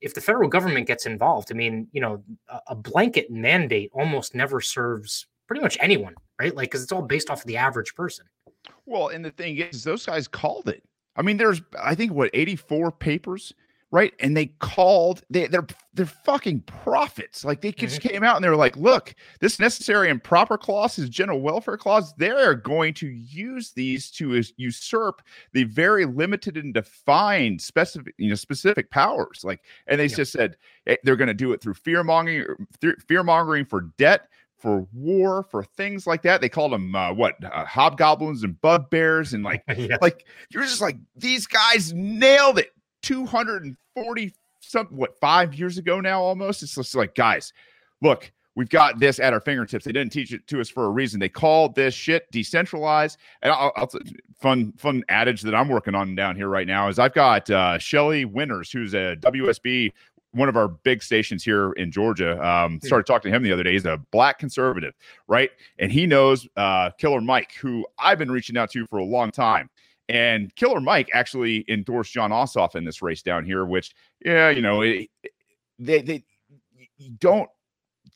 if 0.00 0.14
the 0.14 0.20
federal 0.20 0.48
government 0.48 0.86
gets 0.86 1.06
involved, 1.06 1.50
I 1.50 1.54
mean, 1.54 1.88
you 1.92 2.00
know, 2.00 2.22
a, 2.48 2.60
a 2.68 2.74
blanket 2.74 3.30
mandate 3.30 3.90
almost 3.92 4.34
never 4.34 4.60
serves 4.60 5.26
pretty 5.46 5.62
much 5.62 5.78
anyone, 5.80 6.14
right? 6.38 6.54
Like, 6.54 6.70
because 6.70 6.82
it's 6.82 6.92
all 6.92 7.02
based 7.02 7.30
off 7.30 7.40
of 7.40 7.46
the 7.46 7.56
average 7.56 7.94
person. 7.94 8.26
Well, 8.84 9.08
and 9.08 9.24
the 9.24 9.30
thing 9.30 9.56
is, 9.56 9.84
those 9.84 10.06
guys 10.06 10.28
called 10.28 10.68
it. 10.68 10.82
I 11.16 11.22
mean, 11.22 11.36
there's 11.36 11.62
I 11.80 11.94
think 11.94 12.12
what 12.12 12.30
84 12.34 12.92
papers, 12.92 13.52
right? 13.96 14.12
And 14.20 14.36
they 14.36 14.48
called 14.58 15.22
they 15.30 15.46
they're 15.46 15.66
they're 15.94 16.04
fucking 16.04 16.60
prophets. 16.60 17.46
Like 17.46 17.62
they 17.62 17.72
just 17.72 17.98
mm-hmm. 17.98 18.08
came 18.10 18.22
out 18.22 18.36
and 18.36 18.44
they 18.44 18.50
were 18.50 18.54
like, 18.54 18.76
look, 18.76 19.14
this 19.40 19.58
necessary 19.58 20.10
and 20.10 20.22
proper 20.22 20.58
clause 20.58 20.98
is 20.98 21.08
general 21.08 21.40
welfare 21.40 21.78
clause. 21.78 22.12
They're 22.18 22.54
going 22.54 22.92
to 22.94 23.06
use 23.06 23.72
these 23.72 24.10
to 24.10 24.42
usurp 24.58 25.22
the 25.54 25.64
very 25.64 26.04
limited 26.04 26.58
and 26.58 26.74
defined 26.74 27.62
specific, 27.62 28.14
you 28.18 28.28
know, 28.28 28.34
specific 28.34 28.90
powers. 28.90 29.40
Like, 29.44 29.62
and 29.86 29.98
they 29.98 30.08
yeah. 30.08 30.16
just 30.16 30.32
said 30.32 30.58
eh, 30.86 30.96
they're 31.02 31.16
going 31.16 31.28
to 31.28 31.34
do 31.34 31.54
it 31.54 31.62
through 31.62 31.74
fear 31.74 32.04
mongering, 32.04 32.66
fear 33.08 33.22
mongering 33.22 33.64
for 33.64 33.80
debt 33.96 34.28
for 34.58 34.86
war, 34.92 35.42
for 35.42 35.64
things 35.64 36.06
like 36.06 36.22
that. 36.22 36.40
They 36.40 36.48
called 36.48 36.72
them 36.72 36.94
uh, 36.94 37.12
what 37.12 37.42
uh, 37.42 37.64
hobgoblins 37.64 38.42
and 38.42 38.60
bugbears, 38.60 39.32
and 39.32 39.42
like 39.44 39.62
yes. 39.76 39.98
like 40.02 40.26
you're 40.50 40.64
just 40.64 40.80
like 40.80 40.96
these 41.14 41.46
guys 41.46 41.92
nailed 41.94 42.58
it. 42.58 42.72
Two 43.06 43.24
hundred 43.24 43.64
and 43.64 43.76
forty 43.94 44.34
some 44.60 44.86
what 44.86 45.18
five 45.20 45.54
years 45.54 45.78
ago 45.78 46.00
now 46.00 46.20
almost. 46.20 46.62
It's 46.62 46.74
just 46.74 46.96
like 46.96 47.14
guys, 47.14 47.52
look, 48.02 48.32
we've 48.56 48.68
got 48.68 48.98
this 48.98 49.20
at 49.20 49.32
our 49.32 49.40
fingertips. 49.40 49.84
They 49.84 49.92
didn't 49.92 50.12
teach 50.12 50.32
it 50.32 50.44
to 50.48 50.60
us 50.60 50.68
for 50.68 50.86
a 50.86 50.90
reason. 50.90 51.20
They 51.20 51.28
called 51.28 51.76
this 51.76 51.94
shit 51.94 52.28
decentralized. 52.32 53.18
And 53.42 53.52
I'll, 53.52 53.72
I'll 53.76 53.90
fun 54.40 54.72
fun 54.76 55.04
adage 55.08 55.42
that 55.42 55.54
I'm 55.54 55.68
working 55.68 55.94
on 55.94 56.16
down 56.16 56.34
here 56.34 56.48
right 56.48 56.66
now 56.66 56.88
is 56.88 56.98
I've 56.98 57.14
got 57.14 57.48
uh, 57.48 57.78
Shelly 57.78 58.24
Winters, 58.24 58.72
who's 58.72 58.94
a 58.94 59.16
WSB 59.20 59.92
one 60.32 60.48
of 60.50 60.56
our 60.56 60.68
big 60.68 61.02
stations 61.02 61.42
here 61.42 61.72
in 61.72 61.90
Georgia. 61.90 62.44
Um, 62.46 62.78
started 62.82 63.06
talking 63.06 63.30
to 63.30 63.36
him 63.36 63.42
the 63.42 63.52
other 63.52 63.62
day. 63.62 63.72
He's 63.72 63.86
a 63.86 63.98
black 64.10 64.38
conservative, 64.38 64.94
right? 65.28 65.50
And 65.78 65.90
he 65.90 66.06
knows 66.06 66.46
uh, 66.56 66.90
Killer 66.98 67.22
Mike, 67.22 67.54
who 67.54 67.86
I've 67.98 68.18
been 68.18 68.30
reaching 68.30 68.58
out 68.58 68.70
to 68.72 68.86
for 68.86 68.98
a 68.98 69.04
long 69.04 69.30
time. 69.30 69.70
And 70.08 70.54
Killer 70.54 70.80
Mike 70.80 71.10
actually 71.12 71.64
endorsed 71.68 72.12
Jon 72.12 72.30
Ossoff 72.30 72.76
in 72.76 72.84
this 72.84 73.02
race 73.02 73.22
down 73.22 73.44
here, 73.44 73.64
which, 73.64 73.94
yeah, 74.24 74.50
you 74.50 74.62
know, 74.62 74.82
it, 74.82 75.08
they 75.78 76.00
they 76.00 76.24
don't 77.18 77.50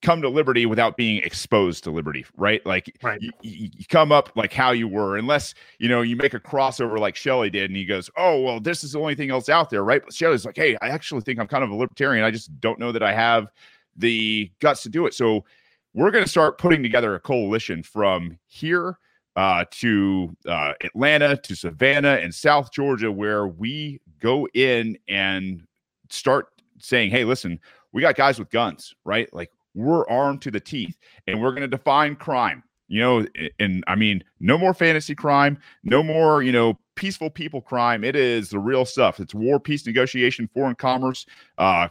come 0.03 0.23
to 0.23 0.29
liberty 0.29 0.67
without 0.67 0.97
being 0.97 1.19
exposed 1.23 1.85
to 1.85 1.91
liberty, 1.91 2.25
right? 2.37 2.65
Like 2.65 2.97
right. 3.03 3.21
You, 3.21 3.33
you, 3.43 3.85
come 3.89 4.13
up 4.13 4.31
like 4.35 4.53
how 4.53 4.71
you 4.71 4.89
were, 4.89 5.17
unless 5.17 5.55
you 5.79 5.89
know 5.89 6.01
you 6.03 6.17
make 6.17 6.35
a 6.35 6.41
crossover 6.41 6.99
like 6.99 7.17
Shelly 7.17 7.51
did, 7.51 7.71
and 7.71 7.77
he 7.77 7.85
goes, 7.85 8.09
"Oh, 8.17 8.41
well, 8.41 8.61
this 8.61 8.85
is 8.85 8.93
the 8.93 9.01
only 9.01 9.15
thing 9.15 9.31
else 9.31 9.49
out 9.49 9.71
there, 9.71 9.85
right?" 9.85 10.03
But 10.03 10.15
Shelly's 10.15 10.47
like, 10.47 10.57
"Hey, 10.57 10.77
I 10.81 10.89
actually 10.89 11.23
think 11.23 11.39
I'm 11.39 11.49
kind 11.49 11.65
of 11.65 11.71
a 11.71 11.75
libertarian. 11.75 12.25
I 12.25 12.31
just 12.31 12.59
don't 12.61 12.79
know 12.79 12.93
that 12.93 13.03
I 13.03 13.13
have 13.13 13.49
the 13.97 14.51
guts 14.61 14.83
to 14.85 14.89
do 14.89 15.07
it." 15.07 15.15
So 15.15 15.45
we're 15.93 16.11
going 16.11 16.25
to 16.25 16.31
start 16.31 16.59
putting 16.59 16.83
together 16.83 17.15
a 17.15 17.21
coalition 17.21 17.83
from 17.83 18.39
here 18.47 18.97
uh, 19.37 19.65
to 19.71 20.37
uh, 20.47 20.73
Atlanta 20.83 21.37
to 21.37 21.55
Savannah 21.55 22.19
and 22.23 22.35
South 22.35 22.73
Georgia, 22.73 23.11
where 23.11 23.47
we 23.47 24.01
go 24.21 24.47
in 24.55 24.99
and 25.09 25.63
start 26.09 26.49
saying, 26.79 27.11
"Hey, 27.11 27.25
listen." 27.25 27.61
We 27.93 28.03
got 28.03 28.15
guys 28.15 28.39
with 28.39 28.51
guns, 28.51 28.95
right? 29.05 29.29
Like 29.35 29.51
we're 29.75 30.09
armed 30.09 30.43
to 30.43 30.51
the 30.51 30.61
teeth 30.61 30.97
and 31.27 31.41
we're 31.41 31.51
going 31.51 31.63
to 31.63 31.69
define 31.69 32.17
crime 32.17 32.63
you 32.89 33.01
know 33.01 33.25
and 33.59 33.85
i 33.87 33.95
mean 33.95 34.23
no 34.41 34.59
more 34.59 34.75
fantasy 34.75 35.15
crime 35.15 35.59
no 35.85 36.03
more 36.03 36.43
you 36.43 36.53
know 36.53 36.79
peaceful 36.97 37.31
people 37.31 37.61
crime 37.61 38.05
it 38.05 38.17
is 38.17 38.51
the 38.51 38.59
real 38.59 38.85
stuff 38.85 39.21
it's 39.21 39.35
war 39.35 39.61
peace 39.61 39.87
negotiation 39.87 40.49
foreign 40.53 40.75
commerce 40.75 41.25
uh 41.59 41.89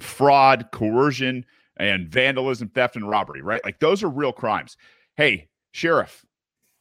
fraud 0.00 0.66
coercion 0.72 1.44
and 1.76 2.08
vandalism 2.08 2.68
theft 2.70 2.96
and 2.96 3.08
robbery 3.08 3.42
right 3.42 3.64
like 3.64 3.78
those 3.80 4.02
are 4.02 4.08
real 4.08 4.32
crimes 4.32 4.76
hey 5.16 5.46
sheriff 5.72 6.24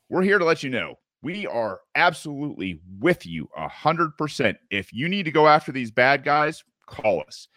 we're 0.10 0.22
here 0.22 0.40
to 0.40 0.46
let 0.46 0.64
you 0.64 0.70
know 0.70 0.96
we 1.24 1.48
are 1.48 1.82
absolutely 1.96 2.80
with 3.00 3.26
you 3.26 3.50
a 3.56 3.68
hundred 3.68 4.16
percent 4.18 4.58
if 4.70 4.94
you 4.94 5.10
need 5.10 5.24
to 5.24 5.32
go 5.32 5.48
after 5.48 5.72
these 5.72 5.92
bad 5.92 6.24
guys 6.24 6.64
call 6.86 7.24
us 7.28 7.48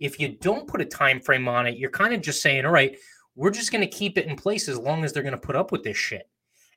if 0.00 0.18
you 0.20 0.28
don't 0.28 0.68
put 0.68 0.80
a 0.80 0.84
time 0.84 1.20
frame 1.20 1.48
on 1.48 1.66
it 1.66 1.78
you're 1.78 1.90
kind 1.90 2.14
of 2.14 2.20
just 2.20 2.42
saying 2.42 2.64
all 2.64 2.72
right 2.72 2.96
we're 3.34 3.50
just 3.50 3.70
going 3.70 3.82
to 3.82 3.96
keep 3.96 4.18
it 4.18 4.26
in 4.26 4.34
place 4.34 4.68
as 4.68 4.78
long 4.78 5.04
as 5.04 5.12
they're 5.12 5.22
going 5.22 5.32
to 5.32 5.38
put 5.38 5.54
up 5.54 5.70
with 5.70 5.84
this 5.84 5.96
shit. 5.96 6.28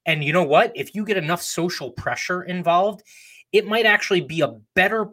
And 0.05 0.23
you 0.23 0.31
know 0.31 0.43
what? 0.43 0.71
If 0.75 0.93
you 0.93 1.03
get 1.03 1.17
enough 1.17 1.41
social 1.41 1.89
pressure 1.91 2.43
involved 2.43 3.03
it 3.51 3.67
might 3.67 3.85
actually 3.85 4.21
be 4.21 4.41
a 4.41 4.55
better 4.75 5.09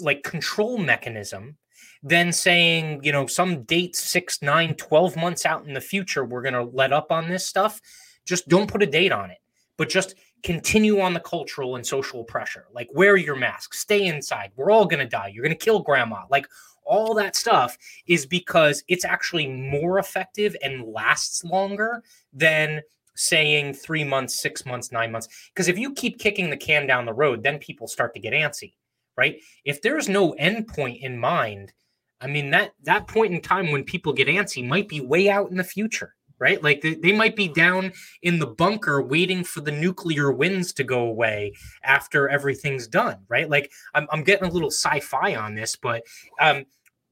like 0.00 0.22
control 0.22 0.78
mechanism 0.78 1.56
than 2.02 2.32
saying, 2.32 3.00
you 3.02 3.12
know, 3.12 3.26
some 3.26 3.62
date 3.62 3.96
six, 3.96 4.40
nine, 4.42 4.74
12 4.74 5.16
months 5.16 5.46
out 5.46 5.66
in 5.66 5.74
the 5.74 5.80
future, 5.80 6.24
we're 6.24 6.42
going 6.42 6.54
to 6.54 6.64
let 6.64 6.92
up 6.92 7.10
on 7.10 7.28
this 7.28 7.46
stuff. 7.46 7.80
Just 8.24 8.48
don't 8.48 8.70
put 8.70 8.82
a 8.82 8.86
date 8.86 9.12
on 9.12 9.30
it, 9.30 9.38
but 9.76 9.88
just 9.88 10.14
continue 10.42 11.00
on 11.00 11.14
the 11.14 11.20
cultural 11.20 11.76
and 11.76 11.86
social 11.86 12.24
pressure. 12.24 12.66
Like, 12.72 12.88
wear 12.92 13.16
your 13.16 13.36
mask, 13.36 13.74
stay 13.74 14.06
inside. 14.06 14.52
We're 14.56 14.70
all 14.70 14.86
going 14.86 15.00
to 15.00 15.08
die. 15.08 15.32
You're 15.34 15.44
going 15.44 15.56
to 15.56 15.64
kill 15.64 15.80
grandma. 15.80 16.24
Like, 16.30 16.46
all 16.84 17.14
that 17.14 17.36
stuff 17.36 17.76
is 18.06 18.26
because 18.26 18.82
it's 18.88 19.04
actually 19.04 19.46
more 19.46 19.98
effective 19.98 20.56
and 20.62 20.84
lasts 20.84 21.44
longer 21.44 22.02
than 22.32 22.80
saying 23.14 23.74
three 23.74 24.04
months, 24.04 24.40
six 24.40 24.64
months, 24.64 24.90
nine 24.90 25.12
months. 25.12 25.28
Because 25.52 25.68
if 25.68 25.78
you 25.78 25.92
keep 25.92 26.18
kicking 26.18 26.50
the 26.50 26.56
can 26.56 26.86
down 26.86 27.04
the 27.04 27.12
road, 27.12 27.42
then 27.42 27.58
people 27.58 27.86
start 27.86 28.14
to 28.14 28.20
get 28.20 28.32
antsy, 28.32 28.74
right? 29.16 29.40
If 29.64 29.82
there's 29.82 30.08
no 30.08 30.32
end 30.32 30.68
point 30.68 31.02
in 31.02 31.18
mind, 31.18 31.72
I 32.20 32.26
mean 32.26 32.50
that 32.50 32.72
that 32.82 33.06
point 33.06 33.34
in 33.34 33.40
time 33.40 33.70
when 33.70 33.84
people 33.84 34.12
get 34.12 34.28
antsy 34.28 34.66
might 34.66 34.88
be 34.88 35.00
way 35.00 35.28
out 35.28 35.50
in 35.50 35.56
the 35.56 35.64
future, 35.64 36.14
right? 36.38 36.62
Like 36.62 36.80
they, 36.80 36.94
they 36.94 37.12
might 37.12 37.36
be 37.36 37.48
down 37.48 37.92
in 38.22 38.38
the 38.38 38.46
bunker 38.46 39.00
waiting 39.00 39.44
for 39.44 39.60
the 39.60 39.72
nuclear 39.72 40.32
winds 40.32 40.72
to 40.74 40.84
go 40.84 41.00
away 41.00 41.52
after 41.84 42.28
everything's 42.28 42.88
done, 42.88 43.18
right? 43.28 43.48
Like 43.48 43.70
I'm, 43.94 44.06
I'm 44.10 44.24
getting 44.24 44.48
a 44.48 44.52
little 44.52 44.70
sci-fi 44.70 45.36
on 45.36 45.54
this, 45.54 45.76
but 45.76 46.02
um, 46.40 46.64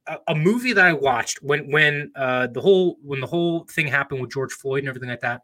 a, 0.07 0.18
a 0.28 0.34
movie 0.34 0.72
that 0.72 0.86
I 0.86 0.92
watched 0.92 1.42
when 1.42 1.70
when 1.70 2.12
uh, 2.16 2.48
the 2.48 2.61
whole 2.61 2.96
when 3.02 3.20
the 3.20 3.26
whole 3.26 3.64
thing 3.64 3.86
happened 3.86 4.20
with 4.20 4.32
George 4.32 4.52
Floyd 4.52 4.80
and 4.80 4.88
everything 4.88 5.11
like 5.11 5.20
that 5.20 5.42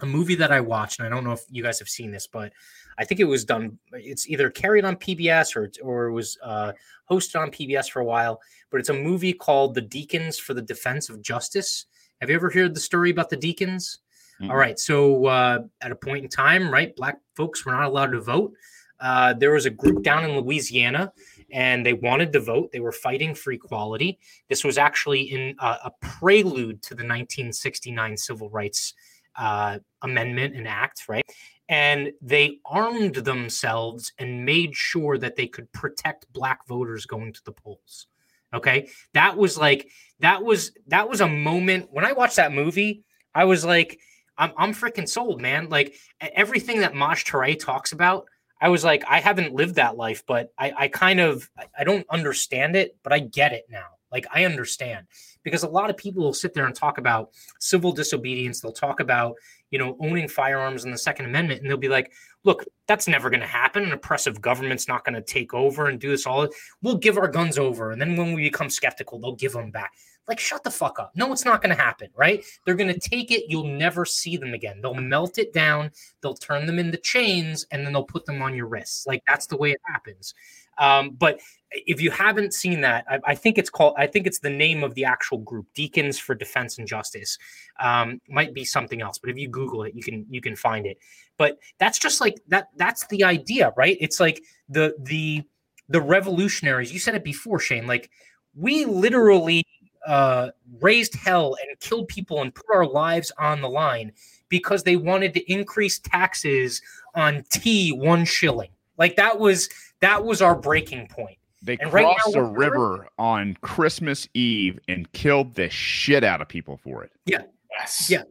a 0.00 0.06
movie 0.06 0.34
that 0.36 0.52
I 0.52 0.60
watched, 0.60 0.98
and 0.98 1.06
I 1.06 1.10
don't 1.10 1.24
know 1.24 1.32
if 1.32 1.42
you 1.48 1.62
guys 1.62 1.78
have 1.78 1.88
seen 1.88 2.10
this, 2.10 2.26
but 2.26 2.52
I 2.98 3.04
think 3.04 3.20
it 3.20 3.24
was 3.24 3.44
done. 3.44 3.78
It's 3.92 4.28
either 4.28 4.50
carried 4.50 4.84
on 4.84 4.96
PBS 4.96 5.56
or 5.56 5.70
or 5.82 6.06
it 6.06 6.12
was 6.12 6.38
uh, 6.42 6.72
hosted 7.10 7.40
on 7.40 7.50
PBS 7.50 7.90
for 7.90 8.00
a 8.00 8.04
while. 8.04 8.40
But 8.70 8.80
it's 8.80 8.88
a 8.88 8.94
movie 8.94 9.32
called 9.32 9.74
"The 9.74 9.82
Deacons 9.82 10.38
for 10.38 10.54
the 10.54 10.62
Defense 10.62 11.08
of 11.08 11.22
Justice." 11.22 11.86
Have 12.20 12.30
you 12.30 12.36
ever 12.36 12.50
heard 12.50 12.74
the 12.74 12.80
story 12.80 13.10
about 13.10 13.28
the 13.28 13.36
Deacons? 13.36 13.98
Mm-hmm. 14.40 14.50
All 14.50 14.56
right, 14.56 14.78
so 14.78 15.26
uh, 15.26 15.60
at 15.80 15.92
a 15.92 15.96
point 15.96 16.24
in 16.24 16.28
time, 16.28 16.70
right, 16.70 16.94
black 16.94 17.18
folks 17.34 17.64
were 17.64 17.72
not 17.72 17.84
allowed 17.84 18.12
to 18.12 18.20
vote. 18.20 18.52
Uh, 19.00 19.32
there 19.34 19.52
was 19.52 19.66
a 19.66 19.70
group 19.70 20.02
down 20.02 20.24
in 20.24 20.38
Louisiana, 20.38 21.12
and 21.52 21.84
they 21.84 21.92
wanted 21.92 22.32
to 22.32 22.40
vote. 22.40 22.70
They 22.72 22.80
were 22.80 22.92
fighting 22.92 23.34
for 23.34 23.52
equality. 23.52 24.18
This 24.48 24.64
was 24.64 24.78
actually 24.78 25.22
in 25.22 25.54
uh, 25.58 25.76
a 25.84 25.90
prelude 26.00 26.82
to 26.82 26.94
the 26.94 27.02
1969 27.02 28.16
Civil 28.16 28.50
Rights 28.50 28.94
uh, 29.36 29.78
amendment 30.02 30.54
and 30.54 30.66
act, 30.66 31.04
right? 31.08 31.24
And 31.68 32.12
they 32.22 32.58
armed 32.64 33.16
themselves 33.16 34.12
and 34.18 34.44
made 34.44 34.76
sure 34.76 35.18
that 35.18 35.36
they 35.36 35.46
could 35.46 35.70
protect 35.72 36.32
black 36.32 36.66
voters 36.66 37.06
going 37.06 37.32
to 37.32 37.44
the 37.44 37.52
polls. 37.52 38.06
Okay. 38.54 38.88
That 39.14 39.36
was 39.36 39.58
like, 39.58 39.88
that 40.20 40.44
was, 40.44 40.72
that 40.86 41.08
was 41.08 41.20
a 41.20 41.28
moment 41.28 41.88
when 41.90 42.04
I 42.04 42.12
watched 42.12 42.36
that 42.36 42.52
movie, 42.52 43.02
I 43.34 43.44
was 43.44 43.64
like, 43.64 43.98
I'm, 44.38 44.52
I'm 44.56 44.72
freaking 44.72 45.08
sold, 45.08 45.40
man. 45.40 45.68
Like 45.68 45.94
everything 46.20 46.80
that 46.80 46.94
Maj 46.94 47.24
Touré 47.24 47.58
talks 47.58 47.92
about, 47.92 48.26
I 48.60 48.68
was 48.68 48.84
like, 48.84 49.04
I 49.08 49.20
haven't 49.20 49.54
lived 49.54 49.74
that 49.74 49.96
life, 49.96 50.22
but 50.26 50.52
I, 50.58 50.72
I 50.76 50.88
kind 50.88 51.20
of, 51.20 51.50
I 51.78 51.84
don't 51.84 52.06
understand 52.08 52.76
it, 52.76 52.96
but 53.02 53.12
I 53.12 53.18
get 53.18 53.52
it 53.52 53.66
now. 53.68 53.86
Like 54.12 54.26
I 54.32 54.44
understand 54.44 55.06
because 55.42 55.62
a 55.62 55.68
lot 55.68 55.90
of 55.90 55.96
people 55.96 56.22
will 56.22 56.32
sit 56.32 56.54
there 56.54 56.66
and 56.66 56.74
talk 56.74 56.98
about 56.98 57.30
civil 57.60 57.92
disobedience. 57.92 58.60
They'll 58.60 58.72
talk 58.72 59.00
about, 59.00 59.34
you 59.70 59.78
know, 59.78 59.96
owning 60.00 60.28
firearms 60.28 60.84
in 60.84 60.90
the 60.90 60.98
Second 60.98 61.26
Amendment, 61.26 61.60
and 61.60 61.70
they'll 61.70 61.76
be 61.76 61.88
like, 61.88 62.12
look, 62.44 62.64
that's 62.86 63.08
never 63.08 63.28
going 63.30 63.40
to 63.40 63.46
happen. 63.46 63.84
An 63.84 63.92
oppressive 63.92 64.40
government's 64.40 64.88
not 64.88 65.04
going 65.04 65.14
to 65.14 65.22
take 65.22 65.52
over 65.52 65.86
and 65.86 66.00
do 66.00 66.10
this 66.10 66.26
all. 66.26 66.48
We'll 66.82 66.96
give 66.96 67.18
our 67.18 67.28
guns 67.28 67.58
over. 67.58 67.90
And 67.90 68.00
then 68.00 68.16
when 68.16 68.32
we 68.32 68.42
become 68.42 68.70
skeptical, 68.70 69.18
they'll 69.18 69.34
give 69.34 69.52
them 69.52 69.70
back. 69.70 69.92
Like, 70.28 70.40
shut 70.40 70.64
the 70.64 70.70
fuck 70.72 70.98
up. 70.98 71.12
No, 71.14 71.32
it's 71.32 71.44
not 71.44 71.62
going 71.62 71.74
to 71.74 71.80
happen, 71.80 72.08
right? 72.16 72.44
They're 72.64 72.74
going 72.74 72.92
to 72.92 72.98
take 72.98 73.30
it. 73.30 73.44
You'll 73.48 73.68
never 73.68 74.04
see 74.04 74.36
them 74.36 74.54
again. 74.54 74.80
They'll 74.80 74.94
melt 74.94 75.38
it 75.38 75.52
down. 75.52 75.92
They'll 76.20 76.34
turn 76.34 76.66
them 76.66 76.80
into 76.80 76.98
chains 76.98 77.64
and 77.70 77.86
then 77.86 77.92
they'll 77.92 78.02
put 78.02 78.26
them 78.26 78.42
on 78.42 78.54
your 78.54 78.66
wrists. 78.66 79.06
Like, 79.06 79.22
that's 79.28 79.46
the 79.46 79.56
way 79.56 79.70
it 79.70 79.80
happens. 79.84 80.34
Um, 80.78 81.10
but 81.10 81.40
if 81.70 82.00
you 82.00 82.10
haven't 82.10 82.54
seen 82.54 82.80
that, 82.82 83.04
I, 83.08 83.20
I, 83.26 83.34
think 83.34 83.58
it's 83.58 83.70
called. 83.70 83.94
I 83.98 84.06
think 84.06 84.26
it's 84.26 84.38
the 84.38 84.50
name 84.50 84.84
of 84.84 84.94
the 84.94 85.04
actual 85.04 85.38
group, 85.38 85.66
Deacons 85.74 86.18
for 86.18 86.34
Defense 86.34 86.78
and 86.78 86.86
Justice. 86.86 87.38
Um, 87.80 88.20
might 88.28 88.54
be 88.54 88.64
something 88.64 89.02
else, 89.02 89.18
but 89.18 89.30
if 89.30 89.36
you 89.36 89.48
Google 89.48 89.82
it, 89.82 89.94
you 89.94 90.02
can 90.02 90.26
you 90.30 90.40
can 90.40 90.56
find 90.56 90.86
it. 90.86 90.98
But 91.36 91.58
that's 91.78 91.98
just 91.98 92.20
like 92.20 92.36
that. 92.48 92.68
That's 92.76 93.06
the 93.08 93.24
idea, 93.24 93.72
right? 93.76 93.96
It's 94.00 94.20
like 94.20 94.42
the 94.68 94.94
the 94.98 95.42
the 95.88 96.00
revolutionaries. 96.00 96.92
You 96.92 96.98
said 96.98 97.14
it 97.14 97.24
before, 97.24 97.58
Shane. 97.58 97.86
Like 97.86 98.10
we 98.54 98.84
literally 98.84 99.64
uh, 100.06 100.50
raised 100.80 101.14
hell 101.14 101.56
and 101.60 101.78
killed 101.80 102.08
people 102.08 102.40
and 102.40 102.54
put 102.54 102.66
our 102.72 102.86
lives 102.86 103.32
on 103.38 103.60
the 103.60 103.68
line 103.68 104.12
because 104.48 104.84
they 104.84 104.96
wanted 104.96 105.34
to 105.34 105.52
increase 105.52 105.98
taxes 105.98 106.80
on 107.14 107.44
tea 107.50 107.90
one 107.92 108.24
shilling. 108.24 108.70
Like 108.98 109.16
that 109.16 109.38
was 109.38 109.68
that 110.00 110.24
was 110.24 110.42
our 110.42 110.54
breaking 110.54 111.08
point. 111.08 111.38
They 111.62 111.76
and 111.78 111.90
crossed 111.90 112.26
right 112.26 112.34
now, 112.36 112.40
a 112.42 112.44
river 112.44 113.08
on 113.18 113.56
Christmas 113.60 114.28
Eve 114.34 114.78
and 114.88 115.10
killed 115.12 115.54
the 115.54 115.68
shit 115.70 116.22
out 116.22 116.40
of 116.40 116.48
people 116.48 116.76
for 116.76 117.02
it. 117.02 117.10
Yeah. 117.24 117.42
Yes. 117.78 118.08
Yeah. 118.10 118.22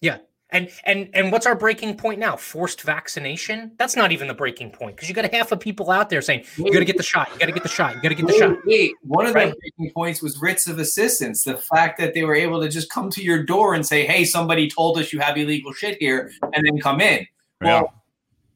Yeah. 0.00 0.18
And 0.50 0.70
and 0.84 1.10
and 1.12 1.32
what's 1.32 1.44
our 1.44 1.56
breaking 1.56 1.96
point 1.96 2.20
now? 2.20 2.36
Forced 2.36 2.82
vaccination? 2.82 3.72
That's 3.78 3.96
not 3.96 4.12
even 4.12 4.28
the 4.28 4.34
breaking 4.34 4.70
point 4.70 4.94
because 4.94 5.08
you 5.08 5.14
got 5.14 5.24
a 5.24 5.36
half 5.36 5.50
of 5.50 5.58
people 5.58 5.90
out 5.90 6.08
there 6.08 6.22
saying 6.22 6.44
you 6.56 6.72
got 6.72 6.78
to 6.78 6.84
get 6.84 6.96
the 6.96 7.02
shot, 7.02 7.28
you 7.32 7.38
got 7.40 7.46
to 7.46 7.52
get 7.52 7.64
the 7.64 7.68
shot, 7.68 7.96
you 7.96 8.00
got 8.00 8.10
to 8.10 8.14
get 8.14 8.26
the 8.26 8.32
wait, 8.32 8.38
shot. 8.38 8.56
Wait, 8.64 8.92
one 9.02 9.26
of 9.26 9.34
right? 9.34 9.50
the 9.50 9.56
breaking 9.56 9.92
points 9.92 10.22
was 10.22 10.40
writs 10.40 10.68
of 10.68 10.78
assistance. 10.78 11.42
The 11.42 11.56
fact 11.56 11.98
that 11.98 12.14
they 12.14 12.22
were 12.22 12.36
able 12.36 12.60
to 12.60 12.68
just 12.68 12.90
come 12.90 13.10
to 13.10 13.22
your 13.22 13.42
door 13.42 13.74
and 13.74 13.84
say, 13.84 14.06
"Hey, 14.06 14.24
somebody 14.24 14.68
told 14.70 14.98
us 14.98 15.12
you 15.12 15.18
have 15.18 15.36
illegal 15.36 15.72
shit 15.72 15.98
here," 15.98 16.30
and 16.54 16.64
then 16.64 16.78
come 16.78 17.00
in. 17.00 17.26
Yeah. 17.62 17.82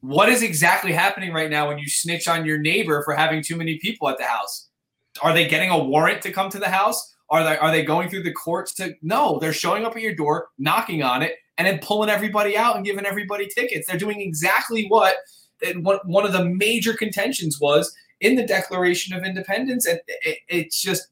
What 0.01 0.29
is 0.29 0.43
exactly 0.43 0.93
happening 0.93 1.33
right 1.33 1.51
now 1.51 1.69
when 1.69 1.79
you 1.79 1.89
snitch 1.89 2.27
on 2.27 2.47
your 2.47 2.59
neighbor 2.59 3.03
for 3.05 3.15
having 3.15 3.43
too 3.43 3.57
many 3.57 3.79
people 3.79 4.09
at 4.09 4.19
the 4.19 4.25
house? 4.25 4.69
Are 5.23 5.35
they 5.35 5.47
getting 5.47 5.71
a 5.71 5.79
warrant 5.79 6.23
to 6.23 6.33
come 6.33 6.51
to 6.51 6.59
the 6.59 6.71
house? 6.71 7.15
Are 7.29 7.45
they 7.45 7.59
are 7.59 7.71
they 7.71 7.85
going 7.85 8.09
through 8.09 8.23
the 8.23 8.33
courts 8.33 8.73
to 8.75 8.95
no, 9.03 9.39
they're 9.39 9.53
showing 9.53 9.85
up 9.85 9.95
at 9.95 10.03
your 10.03 10.15
door, 10.15 10.49
knocking 10.59 11.03
on 11.03 11.23
it, 11.23 11.37
and 11.59 11.67
then 11.67 11.79
pulling 11.79 12.09
everybody 12.09 12.57
out 12.57 12.77
and 12.77 12.85
giving 12.85 13.05
everybody 13.05 13.47
tickets. 13.47 13.87
They're 13.87 13.99
doing 13.99 14.21
exactly 14.21 14.87
what 14.89 15.17
one 15.85 16.25
of 16.25 16.33
the 16.33 16.47
major 16.47 16.95
contentions 16.95 17.61
was 17.61 17.95
in 18.21 18.35
the 18.35 18.47
Declaration 18.47 19.15
of 19.15 19.25
Independence, 19.25 19.87
and 19.87 20.01
it's 20.49 20.81
just 20.81 21.09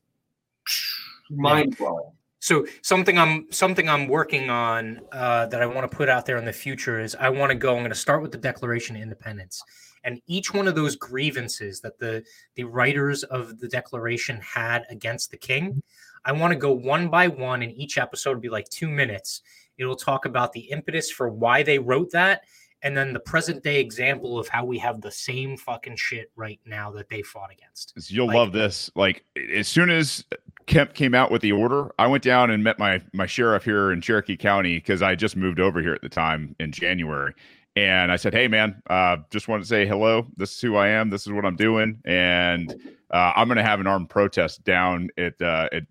mind 1.30 1.76
blowing. 1.76 2.12
So 2.40 2.66
something 2.82 3.18
I'm 3.18 3.50
something 3.50 3.88
I'm 3.88 4.06
working 4.06 4.48
on 4.48 5.00
uh, 5.12 5.46
that 5.46 5.60
I 5.60 5.66
want 5.66 5.90
to 5.90 5.96
put 5.96 6.08
out 6.08 6.24
there 6.24 6.36
in 6.36 6.44
the 6.44 6.52
future 6.52 7.00
is 7.00 7.16
I 7.16 7.28
want 7.30 7.50
to 7.50 7.58
go. 7.58 7.74
I'm 7.74 7.80
going 7.80 7.90
to 7.90 7.96
start 7.96 8.22
with 8.22 8.32
the 8.32 8.38
Declaration 8.38 8.96
of 8.96 9.02
Independence, 9.02 9.62
and 10.04 10.20
each 10.26 10.54
one 10.54 10.68
of 10.68 10.74
those 10.76 10.94
grievances 10.94 11.80
that 11.80 11.98
the 11.98 12.22
the 12.54 12.64
writers 12.64 13.24
of 13.24 13.58
the 13.58 13.68
Declaration 13.68 14.40
had 14.40 14.84
against 14.88 15.30
the 15.30 15.36
king, 15.36 15.82
I 16.24 16.32
want 16.32 16.52
to 16.52 16.58
go 16.58 16.72
one 16.72 17.08
by 17.08 17.26
one, 17.26 17.62
and 17.62 17.72
each 17.72 17.98
episode 17.98 18.34
will 18.34 18.40
be 18.40 18.48
like 18.48 18.68
two 18.68 18.88
minutes. 18.88 19.42
It'll 19.76 19.96
talk 19.96 20.24
about 20.24 20.52
the 20.52 20.60
impetus 20.60 21.10
for 21.10 21.28
why 21.28 21.62
they 21.62 21.78
wrote 21.78 22.10
that, 22.12 22.42
and 22.82 22.96
then 22.96 23.12
the 23.12 23.20
present 23.20 23.62
day 23.62 23.80
example 23.80 24.38
of 24.38 24.48
how 24.48 24.64
we 24.64 24.78
have 24.78 25.00
the 25.00 25.10
same 25.10 25.56
fucking 25.56 25.96
shit 25.96 26.30
right 26.36 26.60
now 26.64 26.90
that 26.92 27.08
they 27.08 27.22
fought 27.22 27.50
against. 27.50 27.94
You'll 28.10 28.28
like, 28.28 28.36
love 28.36 28.52
this. 28.52 28.90
Like 28.94 29.24
as 29.54 29.66
soon 29.66 29.90
as 29.90 30.24
Kemp 30.68 30.92
came 30.94 31.14
out 31.14 31.30
with 31.30 31.42
the 31.42 31.50
order, 31.50 31.90
I 31.98 32.06
went 32.06 32.22
down 32.22 32.50
and 32.50 32.62
met 32.62 32.78
my 32.78 33.02
my 33.12 33.26
sheriff 33.26 33.64
here 33.64 33.90
in 33.90 34.00
Cherokee 34.00 34.36
County 34.36 34.76
because 34.76 35.02
I 35.02 35.14
just 35.14 35.34
moved 35.34 35.58
over 35.58 35.80
here 35.80 35.94
at 35.94 36.02
the 36.02 36.08
time 36.08 36.54
in 36.60 36.70
January. 36.70 37.34
And 37.74 38.12
I 38.12 38.16
said, 38.16 38.34
"Hey, 38.34 38.48
man, 38.48 38.80
uh, 38.88 39.18
just 39.30 39.48
wanted 39.48 39.62
to 39.62 39.68
say 39.68 39.86
hello. 39.86 40.26
This 40.36 40.54
is 40.54 40.60
who 40.60 40.76
I 40.76 40.88
am. 40.88 41.10
This 41.10 41.26
is 41.26 41.32
what 41.32 41.44
I'm 41.44 41.56
doing, 41.56 42.00
and 42.04 42.72
uh, 43.10 43.32
I'm 43.34 43.48
going 43.48 43.56
to 43.56 43.62
have 43.62 43.80
an 43.80 43.86
armed 43.86 44.10
protest 44.10 44.64
down 44.64 45.08
at 45.16 45.40
uh, 45.40 45.68
at 45.72 45.84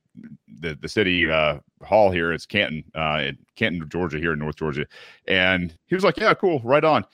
the 0.60 0.76
the 0.76 0.90
city 0.90 1.30
uh, 1.30 1.60
hall 1.82 2.12
here. 2.12 2.32
It's 2.32 2.46
Canton, 2.46 2.84
uh, 2.94 3.22
in 3.26 3.38
Canton, 3.56 3.88
Georgia, 3.90 4.20
here 4.20 4.34
in 4.34 4.40
North 4.40 4.58
Georgia, 4.58 4.86
and 5.28 5.76
he 5.88 5.96
was 5.96 6.04
like, 6.04 6.18
"Yeah, 6.18 6.34
cool, 6.34 6.62
right 6.64 6.84
on." 6.84 7.06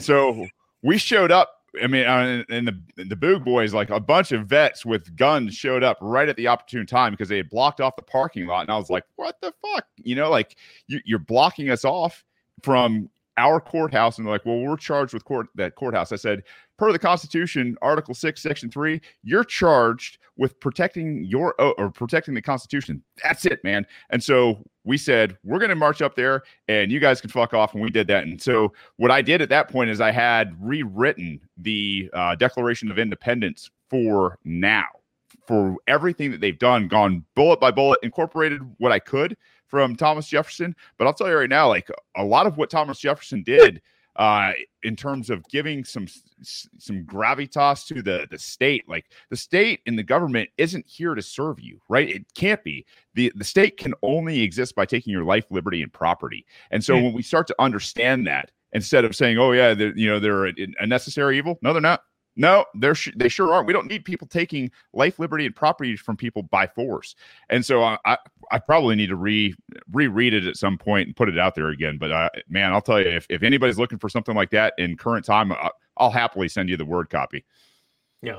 so 0.00 0.46
we 0.82 0.96
showed 0.96 1.30
up. 1.32 1.59
I 1.82 1.86
mean, 1.86 2.06
uh, 2.06 2.42
and 2.48 2.66
the 2.66 3.04
the 3.04 3.16
Boog 3.16 3.44
boys, 3.44 3.72
like 3.72 3.90
a 3.90 4.00
bunch 4.00 4.32
of 4.32 4.46
vets 4.46 4.84
with 4.84 5.14
guns, 5.16 5.54
showed 5.54 5.84
up 5.84 5.98
right 6.00 6.28
at 6.28 6.36
the 6.36 6.48
opportune 6.48 6.86
time 6.86 7.12
because 7.12 7.28
they 7.28 7.36
had 7.36 7.48
blocked 7.48 7.80
off 7.80 7.94
the 7.96 8.02
parking 8.02 8.46
lot, 8.46 8.62
and 8.62 8.70
I 8.70 8.76
was 8.76 8.90
like, 8.90 9.04
"What 9.16 9.36
the 9.40 9.52
fuck?" 9.62 9.86
You 9.96 10.16
know, 10.16 10.30
like 10.30 10.56
you, 10.88 11.00
you're 11.04 11.20
blocking 11.20 11.70
us 11.70 11.84
off 11.84 12.24
from 12.62 13.08
our 13.36 13.60
courthouse 13.60 14.18
and 14.18 14.26
they're 14.26 14.34
like 14.34 14.44
well 14.44 14.58
we're 14.58 14.76
charged 14.76 15.14
with 15.14 15.24
court 15.24 15.46
that 15.54 15.74
courthouse 15.74 16.12
i 16.12 16.16
said 16.16 16.42
per 16.76 16.92
the 16.92 16.98
constitution 16.98 17.76
article 17.80 18.12
6 18.12 18.42
section 18.42 18.70
3 18.70 19.00
you're 19.22 19.44
charged 19.44 20.18
with 20.40 20.58
protecting 20.58 21.22
your 21.22 21.54
or 21.60 21.90
protecting 21.90 22.32
the 22.32 22.40
constitution. 22.40 23.04
That's 23.22 23.44
it 23.44 23.62
man. 23.62 23.86
And 24.08 24.24
so 24.24 24.64
we 24.84 24.96
said 24.96 25.36
we're 25.44 25.58
going 25.58 25.68
to 25.68 25.74
march 25.76 26.00
up 26.00 26.16
there 26.16 26.42
and 26.66 26.90
you 26.90 26.98
guys 26.98 27.20
can 27.20 27.28
fuck 27.28 27.52
off 27.52 27.74
and 27.74 27.82
we 27.82 27.90
did 27.90 28.06
that. 28.06 28.24
And 28.24 28.40
so 28.40 28.72
what 28.96 29.10
i 29.10 29.20
did 29.20 29.42
at 29.42 29.50
that 29.50 29.68
point 29.68 29.90
is 29.90 30.00
i 30.00 30.10
had 30.10 30.56
rewritten 30.58 31.40
the 31.58 32.10
uh, 32.14 32.34
declaration 32.34 32.90
of 32.90 32.98
independence 32.98 33.70
for 33.90 34.38
now 34.44 34.86
for 35.46 35.76
everything 35.86 36.30
that 36.30 36.40
they've 36.40 36.58
done 36.58 36.88
gone 36.88 37.22
bullet 37.34 37.60
by 37.60 37.70
bullet 37.70 37.98
incorporated 38.02 38.62
what 38.78 38.92
i 38.92 38.98
could 38.98 39.36
from 39.66 39.94
Thomas 39.94 40.26
Jefferson. 40.26 40.74
But 40.98 41.06
I'll 41.06 41.14
tell 41.14 41.28
you 41.28 41.36
right 41.36 41.48
now, 41.48 41.68
like 41.68 41.88
a 42.16 42.24
lot 42.24 42.46
of 42.46 42.56
what 42.56 42.70
Thomas 42.70 42.98
Jefferson 42.98 43.44
did 43.44 43.80
uh, 44.16 44.52
in 44.82 44.96
terms 44.96 45.30
of 45.30 45.46
giving 45.48 45.84
some 45.84 46.06
some 46.42 47.04
gravitas 47.04 47.86
to 47.86 48.02
the 48.02 48.26
the 48.30 48.38
state, 48.38 48.88
like 48.88 49.06
the 49.30 49.36
state 49.36 49.80
and 49.86 49.98
the 49.98 50.02
government 50.02 50.48
isn't 50.58 50.86
here 50.86 51.14
to 51.14 51.22
serve 51.22 51.60
you, 51.60 51.80
right? 51.88 52.08
It 52.08 52.26
can't 52.34 52.62
be. 52.64 52.84
the 53.14 53.32
The 53.36 53.44
state 53.44 53.76
can 53.76 53.94
only 54.02 54.40
exist 54.40 54.74
by 54.74 54.86
taking 54.86 55.12
your 55.12 55.24
life, 55.24 55.44
liberty, 55.50 55.82
and 55.82 55.92
property. 55.92 56.46
And 56.70 56.82
so 56.82 56.94
mm-hmm. 56.94 57.04
when 57.06 57.14
we 57.14 57.22
start 57.22 57.46
to 57.48 57.54
understand 57.58 58.26
that, 58.26 58.50
instead 58.72 59.04
of 59.04 59.14
saying, 59.14 59.38
"Oh 59.38 59.52
yeah, 59.52 59.72
you 59.72 60.08
know 60.08 60.18
they're 60.18 60.46
a, 60.48 60.54
a 60.80 60.86
necessary 60.86 61.38
evil," 61.38 61.58
no, 61.62 61.72
they're 61.72 61.82
not. 61.82 62.02
No, 62.36 62.64
they're 62.74 62.94
sh- 62.94 63.12
they 63.16 63.28
sure 63.28 63.52
aren't. 63.52 63.66
We 63.66 63.72
don't 63.72 63.88
need 63.88 64.04
people 64.04 64.26
taking 64.26 64.70
life, 64.92 65.18
liberty, 65.18 65.46
and 65.46 65.54
property 65.54 65.96
from 65.96 66.16
people 66.16 66.42
by 66.42 66.66
force. 66.66 67.14
And 67.48 67.64
so 67.64 67.82
I, 67.82 67.98
I, 68.04 68.16
I 68.50 68.58
probably 68.58 68.96
need 68.96 69.08
to 69.08 69.16
re 69.16 69.54
reread 69.92 70.34
it 70.34 70.46
at 70.46 70.56
some 70.56 70.78
point 70.78 71.08
and 71.08 71.16
put 71.16 71.28
it 71.28 71.38
out 71.38 71.54
there 71.54 71.68
again. 71.68 71.98
But 71.98 72.12
uh, 72.12 72.30
man, 72.48 72.72
I'll 72.72 72.80
tell 72.80 73.00
you, 73.00 73.08
if, 73.08 73.26
if 73.28 73.42
anybody's 73.42 73.78
looking 73.78 73.98
for 73.98 74.08
something 74.08 74.34
like 74.34 74.50
that 74.50 74.74
in 74.78 74.96
current 74.96 75.24
time, 75.24 75.52
I, 75.52 75.70
will 75.98 76.10
happily 76.10 76.48
send 76.48 76.68
you 76.68 76.76
the 76.76 76.84
word 76.84 77.10
copy. 77.10 77.44
Yeah. 78.22 78.38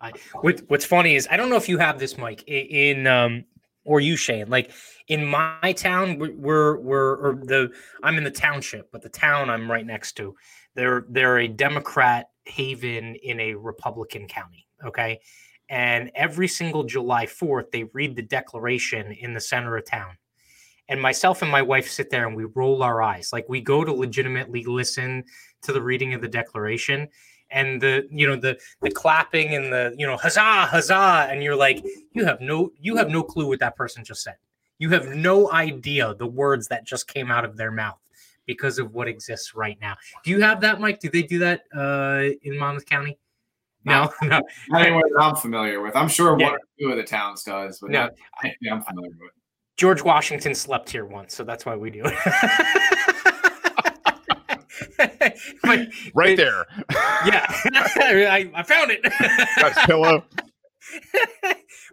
I, 0.00 0.12
what, 0.40 0.62
what's 0.68 0.84
funny 0.84 1.14
is 1.14 1.28
I 1.30 1.36
don't 1.36 1.48
know 1.48 1.56
if 1.56 1.68
you 1.68 1.78
have 1.78 1.98
this, 1.98 2.18
Mike, 2.18 2.42
in 2.48 3.06
um, 3.06 3.44
or 3.84 4.00
you, 4.00 4.16
Shane. 4.16 4.48
Like 4.48 4.72
in 5.08 5.24
my 5.24 5.72
town, 5.76 6.18
we're, 6.18 6.78
we're 6.78 7.14
or 7.14 7.34
the 7.36 7.70
I'm 8.02 8.18
in 8.18 8.24
the 8.24 8.30
township, 8.30 8.90
but 8.92 9.02
the 9.02 9.08
town 9.08 9.48
I'm 9.48 9.70
right 9.70 9.86
next 9.86 10.16
to, 10.16 10.34
they're 10.76 11.04
they're 11.08 11.38
a 11.38 11.48
Democrat 11.48 12.30
haven 12.44 13.16
in 13.16 13.40
a 13.40 13.54
Republican 13.54 14.28
county. 14.28 14.66
Okay. 14.84 15.20
And 15.68 16.12
every 16.14 16.46
single 16.46 16.84
July 16.84 17.26
4th, 17.26 17.72
they 17.72 17.84
read 17.92 18.14
the 18.14 18.22
declaration 18.22 19.10
in 19.12 19.34
the 19.34 19.40
center 19.40 19.76
of 19.76 19.84
town. 19.84 20.16
And 20.88 21.02
myself 21.02 21.42
and 21.42 21.50
my 21.50 21.62
wife 21.62 21.90
sit 21.90 22.10
there 22.10 22.28
and 22.28 22.36
we 22.36 22.44
roll 22.44 22.84
our 22.84 23.02
eyes. 23.02 23.30
Like 23.32 23.48
we 23.48 23.60
go 23.60 23.82
to 23.84 23.92
legitimately 23.92 24.62
listen 24.62 25.24
to 25.62 25.72
the 25.72 25.82
reading 25.82 26.14
of 26.14 26.20
the 26.20 26.28
declaration 26.28 27.08
and 27.50 27.80
the 27.80 28.06
you 28.10 28.26
know 28.26 28.36
the 28.36 28.58
the 28.82 28.90
clapping 28.90 29.54
and 29.54 29.72
the 29.72 29.94
you 29.96 30.06
know 30.06 30.16
huzzah 30.16 30.66
huzzah 30.66 31.28
and 31.30 31.42
you're 31.42 31.56
like 31.56 31.84
you 32.12 32.24
have 32.24 32.40
no 32.40 32.72
you 32.80 32.96
have 32.96 33.08
no 33.08 33.22
clue 33.22 33.46
what 33.46 33.60
that 33.60 33.76
person 33.76 34.04
just 34.04 34.22
said 34.22 34.34
you 34.78 34.90
have 34.90 35.08
no 35.08 35.50
idea 35.52 36.14
the 36.14 36.26
words 36.26 36.66
that 36.68 36.84
just 36.84 37.06
came 37.06 37.30
out 37.30 37.44
of 37.44 37.56
their 37.56 37.70
mouth 37.70 38.00
because 38.46 38.78
of 38.78 38.92
what 38.92 39.08
exists 39.08 39.54
right 39.54 39.78
now. 39.80 39.96
Do 40.24 40.30
you 40.30 40.40
have 40.40 40.60
that, 40.62 40.80
Mike? 40.80 41.00
Do 41.00 41.10
they 41.10 41.22
do 41.22 41.38
that 41.40 41.62
uh, 41.74 42.34
in 42.42 42.58
Monmouth 42.58 42.86
County? 42.86 43.18
No, 43.86 44.12
no, 44.22 44.40
not 44.68 44.82
anywhere 44.82 45.04
that 45.14 45.22
I'm 45.22 45.36
familiar 45.36 45.80
with. 45.80 45.94
I'm 45.94 46.08
sure 46.08 46.38
yeah. 46.38 46.46
one 46.46 46.54
or 46.54 46.60
two 46.78 46.90
of 46.90 46.96
the 46.96 47.04
towns 47.04 47.44
does, 47.44 47.78
but 47.78 47.90
no, 47.90 48.10
I, 48.42 48.52
yeah, 48.60 48.74
I'm 48.74 48.82
familiar 48.82 49.12
with. 49.20 49.30
George 49.76 50.02
Washington 50.02 50.54
slept 50.54 50.90
here 50.90 51.04
once, 51.04 51.36
so 51.36 51.44
that's 51.44 51.64
why 51.64 51.76
we 51.76 51.90
do 51.90 52.02
it. 52.04 52.14
but, 55.62 55.88
right 56.14 56.36
there. 56.36 56.66
yeah, 57.26 57.46
I, 57.48 58.50
I, 58.54 58.62
found 58.62 58.90
it. 58.90 59.02
Got 59.60 59.86
pillow. 59.86 60.24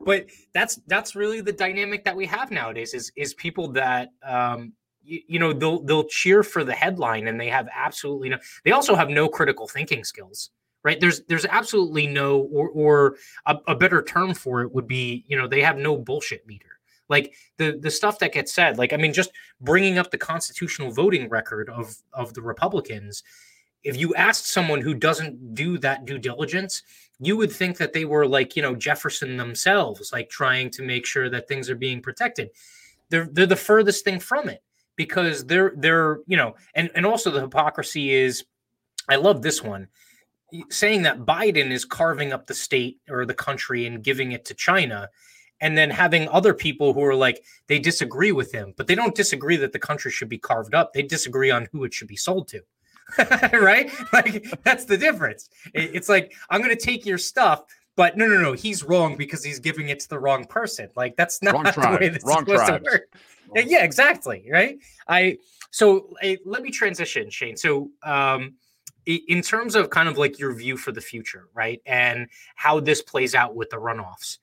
but 0.06 0.26
that's 0.54 0.78
that's 0.88 1.16
really 1.16 1.42
the 1.42 1.52
dynamic 1.52 2.06
that 2.06 2.16
we 2.16 2.26
have 2.26 2.52
nowadays. 2.52 2.94
Is 2.94 3.12
is 3.16 3.34
people 3.34 3.68
that 3.74 4.10
um, 4.26 4.74
you, 5.04 5.22
you, 5.28 5.40
know 5.40 5.54
they'll 5.54 5.82
they'll 5.82 6.06
cheer 6.06 6.44
for 6.44 6.64
the 6.64 6.74
headline 6.74 7.28
and 7.28 7.40
they 7.40 7.50
have 7.50 7.68
absolutely 7.74 8.30
no 8.30 8.38
they 8.64 8.72
also 8.72 8.96
have 8.96 9.10
no 9.10 9.28
critical 9.28 9.68
thinking 9.68 10.04
skills 10.04 10.50
right? 10.84 11.00
There's 11.00 11.22
there's 11.24 11.46
absolutely 11.46 12.08
no 12.08 12.42
or 12.52 12.70
or 12.70 13.16
a, 13.46 13.58
a 13.68 13.76
better 13.76 14.02
term 14.04 14.34
for 14.34 14.62
it 14.62 14.74
would 14.74 14.88
be 14.88 15.24
you 15.28 15.38
know 15.38 15.48
they 15.48 15.62
have 15.62 15.78
no 15.78 15.98
bullshit 15.98 16.46
meter. 16.46 16.68
Like 17.10 17.34
the 17.58 17.78
the 17.80 17.92
stuff 17.92 18.20
that 18.20 18.34
gets 18.34 18.54
said 18.54 18.78
like 18.78 18.94
i 18.94 18.98
mean 18.98 19.14
just 19.14 19.32
bringing 19.60 19.98
up 19.98 20.10
the 20.10 20.18
constitutional 20.18 20.90
voting 20.90 21.30
record 21.30 21.70
of 21.70 21.96
of 22.14 22.34
the 22.34 22.42
republicans 22.42 23.24
if 23.84 23.98
you 23.98 24.16
asked 24.16 24.48
someone 24.48 24.80
who 24.80 24.94
doesn't 24.94 25.54
do 25.54 25.78
that 25.80 26.06
due 26.06 26.18
diligence 26.18 26.82
you 27.20 27.36
would 27.36 27.52
think 27.52 27.78
that 27.78 27.92
they 27.92 28.06
were 28.06 28.26
like 28.26 28.56
you 28.56 28.62
know 28.62 28.74
jefferson 28.74 29.36
themselves 29.36 30.12
like 30.14 30.30
trying 30.30 30.70
to 30.72 30.82
make 30.82 31.06
sure 31.06 31.30
that 31.30 31.48
things 31.48 31.70
are 31.70 31.76
being 31.76 32.02
protected. 32.02 32.50
They're 33.10 33.28
they're 33.32 33.46
the 33.46 33.58
furthest 33.58 34.06
thing 34.06 34.20
from 34.20 34.50
it 34.50 34.64
because 34.96 35.46
they're 35.46 35.74
they're 35.76 36.20
you 36.28 36.38
know 36.38 36.56
and 36.76 36.90
and 36.96 37.06
also 37.06 37.32
the 37.32 37.42
hypocrisy 37.42 38.14
is 38.14 38.44
i 39.10 39.16
love 39.16 39.42
this 39.42 39.64
one 39.64 39.88
saying 40.70 41.02
that 41.02 41.20
biden 41.20 41.72
is 41.72 41.86
carving 41.86 42.32
up 42.32 42.48
the 42.48 42.54
state 42.54 43.00
or 43.10 43.26
the 43.26 43.34
country 43.34 43.86
and 43.86 44.04
giving 44.04 44.32
it 44.32 44.46
to 44.46 44.54
china 44.54 45.10
and 45.62 45.78
then 45.78 45.90
having 45.90 46.28
other 46.30 46.54
people 46.54 46.94
who 46.94 47.04
are 47.04 47.16
like 47.16 47.44
they 47.68 47.80
disagree 47.80 48.32
with 48.32 48.52
him 48.52 48.74
but 48.78 48.86
they 48.86 48.96
don't 48.96 49.16
disagree 49.16 49.56
that 49.56 49.72
the 49.72 49.80
country 49.80 50.12
should 50.12 50.30
be 50.30 50.38
carved 50.38 50.76
up. 50.76 50.94
They 50.94 51.02
disagree 51.04 51.52
on 51.52 51.68
who 51.72 51.86
it 51.86 51.94
should 51.94 52.08
be 52.08 52.18
sold 52.18 52.48
to 52.50 52.62
right? 53.54 53.92
Like 54.12 54.64
that's 54.64 54.86
the 54.86 54.98
difference. 54.98 55.50
It's 55.74 56.10
like 56.10 56.34
i'm 56.50 56.62
going 56.62 56.76
to 56.76 56.86
take 56.86 57.06
your 57.06 57.18
stuff 57.18 57.64
but 57.96 58.18
no, 58.18 58.28
no, 58.28 58.40
no, 58.40 58.54
he's 58.54 58.84
wrong 58.84 59.16
because 59.18 59.44
he's 59.44 59.60
giving 59.60 59.90
it 59.90 60.00
to 60.00 60.10
the 60.10 60.18
wrong 60.18 60.46
person. 60.46 60.90
Like 60.96 61.16
that's 61.16 61.42
not 61.44 61.54
wrong 61.78 61.94
the 61.94 61.98
way 62.00 62.10
this 62.10 62.24
wrong 62.26 62.50
is 62.50 62.60
supposed 62.60 62.84
to 62.84 62.92
work. 62.92 63.14
Yeah, 63.56 63.64
yeah, 63.66 63.84
exactly. 63.84 64.48
Right. 64.52 64.78
I 65.08 65.38
so 65.72 66.14
let 66.46 66.62
me 66.62 66.72
transition, 66.72 67.30
Shane. 67.30 67.58
So 67.58 67.90
um, 68.04 68.56
in 69.06 69.42
terms 69.42 69.76
of 69.76 69.90
kind 69.90 70.08
of 70.08 70.18
like 70.18 70.40
your 70.40 70.54
view 70.54 70.78
for 70.78 70.92
the 70.92 71.02
future, 71.02 71.50
right, 71.54 71.82
and 71.86 72.28
how 72.56 72.80
this 72.80 73.02
plays 73.02 73.36
out 73.36 73.56
with 73.56 73.70
the 73.70 73.78
runoffs, 73.78 74.38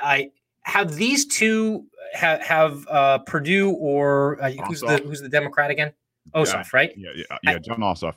I 0.00 0.30
have 0.62 0.94
these 0.94 1.26
two 1.26 1.86
have 2.12 2.40
have 2.42 2.86
uh, 2.88 3.18
Perdue 3.18 3.72
or 3.72 4.42
uh, 4.42 4.50
who's 4.66 4.80
the 4.80 4.98
who's 4.98 5.20
the 5.20 5.28
Democrat 5.28 5.70
again? 5.70 5.92
Ossoff, 6.34 6.54
yeah, 6.54 6.62
right? 6.72 6.92
Yeah, 6.96 7.10
yeah, 7.14 7.38
yeah, 7.42 7.58
Jon 7.58 7.80
Ossoff. 7.80 8.14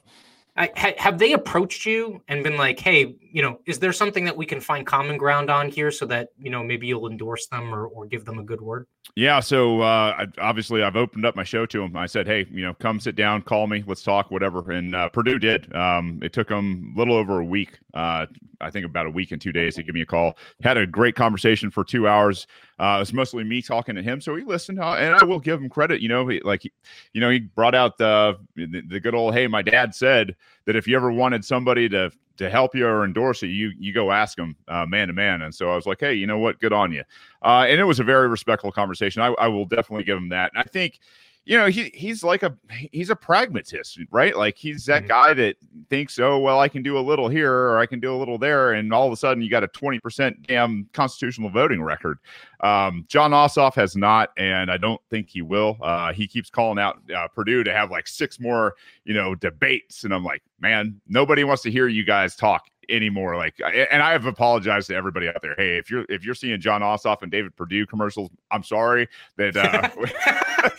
I, 0.55 0.69
ha, 0.75 0.91
have 0.97 1.17
they 1.17 1.34
approached 1.34 1.86
you 1.86 2.21
and 2.27 2.43
been 2.43 2.57
like, 2.57 2.79
"Hey, 2.79 3.15
you 3.19 3.41
know, 3.41 3.59
is 3.65 3.79
there 3.79 3.93
something 3.93 4.25
that 4.25 4.38
we 4.38 4.45
can 4.45 4.61
find 4.61 4.86
common 4.86 5.17
ground 5.17 5.49
on 5.49 5.69
here, 5.69 5.89
so 5.89 6.05
that 6.07 6.29
you 6.38 6.51
know 6.51 6.63
maybe 6.63 6.86
you'll 6.88 7.09
endorse 7.09 7.47
them 7.47 7.73
or, 7.73 7.88
or 7.88 8.05
give 8.05 8.25
them 8.25 8.39
a 8.39 8.43
good 8.43 8.61
word"? 8.61 8.88
Yeah. 9.15 9.41
So 9.41 9.81
uh, 9.81 10.15
I, 10.17 10.27
obviously, 10.39 10.81
I've 10.81 10.95
opened 10.95 11.25
up 11.25 11.35
my 11.35 11.43
show 11.43 11.65
to 11.67 11.83
him. 11.83 11.95
I 11.95 12.07
said, 12.07 12.25
"Hey, 12.25 12.47
you 12.49 12.63
know, 12.63 12.73
come 12.73 12.99
sit 12.99 13.15
down, 13.15 13.43
call 13.43 13.67
me, 13.67 13.83
let's 13.85 14.01
talk, 14.01 14.31
whatever." 14.31 14.71
And 14.71 14.95
uh, 14.95 15.09
Perdue 15.09 15.37
did. 15.37 15.73
Um, 15.75 16.19
it 16.23 16.33
took 16.33 16.47
them 16.47 16.93
a 16.95 16.99
little 16.99 17.15
over 17.15 17.39
a 17.39 17.45
week. 17.45 17.79
Uh, 17.93 18.25
I 18.59 18.71
think 18.71 18.85
about 18.85 19.05
a 19.05 19.11
week 19.11 19.31
and 19.31 19.39
two 19.39 19.51
days 19.51 19.75
to 19.75 19.83
give 19.83 19.93
me 19.93 20.01
a 20.01 20.05
call. 20.05 20.37
Had 20.63 20.77
a 20.77 20.87
great 20.87 21.15
conversation 21.15 21.69
for 21.69 21.83
two 21.83 22.07
hours. 22.07 22.47
Uh, 22.79 22.95
it 22.95 22.99
was 22.99 23.13
mostly 23.13 23.43
me 23.43 23.61
talking 23.61 23.93
to 23.93 24.01
him, 24.01 24.19
so 24.19 24.35
he 24.35 24.43
listened, 24.43 24.79
uh, 24.79 24.93
and 24.93 25.13
I 25.15 25.23
will 25.23 25.39
give 25.39 25.61
him 25.61 25.69
credit. 25.69 26.01
You 26.01 26.09
know, 26.09 26.27
he, 26.27 26.39
like, 26.43 26.63
you 26.63 27.21
know, 27.21 27.29
he 27.29 27.39
brought 27.39 27.75
out 27.75 27.97
the, 27.97 28.39
the 28.55 28.81
the 28.81 28.99
good 28.99 29.13
old, 29.13 29.35
"Hey, 29.35 29.45
my 29.45 29.61
dad 29.61 29.93
said 29.93 30.35
that 30.65 30.75
if 30.75 30.87
you 30.87 30.95
ever 30.95 31.11
wanted 31.11 31.45
somebody 31.45 31.87
to 31.89 32.11
to 32.38 32.49
help 32.49 32.75
you 32.75 32.86
or 32.86 33.05
endorse 33.05 33.43
it, 33.43 33.47
you 33.47 33.71
you 33.77 33.93
go 33.93 34.11
ask 34.11 34.38
them 34.38 34.55
uh, 34.67 34.86
man 34.86 35.07
to 35.07 35.13
man." 35.13 35.41
And 35.41 35.53
so 35.53 35.71
I 35.71 35.75
was 35.75 35.86
like, 35.86 35.99
"Hey, 35.99 36.13
you 36.13 36.27
know 36.27 36.39
what? 36.39 36.59
Good 36.59 36.73
on 36.73 36.91
you." 36.91 37.03
Uh, 37.41 37.65
and 37.67 37.79
it 37.79 37.86
was 37.86 37.99
a 37.99 38.03
very 38.03 38.27
respectful 38.27 38.71
conversation. 38.71 39.21
I, 39.21 39.27
I 39.39 39.47
will 39.47 39.65
definitely 39.65 40.03
give 40.03 40.17
him 40.17 40.29
that. 40.29 40.51
And 40.53 40.59
I 40.61 40.63
think 40.63 40.99
you 41.45 41.57
know, 41.57 41.67
he 41.67 41.91
he's 41.93 42.23
like 42.23 42.41
a 42.41 42.55
he's 42.69 43.09
a 43.09 43.15
pragmatist, 43.15 43.99
right? 44.11 44.35
Like 44.35 44.57
he's 44.57 44.85
that 44.85 45.03
mm-hmm. 45.03 45.09
guy 45.09 45.33
that 45.33 45.57
thinks, 45.89 46.17
oh 46.17 46.39
well, 46.39 46.59
I 46.59 46.69
can 46.69 46.83
do 46.83 46.97
a 46.97 47.01
little 47.01 47.27
here 47.27 47.53
or 47.53 47.79
I 47.79 47.85
can 47.85 47.99
do 47.99 48.15
a 48.15 48.17
little 48.17 48.37
there, 48.37 48.73
and 48.73 48.93
all 48.93 49.05
of 49.05 49.11
a 49.11 49.17
sudden 49.17 49.43
you 49.43 49.49
got 49.49 49.63
a 49.63 49.67
twenty 49.67 49.99
percent 49.99 50.47
damn 50.47 50.87
constitutional 50.93 51.49
voting 51.49 51.81
record. 51.81 52.19
Um, 52.61 53.05
Jon 53.09 53.31
Ossoff 53.31 53.73
has 53.75 53.97
not, 53.97 54.31
and 54.37 54.71
I 54.71 54.77
don't 54.77 55.01
think 55.09 55.29
he 55.29 55.41
will. 55.41 55.77
Uh, 55.81 56.13
he 56.13 56.27
keeps 56.27 56.49
calling 56.49 56.79
out 56.79 56.99
uh, 57.13 57.27
Perdue 57.27 57.65
to 57.65 57.73
have 57.73 57.91
like 57.91 58.07
six 58.07 58.39
more, 58.39 58.75
you 59.03 59.13
know, 59.13 59.35
debates, 59.35 60.05
and 60.05 60.13
I'm 60.13 60.23
like, 60.23 60.43
man, 60.61 61.01
nobody 61.09 61.43
wants 61.43 61.61
to 61.63 61.71
hear 61.71 61.89
you 61.89 62.05
guys 62.05 62.37
talk 62.37 62.69
anymore. 62.89 63.36
Like, 63.36 63.55
and 63.61 64.01
I 64.01 64.11
have 64.11 64.25
apologized 64.25 64.88
to 64.89 64.95
everybody 64.95 65.27
out 65.27 65.41
there. 65.41 65.55
Hey, 65.57 65.77
if 65.77 65.89
you're 65.89 66.05
if 66.09 66.23
you're 66.23 66.36
seeing 66.36 66.59
Jon 66.59 66.81
Ossoff 66.81 67.21
and 67.21 67.31
David 67.31 67.55
Perdue 67.55 67.86
commercials, 67.86 68.29
I'm 68.51 68.63
sorry 68.63 69.07
that 69.38 69.55
uh, 69.55 69.81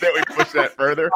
that 0.01 0.13
we 0.15 0.35
push 0.35 0.53
that 0.53 0.73
further. 0.77 1.11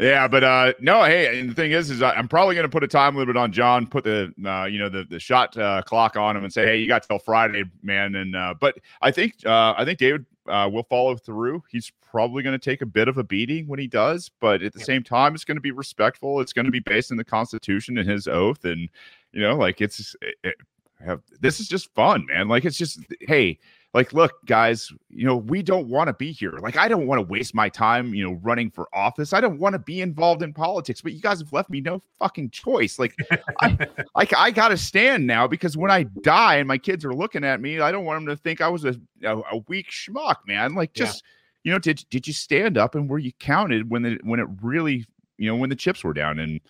Yeah, 0.00 0.28
but 0.28 0.44
uh 0.44 0.74
no, 0.80 1.02
hey, 1.02 1.40
and 1.40 1.50
the 1.50 1.54
thing 1.54 1.72
is, 1.72 1.90
is 1.90 2.02
I'm 2.02 2.28
probably 2.28 2.54
going 2.54 2.66
to 2.66 2.70
put 2.70 2.84
a 2.84 2.88
time 2.88 3.16
limit 3.16 3.36
on 3.36 3.50
John, 3.50 3.86
put 3.86 4.04
the 4.04 4.32
uh, 4.46 4.64
you 4.66 4.78
know 4.78 4.88
the 4.88 5.04
the 5.04 5.18
shot 5.18 5.56
uh, 5.56 5.82
clock 5.82 6.16
on 6.16 6.36
him, 6.36 6.44
and 6.44 6.52
say, 6.52 6.64
hey, 6.66 6.76
you 6.76 6.86
got 6.86 7.02
till 7.02 7.18
Friday, 7.18 7.64
man. 7.82 8.14
And 8.14 8.36
uh, 8.36 8.54
but 8.60 8.78
I 9.02 9.10
think 9.10 9.34
uh, 9.44 9.74
I 9.76 9.84
think 9.84 9.98
David 9.98 10.24
uh, 10.48 10.70
will 10.72 10.84
follow 10.84 11.16
through. 11.16 11.64
He's 11.68 11.90
probably 12.00 12.44
going 12.44 12.58
to 12.58 12.64
take 12.64 12.80
a 12.80 12.86
bit 12.86 13.08
of 13.08 13.18
a 13.18 13.24
beating 13.24 13.66
when 13.66 13.80
he 13.80 13.88
does, 13.88 14.30
but 14.40 14.62
at 14.62 14.72
the 14.72 14.80
same 14.80 15.02
time, 15.02 15.34
it's 15.34 15.44
going 15.44 15.56
to 15.56 15.60
be 15.60 15.72
respectful. 15.72 16.40
It's 16.40 16.52
going 16.52 16.64
to 16.66 16.70
be 16.70 16.80
based 16.80 17.10
in 17.10 17.16
the 17.16 17.24
Constitution 17.24 17.98
and 17.98 18.08
his 18.08 18.28
oath, 18.28 18.64
and 18.64 18.88
you 19.32 19.42
know, 19.42 19.56
like 19.56 19.80
it's 19.80 20.14
it, 20.20 20.34
it, 20.42 20.46
eh, 20.46 20.48
eh, 20.48 21.06
have, 21.06 21.22
this 21.40 21.60
is 21.60 21.68
just 21.68 21.92
fun, 21.94 22.26
man. 22.26 22.48
Like 22.48 22.64
it's 22.64 22.76
just 22.76 23.00
hey, 23.20 23.58
like 23.94 24.12
look 24.12 24.32
guys 24.44 24.92
you 25.08 25.24
know 25.24 25.36
we 25.36 25.62
don't 25.62 25.88
want 25.88 26.08
to 26.08 26.12
be 26.12 26.30
here 26.30 26.52
like 26.60 26.76
i 26.76 26.88
don't 26.88 27.06
want 27.06 27.18
to 27.18 27.26
waste 27.26 27.54
my 27.54 27.68
time 27.68 28.14
you 28.14 28.22
know 28.22 28.38
running 28.42 28.70
for 28.70 28.86
office 28.92 29.32
i 29.32 29.40
don't 29.40 29.58
want 29.58 29.72
to 29.72 29.78
be 29.78 30.00
involved 30.00 30.42
in 30.42 30.52
politics 30.52 31.00
but 31.00 31.12
you 31.12 31.20
guys 31.20 31.40
have 31.40 31.52
left 31.52 31.70
me 31.70 31.80
no 31.80 32.02
fucking 32.18 32.50
choice 32.50 32.98
like 32.98 33.14
i 33.60 33.76
like 34.14 34.32
i 34.36 34.50
gotta 34.50 34.76
stand 34.76 35.26
now 35.26 35.46
because 35.46 35.76
when 35.76 35.90
i 35.90 36.02
die 36.22 36.56
and 36.56 36.68
my 36.68 36.78
kids 36.78 37.04
are 37.04 37.14
looking 37.14 37.44
at 37.44 37.60
me 37.60 37.80
i 37.80 37.90
don't 37.90 38.04
want 38.04 38.18
them 38.18 38.26
to 38.26 38.40
think 38.40 38.60
i 38.60 38.68
was 38.68 38.84
a, 38.84 38.94
a, 39.24 39.38
a 39.52 39.56
weak 39.68 39.90
schmuck 39.90 40.36
man 40.46 40.74
like 40.74 40.92
just 40.92 41.22
yeah. 41.64 41.70
you 41.70 41.72
know 41.72 41.78
did, 41.78 42.04
did 42.10 42.26
you 42.26 42.32
stand 42.32 42.76
up 42.76 42.94
and 42.94 43.08
were 43.08 43.18
you 43.18 43.32
counted 43.40 43.90
when 43.90 44.02
the 44.02 44.18
when 44.22 44.38
it 44.38 44.46
really 44.62 45.06
you 45.38 45.48
know 45.48 45.56
when 45.56 45.70
the 45.70 45.76
chips 45.76 46.04
were 46.04 46.14
down 46.14 46.38
and 46.38 46.60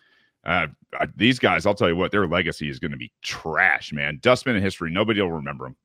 uh, 0.45 0.67
these 1.17 1.39
guys, 1.39 1.67
I'll 1.67 1.75
tell 1.75 1.89
you 1.89 1.97
what, 1.97 2.11
their 2.11 2.27
legacy 2.27 2.69
is 2.69 2.79
going 2.79 2.93
to 2.93 2.97
be 2.97 3.13
trash, 3.23 3.93
man. 3.93 4.19
Dustbin 4.23 4.57
in 4.57 4.63
history. 4.63 4.91
Nobody 4.91 5.21
will 5.21 5.33
remember 5.33 5.67
them. 5.67 5.77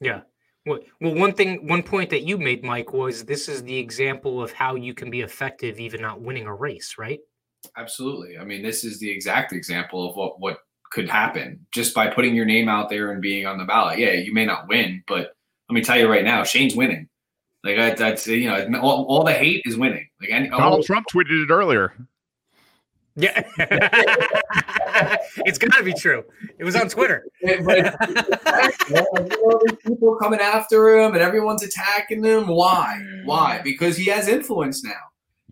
Yeah. 0.00 0.20
Well, 0.66 0.80
well, 1.00 1.14
one 1.14 1.32
thing, 1.32 1.66
one 1.66 1.82
point 1.82 2.10
that 2.10 2.22
you 2.22 2.36
made, 2.36 2.62
Mike, 2.62 2.92
was 2.92 3.24
this 3.24 3.48
is 3.48 3.62
the 3.62 3.76
example 3.76 4.42
of 4.42 4.52
how 4.52 4.74
you 4.74 4.92
can 4.92 5.10
be 5.10 5.22
effective 5.22 5.80
even 5.80 6.02
not 6.02 6.20
winning 6.20 6.46
a 6.46 6.54
race, 6.54 6.96
right? 6.98 7.20
Absolutely. 7.76 8.38
I 8.38 8.44
mean, 8.44 8.62
this 8.62 8.84
is 8.84 8.98
the 8.98 9.10
exact 9.10 9.52
example 9.52 10.08
of 10.08 10.16
what 10.16 10.40
what 10.40 10.58
could 10.90 11.08
happen 11.08 11.64
just 11.72 11.94
by 11.94 12.08
putting 12.08 12.34
your 12.34 12.44
name 12.44 12.68
out 12.68 12.88
there 12.88 13.12
and 13.12 13.22
being 13.22 13.46
on 13.46 13.58
the 13.58 13.64
ballot. 13.64 13.98
Yeah, 13.98 14.12
you 14.12 14.34
may 14.34 14.44
not 14.44 14.68
win, 14.68 15.02
but 15.06 15.34
let 15.68 15.74
me 15.74 15.82
tell 15.82 15.98
you 15.98 16.08
right 16.08 16.24
now, 16.24 16.42
Shane's 16.42 16.74
winning. 16.74 17.08
Like 17.62 17.78
I, 17.78 17.94
that's 17.94 18.26
you 18.26 18.48
know, 18.48 18.80
all, 18.80 19.04
all 19.04 19.24
the 19.24 19.32
hate 19.32 19.62
is 19.66 19.76
winning. 19.76 20.08
Like 20.20 20.30
any, 20.30 20.48
Donald 20.48 20.72
all, 20.72 20.82
Trump 20.82 21.06
tweeted 21.12 21.44
it 21.44 21.50
earlier. 21.50 21.94
Yeah, 23.16 23.42
it's 25.38 25.58
got 25.58 25.76
to 25.76 25.82
be 25.82 25.92
true. 25.92 26.24
It 26.58 26.64
was 26.64 26.76
on 26.76 26.88
Twitter. 26.88 27.26
people 29.84 30.16
coming 30.20 30.40
after 30.40 30.96
him, 30.96 31.12
and 31.14 31.22
everyone's 31.22 31.62
attacking 31.62 32.22
him. 32.24 32.46
Why? 32.46 33.02
Why? 33.24 33.60
Because 33.64 33.96
he 33.96 34.06
has 34.06 34.28
influence 34.28 34.84
now, 34.84 34.92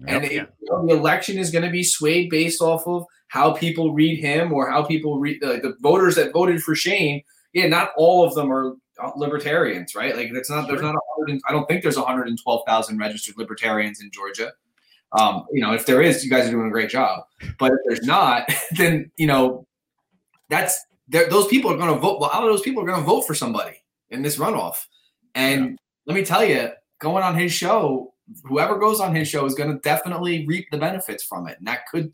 yep. 0.07 0.09
and 0.09 0.25
it, 0.25 0.33
you 0.33 0.47
know, 0.63 0.87
the 0.87 0.95
election 0.95 1.37
is 1.37 1.51
going 1.51 1.65
to 1.65 1.71
be 1.71 1.83
swayed 1.83 2.31
based 2.31 2.63
off 2.63 2.87
of 2.87 3.05
how 3.29 3.53
people 3.53 3.93
read 3.93 4.21
him 4.21 4.53
or 4.53 4.71
how 4.71 4.85
people 4.85 5.19
read 5.19 5.43
uh, 5.43 5.55
the 5.55 5.75
voters 5.81 6.15
that 6.15 6.33
voted 6.33 6.63
for 6.63 6.75
Shane. 6.75 7.23
Yeah, 7.53 7.67
not 7.67 7.91
all 7.97 8.25
of 8.25 8.35
them 8.35 8.53
are 8.53 8.77
libertarians, 9.17 9.95
right? 9.95 10.17
Like 10.17 10.31
it's 10.33 10.51
not. 10.51 10.67
Sure. 10.67 10.77
There's 10.79 10.83
not. 10.83 10.95
I 11.49 11.53
don't 11.53 11.67
think 11.67 11.83
there's 11.83 11.97
112,000 11.97 12.99
registered 12.99 13.35
libertarians 13.37 14.01
in 14.01 14.11
Georgia. 14.13 14.53
Um, 15.13 15.47
you 15.53 15.63
know, 15.63 15.73
if 15.73 15.87
there 15.87 16.03
is, 16.03 16.25
you 16.25 16.31
guys 16.31 16.47
are 16.47 16.51
doing 16.51 16.67
a 16.67 16.71
great 16.71 16.91
job. 16.91 17.25
But 17.59 17.73
if 17.73 17.79
there's 17.87 18.07
not, 18.07 18.53
then 18.77 19.11
you 19.17 19.27
know, 19.27 19.67
that's 20.49 20.85
those 21.09 21.47
people 21.49 21.73
are 21.73 21.77
going 21.77 21.93
to 21.93 22.01
vote. 22.01 22.21
Well, 22.21 22.31
all 22.31 22.43
of 22.43 22.51
those 22.51 22.63
people 22.63 22.83
are 22.83 22.87
going 22.87 23.01
to 23.01 23.07
vote 23.07 23.23
for 23.23 23.35
somebody 23.35 23.83
in 24.11 24.23
this 24.23 24.37
runoff. 24.37 24.85
And 25.35 25.71
yeah. 25.71 25.77
let 26.07 26.15
me 26.15 26.25
tell 26.25 26.45
you, 26.45 26.71
going 26.99 27.23
on 27.23 27.35
his 27.35 27.53
show, 27.53 28.13
whoever 28.45 28.79
goes 28.79 29.01
on 29.01 29.15
his 29.15 29.29
show 29.29 29.45
is 29.45 29.55
going 29.55 29.73
to 29.73 29.79
definitely 29.81 30.47
reap 30.47 30.69
the 30.71 30.79
benefits 30.79 31.25
from 31.25 31.47
it. 31.49 31.59
And 31.59 31.67
that 31.67 31.87
could 31.87 32.13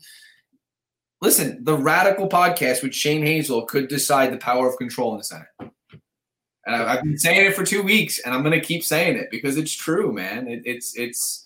listen. 1.21 1.63
The 1.63 1.77
Radical 1.77 2.29
podcast 2.29 2.83
with 2.83 2.93
Shane 2.93 3.25
Hazel 3.25 3.65
could 3.65 3.87
decide 3.87 4.31
the 4.31 4.37
power 4.37 4.69
of 4.69 4.77
control 4.77 5.11
in 5.13 5.17
the 5.19 5.23
Senate. 5.23 5.47
And 6.65 6.75
I've 6.75 7.03
been 7.03 7.17
saying 7.17 7.45
it 7.45 7.55
for 7.55 7.63
two 7.63 7.83
weeks, 7.83 8.19
and 8.19 8.33
I'm 8.33 8.41
going 8.41 8.59
to 8.59 8.65
keep 8.65 8.83
saying 8.83 9.17
it 9.17 9.29
because 9.29 9.55
it's 9.55 9.73
true, 9.73 10.11
man. 10.11 10.47
It, 10.47 10.63
it's 10.65 10.97
it's 10.97 11.44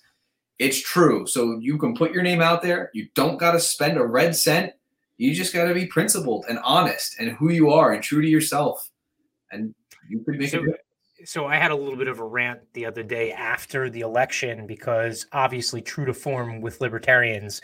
it's 0.59 0.81
true. 0.81 1.25
So 1.25 1.57
you 1.59 1.77
can 1.77 1.95
put 1.95 2.11
your 2.11 2.21
name 2.21 2.41
out 2.41 2.61
there. 2.61 2.91
You 2.93 3.07
don't 3.15 3.37
got 3.37 3.53
to 3.53 3.59
spend 3.59 3.97
a 3.97 4.05
red 4.05 4.35
cent. 4.35 4.73
You 5.17 5.33
just 5.33 5.53
got 5.53 5.65
to 5.65 5.73
be 5.73 5.87
principled 5.87 6.45
and 6.47 6.59
honest 6.63 7.15
and 7.19 7.31
who 7.31 7.49
you 7.51 7.71
are 7.71 7.93
and 7.93 8.03
true 8.03 8.21
to 8.21 8.27
yourself. 8.27 8.89
And 9.51 9.73
you 10.07 10.19
could 10.19 10.37
make 10.37 10.49
so, 10.49 10.63
it. 10.63 11.27
So 11.27 11.45
I 11.45 11.55
had 11.55 11.71
a 11.71 11.75
little 11.75 11.97
bit 11.97 12.07
of 12.07 12.19
a 12.19 12.25
rant 12.25 12.59
the 12.73 12.85
other 12.85 13.03
day 13.03 13.31
after 13.31 13.89
the 13.89 14.01
election 14.01 14.67
because 14.67 15.25
obviously 15.31 15.81
true 15.81 16.05
to 16.05 16.13
form 16.13 16.61
with 16.61 16.81
libertarians, 16.81 17.61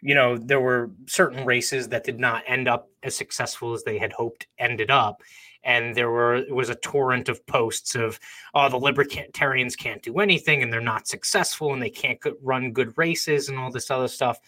you 0.00 0.14
know, 0.14 0.36
there 0.36 0.60
were 0.60 0.90
certain 1.06 1.44
races 1.44 1.88
that 1.88 2.04
did 2.04 2.18
not 2.18 2.42
end 2.46 2.68
up 2.68 2.88
as 3.02 3.16
successful 3.16 3.72
as 3.72 3.82
they 3.84 3.98
had 3.98 4.12
hoped 4.12 4.46
ended 4.58 4.90
up 4.90 5.22
and 5.66 5.94
there 5.94 6.10
were 6.10 6.36
it 6.36 6.54
was 6.54 6.70
a 6.70 6.76
torrent 6.76 7.28
of 7.28 7.44
posts 7.46 7.94
of 7.94 8.18
oh 8.54 8.68
the 8.70 8.76
libertarians 8.76 9.76
can't 9.76 10.02
do 10.02 10.20
anything 10.20 10.62
and 10.62 10.72
they're 10.72 10.80
not 10.80 11.08
successful 11.08 11.74
and 11.74 11.82
they 11.82 11.90
can't 11.90 12.20
run 12.40 12.72
good 12.72 12.96
races 12.96 13.48
and 13.48 13.58
all 13.58 13.70
this 13.70 13.90
other 13.90 14.08
stuff. 14.08 14.38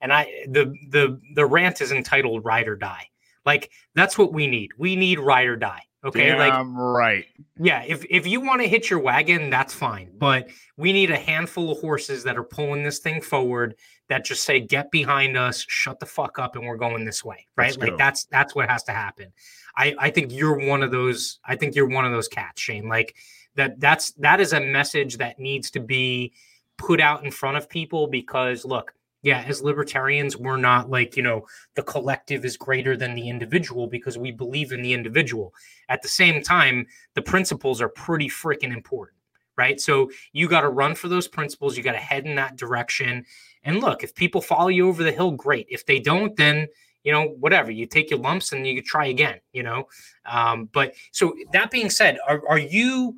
And 0.00 0.12
i 0.12 0.24
the 0.46 0.74
the 0.90 1.20
the 1.34 1.46
rant 1.46 1.80
is 1.80 1.90
entitled 1.90 2.44
ride 2.44 2.68
or 2.68 2.76
die. 2.76 3.08
Like 3.44 3.70
that's 3.94 4.18
what 4.18 4.32
we 4.32 4.46
need. 4.46 4.70
We 4.78 4.94
need 4.94 5.18
ride 5.18 5.48
or 5.48 5.56
die 5.56 5.82
okay? 6.06 6.26
Damn 6.26 6.38
like 6.38 6.94
right. 6.94 7.24
yeah 7.58 7.82
if 7.86 8.04
if 8.08 8.26
you 8.26 8.40
want 8.40 8.62
to 8.62 8.68
hit 8.68 8.88
your 8.88 9.00
wagon 9.00 9.50
that's 9.50 9.74
fine 9.74 10.10
but 10.18 10.48
we 10.76 10.92
need 10.92 11.10
a 11.10 11.16
handful 11.16 11.72
of 11.72 11.80
horses 11.80 12.22
that 12.24 12.36
are 12.36 12.44
pulling 12.44 12.82
this 12.82 13.00
thing 13.00 13.20
forward 13.20 13.74
that 14.08 14.24
just 14.24 14.44
say 14.44 14.60
get 14.60 14.90
behind 14.90 15.36
us 15.36 15.64
shut 15.68 15.98
the 15.98 16.06
fuck 16.06 16.38
up 16.38 16.56
and 16.56 16.64
we're 16.64 16.76
going 16.76 17.04
this 17.04 17.24
way 17.24 17.46
right? 17.56 17.66
Let's 17.66 17.78
like 17.78 17.90
go. 17.90 17.96
that's 17.96 18.24
that's 18.26 18.54
what 18.54 18.68
has 18.68 18.84
to 18.84 18.92
happen 18.92 19.32
I, 19.76 19.94
I 19.98 20.10
think 20.10 20.32
you're 20.32 20.58
one 20.58 20.82
of 20.82 20.90
those. 20.90 21.38
I 21.44 21.56
think 21.56 21.74
you're 21.74 21.88
one 21.88 22.04
of 22.04 22.12
those 22.12 22.28
cats, 22.28 22.60
Shane. 22.60 22.88
Like 22.88 23.14
that. 23.56 23.80
That's 23.80 24.12
that 24.12 24.40
is 24.40 24.52
a 24.52 24.60
message 24.60 25.18
that 25.18 25.38
needs 25.38 25.70
to 25.72 25.80
be 25.80 26.32
put 26.76 27.00
out 27.00 27.24
in 27.24 27.30
front 27.30 27.56
of 27.56 27.68
people 27.68 28.06
because 28.06 28.64
look, 28.64 28.92
yeah, 29.26 29.42
as 29.46 29.60
libertarians, 29.60 30.36
we're 30.36 30.56
not 30.56 30.88
like, 30.88 31.16
you 31.16 31.22
know, 31.22 31.46
the 31.74 31.82
collective 31.82 32.44
is 32.44 32.56
greater 32.56 32.96
than 32.96 33.14
the 33.14 33.28
individual 33.28 33.88
because 33.88 34.16
we 34.16 34.30
believe 34.30 34.70
in 34.70 34.82
the 34.82 34.92
individual. 34.92 35.52
At 35.88 36.00
the 36.02 36.08
same 36.08 36.42
time, 36.42 36.86
the 37.14 37.22
principles 37.22 37.80
are 37.80 37.88
pretty 37.88 38.28
freaking 38.28 38.72
important, 38.72 39.18
right? 39.56 39.80
So 39.80 40.10
you 40.32 40.48
got 40.48 40.60
to 40.60 40.68
run 40.68 40.94
for 40.94 41.08
those 41.08 41.26
principles. 41.26 41.76
You 41.76 41.82
got 41.82 41.92
to 41.92 41.98
head 41.98 42.24
in 42.24 42.36
that 42.36 42.56
direction. 42.56 43.24
And 43.64 43.80
look, 43.80 44.04
if 44.04 44.14
people 44.14 44.40
follow 44.40 44.68
you 44.68 44.88
over 44.88 45.02
the 45.02 45.10
hill, 45.10 45.32
great. 45.32 45.66
If 45.70 45.86
they 45.86 45.98
don't, 45.98 46.36
then 46.36 46.68
you 47.06 47.12
know, 47.12 47.28
whatever. 47.38 47.70
You 47.70 47.86
take 47.86 48.10
your 48.10 48.18
lumps 48.18 48.52
and 48.52 48.66
you 48.66 48.82
try 48.82 49.06
again, 49.06 49.38
you 49.52 49.62
know. 49.62 49.86
Um, 50.26 50.68
but 50.72 50.94
so 51.12 51.36
that 51.52 51.70
being 51.70 51.88
said, 51.88 52.18
are, 52.26 52.42
are 52.48 52.58
you 52.58 53.14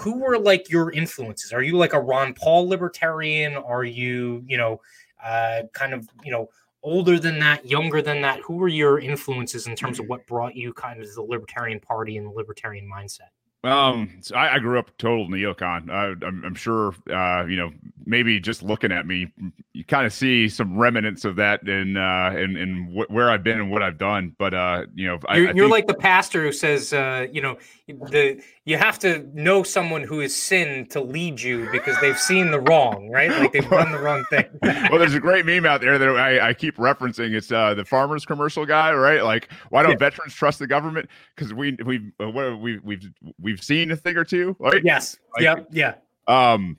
who 0.00 0.18
were 0.18 0.36
like 0.36 0.68
your 0.68 0.90
influences? 0.90 1.52
Are 1.52 1.62
you 1.62 1.76
like 1.76 1.92
a 1.92 2.00
Ron 2.00 2.34
Paul 2.34 2.68
libertarian? 2.68 3.54
Are 3.54 3.84
you, 3.84 4.44
you 4.48 4.56
know, 4.58 4.80
uh, 5.24 5.62
kind 5.72 5.94
of, 5.94 6.08
you 6.24 6.32
know, 6.32 6.48
older 6.82 7.20
than 7.20 7.38
that, 7.38 7.64
younger 7.64 8.02
than 8.02 8.20
that? 8.22 8.40
Who 8.40 8.56
were 8.56 8.66
your 8.66 8.98
influences 8.98 9.68
in 9.68 9.76
terms 9.76 10.00
of 10.00 10.08
what 10.08 10.26
brought 10.26 10.56
you 10.56 10.72
kind 10.72 11.00
of 11.00 11.06
to 11.06 11.14
the 11.14 11.22
Libertarian 11.22 11.78
Party 11.78 12.16
and 12.16 12.26
the 12.26 12.32
libertarian 12.32 12.90
mindset? 12.92 13.30
Um, 13.64 14.18
so 14.20 14.36
I, 14.36 14.54
I, 14.54 14.58
grew 14.60 14.78
up 14.78 14.96
total 14.98 15.28
neocon. 15.28 15.90
I, 15.90 16.14
I'm, 16.24 16.44
I'm 16.44 16.54
sure, 16.54 16.94
uh, 17.10 17.44
you 17.44 17.56
know, 17.56 17.72
maybe 18.06 18.38
just 18.38 18.62
looking 18.62 18.92
at 18.92 19.04
me, 19.04 19.32
you 19.72 19.84
kind 19.84 20.06
of 20.06 20.12
see 20.12 20.48
some 20.48 20.78
remnants 20.78 21.24
of 21.24 21.36
that 21.36 21.66
in 21.66 21.96
uh, 21.96 22.34
in, 22.36 22.56
in 22.56 22.94
wh- 22.94 23.10
where 23.10 23.28
I've 23.28 23.42
been 23.42 23.58
and 23.58 23.68
what 23.68 23.82
I've 23.82 23.98
done. 23.98 24.36
But 24.38 24.54
uh, 24.54 24.86
you 24.94 25.08
know, 25.08 25.18
I, 25.26 25.38
you're, 25.38 25.48
I 25.48 25.52
you're 25.54 25.68
like 25.68 25.88
the 25.88 25.94
pastor 25.94 26.44
who 26.44 26.52
says, 26.52 26.92
uh, 26.92 27.26
you 27.32 27.40
know, 27.40 27.58
the 27.88 28.40
you 28.68 28.76
have 28.76 28.98
to 28.98 29.26
know 29.32 29.62
someone 29.62 30.02
who 30.02 30.18
has 30.18 30.36
sinned 30.36 30.90
to 30.90 31.00
lead 31.00 31.40
you 31.40 31.66
because 31.72 31.98
they've 32.02 32.18
seen 32.18 32.50
the 32.50 32.60
wrong, 32.60 33.08
right? 33.08 33.30
Like 33.30 33.52
they've 33.54 33.68
done 33.70 33.92
the 33.92 33.98
wrong 33.98 34.26
thing. 34.28 34.44
well, 34.62 34.98
there's 34.98 35.14
a 35.14 35.20
great 35.20 35.46
meme 35.46 35.64
out 35.64 35.80
there 35.80 35.96
that 35.96 36.06
I, 36.06 36.50
I 36.50 36.52
keep 36.52 36.76
referencing. 36.76 37.32
It's 37.32 37.50
uh, 37.50 37.72
the 37.72 37.86
farmers 37.86 38.26
commercial 38.26 38.66
guy, 38.66 38.92
right? 38.92 39.24
Like, 39.24 39.48
why 39.70 39.82
don't 39.82 39.92
yeah. 39.92 39.96
veterans 39.96 40.34
trust 40.34 40.58
the 40.58 40.66
government? 40.66 41.08
Because 41.34 41.54
we 41.54 41.78
we 41.82 42.12
uh, 42.20 42.28
what 42.28 42.60
we 42.60 42.78
we've 42.80 43.10
we've 43.40 43.64
seen 43.64 43.90
a 43.90 43.96
thing 43.96 44.18
or 44.18 44.24
two, 44.24 44.54
right? 44.58 44.82
Yes. 44.84 45.16
Like, 45.34 45.44
yep. 45.44 45.68
Yeah. 45.72 45.94
Um. 46.26 46.76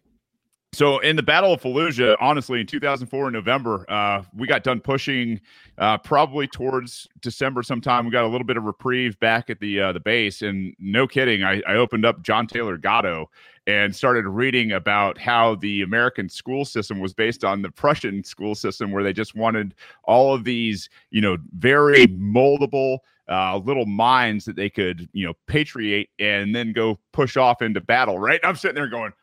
So 0.72 1.00
in 1.00 1.16
the 1.16 1.24
Battle 1.24 1.52
of 1.52 1.62
Fallujah, 1.62 2.16
honestly, 2.22 2.62
in 2.62 2.68
2004 2.68 3.28
in 3.28 3.34
November, 3.34 3.86
uh, 3.90 4.22
we 4.36 4.46
got 4.46 4.64
done 4.64 4.80
pushing 4.80 5.42
uh, 5.80 5.98
probably 5.98 6.48
towards 6.48 7.08
December 7.22 7.64
sometime. 7.64 8.06
We 8.06 8.12
got 8.12 8.24
a 8.24 8.28
little 8.28 8.46
bit 8.46 8.56
of 8.56 8.66
reprieve 8.66 9.20
back 9.20 9.50
at 9.50 9.60
the 9.60 9.80
uh, 9.80 9.92
the 9.94 10.00
base, 10.00 10.44
and 10.44 10.76
no 10.78 11.08
kidding, 11.08 11.44
I, 11.44 11.62
I 11.68 11.76
opened 11.76 12.06
up 12.06 12.22
John 12.22 12.46
Taylor 12.46 12.78
Gatto 12.78 13.32
and 13.66 13.96
started 13.96 14.28
reading 14.28 14.72
about 14.72 15.18
how 15.18 15.56
the 15.56 15.82
American 15.82 16.30
school 16.30 16.66
system 16.66 17.00
was 17.00 17.14
based 17.14 17.44
on 17.44 17.62
the 17.64 17.72
Prussian 17.72 18.24
school 18.24 18.54
system, 18.54 18.92
where 18.92 19.04
they 19.04 19.14
just 19.14 19.36
wanted 19.36 19.74
all 20.04 20.36
of 20.36 20.44
these, 20.44 20.88
you 21.10 21.22
know, 21.22 21.38
very 21.58 22.08
moldable 22.08 23.00
uh, 23.28 23.58
little 23.58 23.86
mines 23.86 24.46
that 24.46 24.56
they 24.56 24.70
could, 24.70 25.10
you 25.14 25.26
know, 25.26 25.34
patriate 25.48 26.10
and 26.20 26.56
then 26.56 26.74
go 26.74 27.00
push 27.12 27.38
off 27.38 27.64
into 27.64 27.82
battle. 27.82 28.20
Right? 28.20 28.40
I'm 28.44 28.56
sitting 28.56 28.76
there 28.76 28.88
going, 28.88 29.14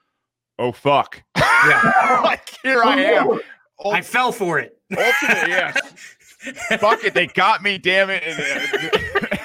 "Oh 0.58 0.72
fuck!" 0.72 1.22
Yeah, 1.36 2.20
like 2.24 2.56
here 2.62 2.82
I 2.82 3.00
am. 3.00 3.40
I 3.84 4.00
fell 4.00 4.32
for 4.32 4.58
it. 4.58 4.78
Ultimate, 4.90 5.48
yes. 5.48 5.78
fuck 6.80 7.04
it, 7.04 7.14
they 7.14 7.26
got 7.26 7.62
me. 7.62 7.78
Damn 7.78 8.10
it! 8.10 8.22
And, 8.24 9.40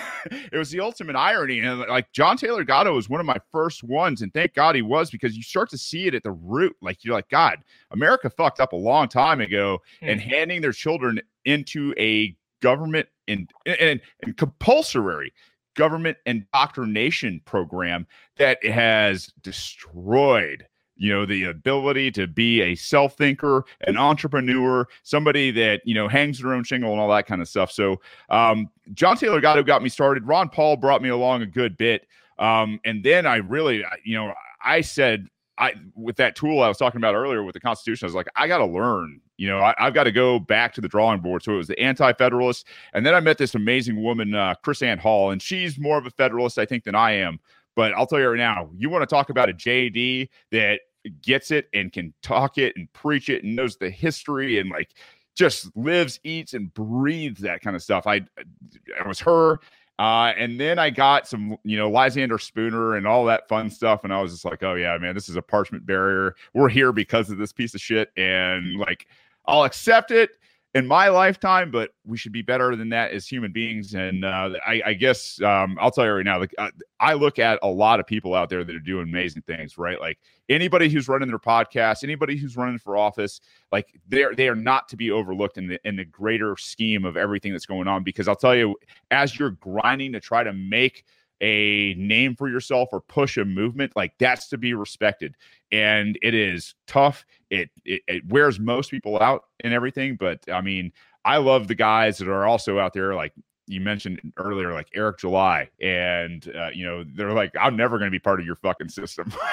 it 0.51 0.57
was 0.57 0.69
the 0.69 0.79
ultimate 0.79 1.15
irony. 1.15 1.59
And 1.59 1.79
like 1.79 2.11
John 2.11 2.37
Taylor 2.37 2.63
Gatto 2.63 2.93
was 2.93 3.09
one 3.09 3.19
of 3.19 3.25
my 3.25 3.37
first 3.51 3.83
ones, 3.83 4.21
and 4.21 4.33
thank 4.33 4.53
God 4.53 4.75
he 4.75 4.81
was 4.81 5.09
because 5.09 5.35
you 5.35 5.43
start 5.43 5.69
to 5.71 5.77
see 5.77 6.07
it 6.07 6.15
at 6.15 6.23
the 6.23 6.31
root. 6.31 6.75
Like 6.81 7.03
you're 7.03 7.15
like, 7.15 7.29
God, 7.29 7.59
America 7.91 8.29
fucked 8.29 8.59
up 8.59 8.73
a 8.73 8.77
long 8.77 9.07
time 9.07 9.41
ago, 9.41 9.79
mm. 10.01 10.11
and 10.11 10.21
handing 10.21 10.61
their 10.61 10.73
children 10.73 11.19
into 11.45 11.93
a 11.97 12.35
government 12.61 13.07
and, 13.27 13.49
and, 13.65 13.99
and 14.21 14.37
compulsory 14.37 15.33
government 15.75 16.17
indoctrination 16.25 17.41
program 17.45 18.05
that 18.37 18.63
has 18.65 19.27
destroyed 19.41 20.67
you 21.01 21.11
know 21.11 21.25
the 21.25 21.45
ability 21.45 22.11
to 22.11 22.27
be 22.27 22.61
a 22.61 22.75
self 22.75 23.17
thinker 23.17 23.65
an 23.87 23.97
entrepreneur 23.97 24.87
somebody 25.01 25.49
that 25.49 25.81
you 25.83 25.95
know 25.95 26.07
hangs 26.07 26.39
their 26.39 26.53
own 26.53 26.63
shingle 26.63 26.91
and 26.91 27.01
all 27.01 27.09
that 27.09 27.25
kind 27.25 27.41
of 27.41 27.47
stuff 27.47 27.71
so 27.71 27.99
um, 28.29 28.69
john 28.93 29.17
taylor 29.17 29.41
got 29.41 29.55
gatto 29.55 29.63
got 29.63 29.81
me 29.81 29.89
started 29.89 30.25
ron 30.27 30.47
paul 30.47 30.77
brought 30.77 31.01
me 31.01 31.09
along 31.09 31.41
a 31.41 31.45
good 31.45 31.75
bit 31.75 32.07
um, 32.37 32.79
and 32.85 33.03
then 33.03 33.25
i 33.25 33.37
really 33.37 33.83
you 34.03 34.15
know 34.15 34.33
i 34.63 34.79
said 34.79 35.27
I 35.57 35.75
with 35.95 36.15
that 36.15 36.35
tool 36.35 36.61
I 36.61 36.67
was 36.67 36.77
talking 36.77 36.97
about 36.97 37.13
earlier 37.13 37.43
with 37.43 37.53
the 37.53 37.59
Constitution, 37.59 38.05
I 38.05 38.07
was 38.07 38.15
like, 38.15 38.27
I 38.35 38.47
got 38.47 38.59
to 38.59 38.65
learn. 38.65 39.21
You 39.37 39.47
know, 39.47 39.59
I, 39.59 39.75
have 39.77 39.93
got 39.93 40.05
to 40.05 40.11
go 40.11 40.39
back 40.39 40.73
to 40.73 40.81
the 40.81 40.87
drawing 40.87 41.19
board. 41.19 41.43
So 41.43 41.53
it 41.53 41.57
was 41.57 41.67
the 41.67 41.79
Anti-Federalist, 41.79 42.65
and 42.93 43.05
then 43.05 43.13
I 43.13 43.19
met 43.19 43.37
this 43.37 43.53
amazing 43.53 44.01
woman, 44.01 44.33
uh, 44.33 44.55
KrisAnne 44.65 44.97
Hall, 44.97 45.29
and 45.31 45.41
she's 45.41 45.77
more 45.77 45.97
of 45.97 46.05
a 46.05 46.09
Federalist, 46.09 46.57
I 46.57 46.65
think, 46.65 46.83
than 46.83 46.95
I 46.95 47.11
am. 47.11 47.39
But 47.75 47.93
I'll 47.93 48.07
tell 48.07 48.19
you 48.19 48.29
right 48.29 48.37
now, 48.37 48.69
you 48.75 48.89
want 48.89 49.01
to 49.03 49.07
talk 49.07 49.29
about 49.29 49.49
a 49.49 49.53
JD 49.53 50.29
that 50.51 50.81
gets 51.21 51.51
it 51.51 51.67
and 51.73 51.91
can 51.91 52.13
talk 52.21 52.57
it 52.57 52.75
and 52.75 52.91
preach 52.93 53.29
it 53.29 53.43
and 53.43 53.55
knows 53.55 53.77
the 53.77 53.89
history 53.89 54.59
and 54.59 54.69
like 54.69 54.93
just 55.35 55.75
lives, 55.75 56.19
eats, 56.23 56.53
and 56.53 56.73
breathes 56.73 57.41
that 57.41 57.61
kind 57.61 57.75
of 57.75 57.81
stuff. 57.81 58.07
I 58.07 58.15
it 58.15 59.07
was 59.07 59.19
her. 59.19 59.59
Uh, 59.99 60.33
and 60.35 60.59
then 60.59 60.79
I 60.79 60.89
got 60.89 61.27
some, 61.27 61.57
you 61.63 61.77
know, 61.77 61.87
Lysander 61.87 62.39
Spooner 62.39 62.95
and 62.95 63.05
all 63.05 63.23
that 63.25 63.47
fun 63.47 63.69
stuff. 63.69 64.03
And 64.03 64.11
I 64.11 64.19
was 64.19 64.31
just 64.31 64.45
like, 64.45 64.63
oh, 64.63 64.73
yeah, 64.73 64.97
man, 64.97 65.13
this 65.13 65.29
is 65.29 65.35
a 65.35 65.43
parchment 65.43 65.85
barrier. 65.85 66.35
We're 66.55 66.69
here 66.69 66.91
because 66.91 67.29
of 67.29 67.37
this 67.37 67.53
piece 67.53 67.75
of 67.75 67.81
shit. 67.81 68.09
And 68.17 68.77
like, 68.77 69.05
I'll 69.45 69.63
accept 69.63 70.09
it 70.09 70.31
in 70.73 70.87
my 70.87 71.09
lifetime, 71.09 71.69
but 71.69 71.91
we 72.05 72.17
should 72.17 72.31
be 72.31 72.41
better 72.41 72.75
than 72.77 72.89
that 72.89 73.11
as 73.11 73.27
human 73.27 73.51
beings. 73.51 73.93
And 73.93 74.23
uh, 74.23 74.51
I, 74.65 74.81
I, 74.85 74.93
guess 74.93 75.41
um, 75.41 75.77
I'll 75.81 75.91
tell 75.91 76.05
you 76.05 76.11
right 76.11 76.23
now, 76.23 76.39
like 76.39 76.55
uh, 76.57 76.69
I 76.99 77.13
look 77.13 77.39
at 77.39 77.59
a 77.61 77.67
lot 77.67 77.99
of 77.99 78.07
people 78.07 78.33
out 78.33 78.49
there 78.49 78.63
that 78.63 78.73
are 78.73 78.79
doing 78.79 79.03
amazing 79.03 79.41
things, 79.41 79.77
right? 79.77 79.99
Like 79.99 80.17
anybody 80.47 80.87
who's 80.87 81.09
running 81.09 81.27
their 81.27 81.39
podcast, 81.39 82.05
anybody 82.05 82.37
who's 82.37 82.55
running 82.55 82.77
for 82.77 82.95
office, 82.95 83.41
like 83.73 83.99
they're 84.07 84.33
they 84.33 84.47
are 84.47 84.55
not 84.55 84.87
to 84.89 84.95
be 84.95 85.11
overlooked 85.11 85.57
in 85.57 85.67
the 85.67 85.79
in 85.83 85.97
the 85.97 86.05
greater 86.05 86.55
scheme 86.55 87.03
of 87.03 87.17
everything 87.17 87.51
that's 87.51 87.65
going 87.65 87.89
on. 87.89 88.03
Because 88.03 88.29
I'll 88.29 88.35
tell 88.35 88.55
you, 88.55 88.77
as 89.11 89.37
you're 89.37 89.51
grinding 89.51 90.13
to 90.13 90.21
try 90.21 90.43
to 90.43 90.53
make 90.53 91.03
a 91.41 91.93
name 91.95 92.35
for 92.35 92.47
yourself 92.47 92.89
or 92.91 93.01
push 93.01 93.37
a 93.37 93.45
movement 93.45 93.91
like 93.95 94.13
that's 94.19 94.47
to 94.49 94.57
be 94.57 94.73
respected. 94.73 95.35
And 95.71 96.17
it 96.21 96.33
is 96.33 96.75
tough. 96.87 97.25
It, 97.49 97.69
it, 97.83 98.01
it 98.07 98.27
wears 98.27 98.59
most 98.59 98.91
people 98.91 99.19
out 99.19 99.43
and 99.63 99.73
everything 99.73 100.15
but 100.19 100.39
i 100.51 100.61
mean 100.61 100.91
i 101.25 101.37
love 101.37 101.67
the 101.67 101.75
guys 101.75 102.17
that 102.17 102.27
are 102.27 102.45
also 102.45 102.79
out 102.79 102.93
there 102.93 103.15
like 103.15 103.33
you 103.67 103.79
mentioned 103.79 104.19
earlier 104.37 104.73
like 104.73 104.87
eric 104.93 105.17
july 105.19 105.69
and 105.81 106.51
uh, 106.55 106.69
you 106.73 106.85
know 106.85 107.03
they're 107.15 107.33
like 107.33 107.51
i'm 107.59 107.75
never 107.75 107.97
going 107.97 108.07
to 108.07 108.11
be 108.11 108.19
part 108.19 108.39
of 108.39 108.45
your 108.45 108.55
fucking 108.55 108.89
system. 108.89 109.31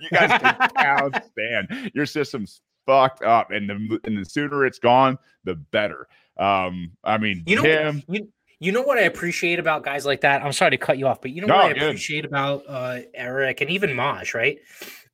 You 0.00 0.08
guys 0.10 0.40
can 0.40 1.22
stand 1.32 1.90
your 1.94 2.06
system's 2.06 2.62
fucked 2.86 3.22
up 3.22 3.50
and 3.50 3.68
the, 3.68 4.00
and 4.04 4.16
the 4.16 4.24
sooner 4.24 4.64
it's 4.64 4.78
gone 4.78 5.18
the 5.44 5.54
better. 5.54 6.06
Um 6.38 6.92
i 7.04 7.18
mean 7.18 7.42
you 7.46 7.56
know 7.56 7.62
him 7.62 8.02
you, 8.08 8.28
you 8.64 8.72
know 8.72 8.82
what 8.82 8.96
I 8.96 9.02
appreciate 9.02 9.58
about 9.58 9.84
guys 9.84 10.06
like 10.06 10.22
that? 10.22 10.42
I'm 10.42 10.52
sorry 10.52 10.70
to 10.70 10.78
cut 10.78 10.98
you 10.98 11.06
off, 11.06 11.20
but 11.20 11.32
you 11.32 11.42
know 11.42 11.48
no, 11.48 11.56
what 11.56 11.64
I 11.66 11.72
good. 11.74 11.82
appreciate 11.82 12.24
about 12.24 12.64
uh, 12.66 13.00
Eric 13.12 13.60
and 13.60 13.70
even 13.70 13.94
Maj, 13.94 14.32
right? 14.32 14.58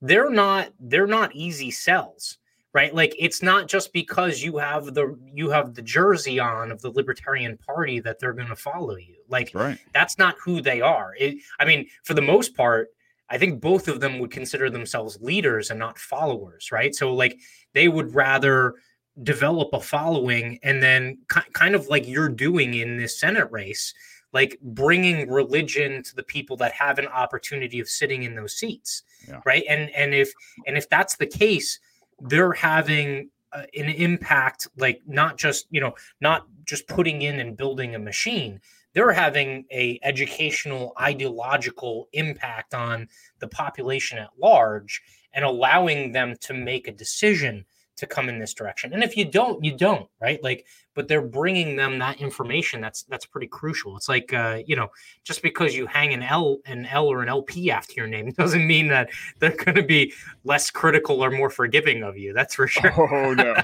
They're 0.01 0.31
not 0.31 0.73
they're 0.79 1.09
not 1.09 1.35
easy 1.35 1.73
sells, 1.73 2.39
right? 2.73 2.95
Like 2.95 3.15
it's 3.19 3.43
not 3.43 3.67
just 3.67 3.93
because 3.93 4.43
you 4.43 4.57
have 4.59 4.95
the 4.95 5.19
you 5.35 5.51
have 5.51 5.75
the 5.75 5.83
jersey 5.83 6.39
on 6.39 6.71
of 6.71 6.81
the 6.81 6.91
Libertarian 6.91 7.59
Party 7.59 7.99
that 8.01 8.21
they're 8.21 8.33
going 8.33 8.49
to 8.49 8.57
follow 8.57 8.97
you. 8.97 9.17
Like 9.29 9.51
right. 9.53 9.79
that's 9.93 10.17
not 10.17 10.37
who 10.43 10.63
they 10.63 10.81
are. 10.81 11.15
It, 11.19 11.39
I 11.59 11.65
mean, 11.65 11.89
for 12.05 12.15
the 12.15 12.23
most 12.23 12.57
part, 12.57 12.91
I 13.29 13.37
think 13.37 13.61
both 13.61 13.89
of 13.89 14.01
them 14.01 14.21
would 14.21 14.31
consider 14.31 14.71
themselves 14.71 15.19
leaders 15.21 15.71
and 15.71 15.79
not 15.79 15.99
followers, 15.99 16.71
right? 16.71 16.95
So 16.95 17.13
like 17.13 17.39
they 17.75 17.89
would 17.89 18.15
rather 18.15 18.75
develop 19.23 19.69
a 19.73 19.81
following 19.81 20.59
and 20.63 20.83
then 20.83 21.19
kind 21.53 21.75
of 21.75 21.89
like 21.89 22.07
you're 22.07 22.29
doing 22.29 22.75
in 22.75 22.97
this 22.97 23.19
senate 23.19 23.51
race 23.51 23.93
like 24.33 24.59
bringing 24.63 25.29
religion 25.29 26.03
to 26.03 26.15
the 26.15 26.23
people 26.23 26.57
that 26.57 26.73
have 26.73 26.99
an 26.99 27.07
opportunity 27.09 27.81
of 27.81 27.89
sitting 27.89 28.23
in 28.23 28.35
those 28.35 28.55
seats 28.55 29.03
yeah. 29.29 29.41
right 29.45 29.65
and 29.69 29.91
and 29.91 30.15
if 30.15 30.33
and 30.67 30.77
if 30.77 30.89
that's 30.89 31.17
the 31.17 31.27
case 31.27 31.81
they're 32.21 32.53
having 32.53 33.29
uh, 33.53 33.63
an 33.77 33.89
impact 33.89 34.69
like 34.77 35.03
not 35.07 35.37
just 35.37 35.67
you 35.71 35.81
know 35.81 35.95
not 36.21 36.47
just 36.65 36.87
putting 36.87 37.23
in 37.23 37.41
and 37.41 37.57
building 37.57 37.95
a 37.95 37.99
machine 37.99 38.61
they're 38.93 39.13
having 39.13 39.65
a 39.71 39.99
educational 40.03 40.93
ideological 41.01 42.09
impact 42.13 42.75
on 42.75 43.09
the 43.39 43.49
population 43.49 44.19
at 44.19 44.31
large 44.39 45.03
and 45.33 45.45
allowing 45.45 46.13
them 46.13 46.35
to 46.41 46.55
make 46.55 46.89
a 46.89 46.93
decision 46.93 47.65
to 48.01 48.07
come 48.07 48.29
in 48.29 48.39
this 48.39 48.53
direction. 48.55 48.93
And 48.93 49.05
if 49.05 49.17
you 49.17 49.25
don't, 49.25 49.63
you 49.65 49.77
don't, 49.77 50.09
right? 50.21 50.43
Like, 50.43 50.67
but 50.95 51.07
they're 51.07 51.23
bringing 51.23 51.77
them 51.77 51.99
that 52.01 52.21
information. 52.21 52.81
That's 52.81 53.05
that's 53.05 53.25
pretty 53.25 53.47
crucial. 53.47 53.97
It's 53.97 54.09
like, 54.09 54.33
uh, 54.33 54.61
you 54.67 54.75
know, 54.75 54.89
just 55.23 55.43
because 55.43 55.77
you 55.77 55.87
hang 55.87 56.13
an 56.13 56.23
L, 56.23 56.59
an 56.67 56.87
L 56.87 57.07
or 57.07 57.23
an 57.23 57.29
LP 57.29 57.71
after 57.71 57.95
your 57.97 58.07
name 58.07 58.31
doesn't 58.37 58.67
mean 58.67 58.89
that 58.89 59.11
they're 59.39 59.57
going 59.57 59.77
to 59.77 59.83
be 59.83 60.13
less 60.45 60.71
critical 60.71 61.23
or 61.23 61.31
more 61.31 61.51
forgiving 61.51 62.03
of 62.03 62.19
you. 62.19 62.33
That's 62.33 62.55
for 62.55 62.67
sure. 62.67 62.93
Oh 62.99 63.35
no. 63.35 63.55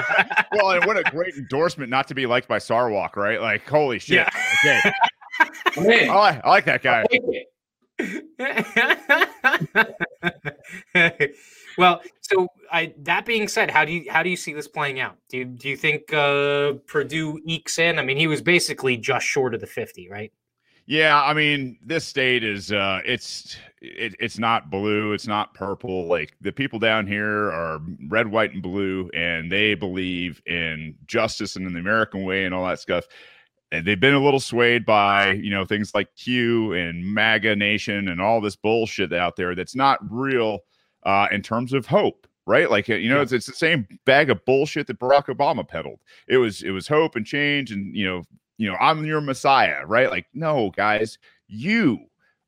well, 0.52 0.70
and 0.70 0.84
what 0.86 0.96
a 0.96 1.02
great 1.10 1.34
endorsement 1.34 1.90
not 1.90 2.08
to 2.08 2.14
be 2.14 2.26
liked 2.26 2.48
by 2.48 2.58
Sarwark, 2.58 3.16
right? 3.16 3.40
Like, 3.40 3.68
holy 3.68 3.98
shit. 3.98 4.26
Yeah. 4.64 4.78
Okay. 4.80 4.92
I, 5.76 6.10
like, 6.10 6.44
I 6.44 6.48
like 6.48 6.64
that 6.66 6.82
guy. 6.82 7.04
well, 11.78 12.02
so 12.20 12.48
I, 12.70 12.94
that 12.98 13.26
being 13.26 13.48
said, 13.48 13.70
how 13.70 13.84
do 13.84 13.92
you 13.92 14.10
how 14.10 14.22
do 14.22 14.30
you 14.30 14.36
see 14.36 14.52
this 14.52 14.68
playing 14.68 15.00
out? 15.00 15.16
Do 15.28 15.38
you, 15.38 15.44
do 15.44 15.68
you 15.68 15.76
think 15.76 16.12
uh, 16.12 16.74
Perdue 16.86 17.40
ekes 17.46 17.78
in? 17.78 17.98
I 17.98 18.02
mean, 18.02 18.16
he 18.16 18.26
was 18.26 18.42
basically 18.42 18.96
just 18.96 19.26
short 19.26 19.54
of 19.54 19.60
the 19.60 19.66
fifty, 19.66 20.08
right? 20.08 20.32
Yeah, 20.86 21.22
I 21.22 21.34
mean, 21.34 21.78
this 21.84 22.04
state 22.04 22.42
is 22.42 22.72
uh, 22.72 23.00
it's 23.04 23.56
it, 23.80 24.14
it's 24.18 24.38
not 24.38 24.70
blue, 24.70 25.12
it's 25.12 25.26
not 25.26 25.54
purple. 25.54 26.06
Like 26.06 26.34
the 26.40 26.52
people 26.52 26.78
down 26.78 27.06
here 27.06 27.50
are 27.50 27.80
red, 28.08 28.26
white, 28.26 28.52
and 28.52 28.62
blue, 28.62 29.10
and 29.14 29.52
they 29.52 29.74
believe 29.74 30.42
in 30.46 30.96
justice 31.06 31.56
and 31.56 31.66
in 31.66 31.74
the 31.74 31.80
American 31.80 32.24
way 32.24 32.44
and 32.44 32.54
all 32.54 32.66
that 32.66 32.80
stuff 32.80 33.06
they've 33.70 34.00
been 34.00 34.14
a 34.14 34.22
little 34.22 34.40
swayed 34.40 34.84
by 34.84 35.32
you 35.32 35.50
know 35.50 35.64
things 35.64 35.94
like 35.94 36.14
Q 36.16 36.72
and 36.72 37.14
MAGA 37.14 37.56
Nation 37.56 38.08
and 38.08 38.20
all 38.20 38.40
this 38.40 38.56
bullshit 38.56 39.12
out 39.12 39.36
there 39.36 39.54
that's 39.54 39.76
not 39.76 39.98
real 40.10 40.60
uh, 41.04 41.28
in 41.30 41.42
terms 41.42 41.72
of 41.72 41.86
hope, 41.86 42.26
right? 42.46 42.70
Like 42.70 42.88
you 42.88 43.08
know, 43.08 43.16
yeah. 43.16 43.22
it's, 43.22 43.32
it's 43.32 43.46
the 43.46 43.52
same 43.52 43.86
bag 44.04 44.30
of 44.30 44.44
bullshit 44.44 44.86
that 44.88 44.98
Barack 44.98 45.26
Obama 45.26 45.66
peddled. 45.66 46.00
It 46.28 46.38
was 46.38 46.62
it 46.62 46.70
was 46.70 46.88
hope 46.88 47.16
and 47.16 47.24
change, 47.24 47.70
and 47.70 47.94
you 47.94 48.06
know, 48.06 48.22
you 48.58 48.70
know, 48.70 48.76
I'm 48.76 49.04
your 49.04 49.20
Messiah, 49.20 49.86
right? 49.86 50.10
Like, 50.10 50.26
no, 50.34 50.70
guys, 50.70 51.18
you 51.46 51.98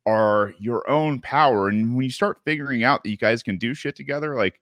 are 0.04 0.54
your 0.58 0.88
own 0.90 1.20
power, 1.20 1.68
and 1.68 1.94
when 1.94 2.04
you 2.04 2.10
start 2.10 2.40
figuring 2.44 2.82
out 2.82 3.04
that 3.04 3.10
you 3.10 3.16
guys 3.16 3.42
can 3.42 3.58
do 3.58 3.74
shit 3.74 3.94
together, 3.94 4.34
like 4.34 4.60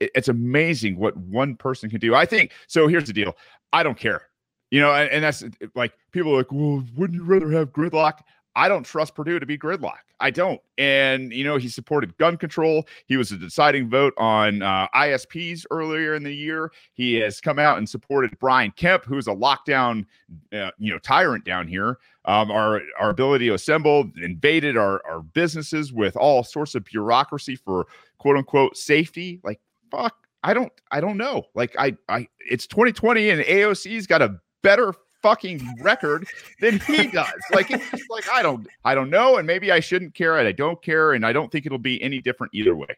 it's 0.00 0.26
amazing 0.26 0.96
what 0.96 1.16
one 1.16 1.54
person 1.54 1.88
can 1.88 2.00
do. 2.00 2.12
I 2.12 2.26
think 2.26 2.50
so. 2.66 2.88
Here's 2.88 3.06
the 3.06 3.12
deal. 3.12 3.36
I 3.72 3.84
don't 3.84 3.96
care 3.96 4.29
you 4.70 4.80
know, 4.80 4.92
and, 4.92 5.22
that's 5.22 5.44
like 5.74 5.92
people 6.12 6.36
like, 6.36 6.50
well, 6.52 6.84
wouldn't 6.96 7.18
you 7.18 7.24
rather 7.24 7.50
have 7.50 7.72
gridlock? 7.72 8.20
I 8.56 8.68
don't 8.68 8.84
trust 8.84 9.14
Perdue 9.14 9.38
to 9.38 9.46
be 9.46 9.56
gridlock. 9.56 10.00
I 10.18 10.30
don't. 10.30 10.60
And, 10.76 11.32
you 11.32 11.44
know, 11.44 11.56
he 11.56 11.68
supported 11.68 12.16
gun 12.18 12.36
control. 12.36 12.86
He 13.06 13.16
was 13.16 13.32
a 13.32 13.36
deciding 13.36 13.88
vote 13.88 14.12
on 14.18 14.60
uh, 14.62 14.88
ISPs 14.94 15.64
earlier 15.70 16.14
in 16.14 16.24
the 16.24 16.34
year. 16.34 16.72
He 16.92 17.14
has 17.14 17.40
come 17.40 17.58
out 17.58 17.78
and 17.78 17.88
supported 17.88 18.38
Brian 18.38 18.72
Kemp, 18.72 19.04
who's 19.04 19.28
a 19.28 19.34
lockdown, 19.34 20.04
uh, 20.52 20.70
you 20.78 20.92
know, 20.92 20.98
tyrant 20.98 21.44
down 21.44 21.68
here. 21.68 21.98
Um, 22.26 22.50
our, 22.50 22.82
our 22.98 23.10
ability 23.10 23.46
to 23.48 23.54
assemble 23.54 24.10
invaded 24.22 24.76
our, 24.76 25.00
our 25.08 25.22
businesses 25.22 25.92
with 25.92 26.16
all 26.16 26.42
sorts 26.42 26.74
of 26.74 26.84
bureaucracy 26.84 27.56
for 27.56 27.86
quote 28.18 28.36
unquote 28.36 28.76
safety. 28.76 29.40
Like, 29.42 29.60
fuck. 29.90 30.14
I 30.42 30.54
don't, 30.54 30.72
I 30.90 31.00
don't 31.00 31.18
know. 31.18 31.44
Like, 31.54 31.74
I, 31.78 31.96
I, 32.08 32.26
it's 32.38 32.66
2020 32.66 33.30
and 33.30 33.42
AOC's 33.42 34.06
got 34.06 34.22
a 34.22 34.38
better 34.62 34.94
fucking 35.22 35.76
record 35.80 36.26
than 36.60 36.80
he 36.80 37.06
does. 37.12 37.32
Like 37.52 37.70
it's 37.70 37.88
just 37.90 38.10
like 38.10 38.28
I 38.30 38.42
don't 38.42 38.66
I 38.84 38.94
don't 38.94 39.10
know, 39.10 39.36
and 39.36 39.46
maybe 39.46 39.70
I 39.70 39.80
shouldn't 39.80 40.14
care, 40.14 40.38
and 40.38 40.46
I 40.46 40.52
don't 40.52 40.80
care, 40.82 41.12
and 41.12 41.24
I 41.24 41.32
don't 41.32 41.50
think 41.50 41.66
it'll 41.66 41.78
be 41.78 42.02
any 42.02 42.20
different 42.20 42.54
either 42.54 42.74
way. 42.74 42.96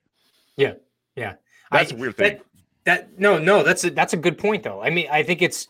Yeah, 0.57 0.75
yeah, 1.17 1.35
that's 1.71 1.93
I, 1.93 1.97
a 1.97 1.99
weird 1.99 2.17
thing. 2.17 2.41
That, 2.85 3.09
that 3.11 3.19
no, 3.19 3.39
no, 3.39 3.63
that's 3.63 3.85
a, 3.85 3.91
that's 3.91 4.13
a 4.13 4.17
good 4.17 4.39
point 4.39 4.63
though. 4.63 4.83
I 4.83 4.91
mean, 4.91 5.07
I 5.11 5.23
think 5.23 5.43
it's 5.43 5.69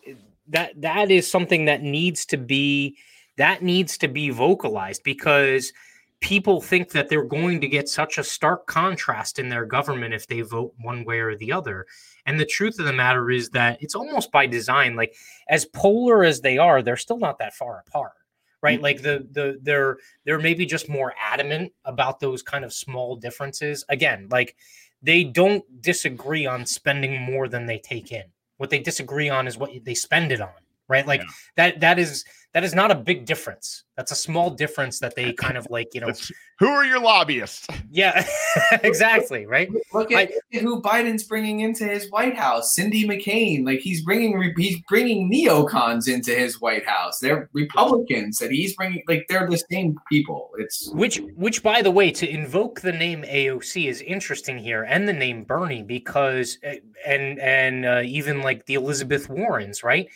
that 0.49 0.79
that 0.81 1.11
is 1.11 1.29
something 1.29 1.65
that 1.65 1.81
needs 1.81 2.25
to 2.27 2.37
be 2.37 2.97
that 3.37 3.63
needs 3.63 3.97
to 3.99 4.07
be 4.07 4.29
vocalized 4.29 5.03
because 5.03 5.73
people 6.23 6.61
think 6.61 6.91
that 6.91 7.09
they're 7.09 7.25
going 7.25 7.59
to 7.59 7.67
get 7.67 7.89
such 7.89 8.17
a 8.17 8.23
stark 8.23 8.65
contrast 8.65 9.39
in 9.39 9.49
their 9.49 9.65
government 9.65 10.13
if 10.13 10.25
they 10.25 10.39
vote 10.39 10.73
one 10.79 11.03
way 11.03 11.19
or 11.19 11.35
the 11.35 11.51
other. 11.51 11.85
And 12.25 12.39
the 12.39 12.45
truth 12.45 12.79
of 12.79 12.85
the 12.85 12.93
matter 12.93 13.29
is 13.29 13.49
that 13.49 13.77
it's 13.83 13.93
almost 13.93 14.31
by 14.31 14.47
design. 14.47 14.95
Like 14.95 15.15
as 15.49 15.65
polar 15.65 16.23
as 16.23 16.39
they 16.39 16.57
are, 16.57 16.81
they're 16.81 16.95
still 16.95 17.19
not 17.19 17.39
that 17.39 17.53
far 17.53 17.83
apart. 17.85 18.13
Right. 18.61 18.75
Mm-hmm. 18.75 18.83
Like 18.83 19.01
the 19.01 19.27
the 19.31 19.59
they're 19.61 19.97
they're 20.23 20.39
maybe 20.39 20.65
just 20.65 20.87
more 20.87 21.13
adamant 21.19 21.73
about 21.83 22.21
those 22.21 22.41
kind 22.41 22.63
of 22.63 22.71
small 22.71 23.17
differences. 23.17 23.83
Again, 23.89 24.29
like 24.31 24.55
they 25.01 25.25
don't 25.25 25.65
disagree 25.81 26.45
on 26.45 26.65
spending 26.65 27.21
more 27.21 27.49
than 27.49 27.65
they 27.65 27.79
take 27.79 28.13
in. 28.13 28.23
What 28.55 28.69
they 28.69 28.79
disagree 28.79 29.27
on 29.27 29.45
is 29.45 29.57
what 29.57 29.71
they 29.83 29.93
spend 29.93 30.31
it 30.31 30.39
on. 30.39 30.62
Right. 30.93 31.07
Like 31.07 31.21
yeah. 31.21 31.27
that 31.57 31.79
that 31.79 31.99
is 31.99 32.23
that 32.53 32.63
is 32.63 32.75
not 32.75 32.91
a 32.91 32.95
big 32.95 33.25
difference. 33.25 33.83
That's 33.97 34.11
a 34.11 34.15
small 34.15 34.51
difference 34.51 34.99
that 34.99 35.15
they 35.15 35.33
kind 35.33 35.57
of 35.57 35.65
like, 35.71 35.89
you 35.95 36.01
know. 36.01 36.11
who 36.59 36.67
are 36.67 36.85
your 36.85 36.99
lobbyists? 36.99 37.67
Yeah, 37.89 38.23
exactly. 38.83 39.47
Right. 39.47 39.69
Look 39.91 40.11
at 40.11 40.31
I, 40.53 40.59
who 40.59 40.79
Biden's 40.79 41.23
bringing 41.23 41.61
into 41.61 41.85
his 41.85 42.11
White 42.11 42.37
House. 42.37 42.75
Cindy 42.75 43.07
McCain. 43.07 43.65
Like 43.65 43.79
he's 43.79 44.03
bringing 44.03 44.53
he's 44.55 44.79
bringing 44.87 45.31
neocons 45.31 46.07
into 46.07 46.33
his 46.35 46.61
White 46.61 46.85
House. 46.85 47.17
They're 47.19 47.49
Republicans 47.53 48.37
that 48.37 48.51
he's 48.51 48.75
bringing. 48.75 49.03
Like 49.07 49.25
they're 49.29 49.49
the 49.49 49.61
same 49.71 49.97
people. 50.11 50.51
It's 50.59 50.91
which 50.93 51.21
which 51.35 51.63
by 51.63 51.81
the 51.81 51.91
way, 51.91 52.11
to 52.11 52.29
invoke 52.29 52.81
the 52.81 52.91
name 52.91 53.23
AOC 53.23 53.89
is 53.89 54.01
interesting 54.01 54.59
here, 54.59 54.83
and 54.83 55.07
the 55.07 55.13
name 55.13 55.43
Bernie 55.43 55.81
because 55.81 56.59
eh, 56.61 56.77
and 57.03 57.39
and 57.39 57.85
uh, 57.85 58.01
even 58.05 58.43
like 58.43 58.67
the 58.67 58.75
Elizabeth 58.75 59.27
Warrens, 59.27 59.83
right? 59.83 60.07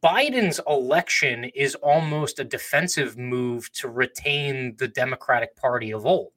Biden's 0.00 0.58
election 0.66 1.44
is 1.54 1.74
almost 1.76 2.38
a 2.38 2.44
defensive 2.44 3.18
move 3.18 3.70
to 3.74 3.88
retain 3.88 4.74
the 4.78 4.88
Democratic 4.88 5.54
Party 5.56 5.92
of 5.92 6.06
old, 6.06 6.32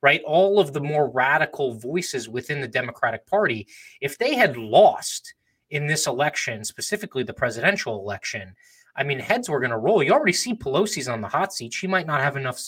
right? 0.00 0.22
All 0.24 0.60
of 0.60 0.72
the 0.72 0.80
more 0.80 1.10
radical 1.10 1.74
voices 1.74 2.28
within 2.28 2.60
the 2.60 2.68
Democratic 2.68 3.26
Party, 3.26 3.66
if 4.00 4.16
they 4.16 4.36
had 4.36 4.56
lost 4.56 5.34
in 5.70 5.88
this 5.88 6.06
election, 6.06 6.64
specifically 6.64 7.24
the 7.24 7.34
presidential 7.34 7.98
election, 7.98 8.54
I 8.94 9.02
mean, 9.02 9.18
heads 9.18 9.48
were 9.48 9.60
going 9.60 9.70
to 9.70 9.78
roll. 9.78 10.02
You 10.02 10.12
already 10.12 10.32
see 10.32 10.54
Pelosi's 10.54 11.08
on 11.08 11.20
the 11.20 11.28
hot 11.28 11.52
seat. 11.52 11.72
She 11.72 11.88
might 11.88 12.06
not 12.06 12.20
have 12.20 12.36
enough 12.36 12.60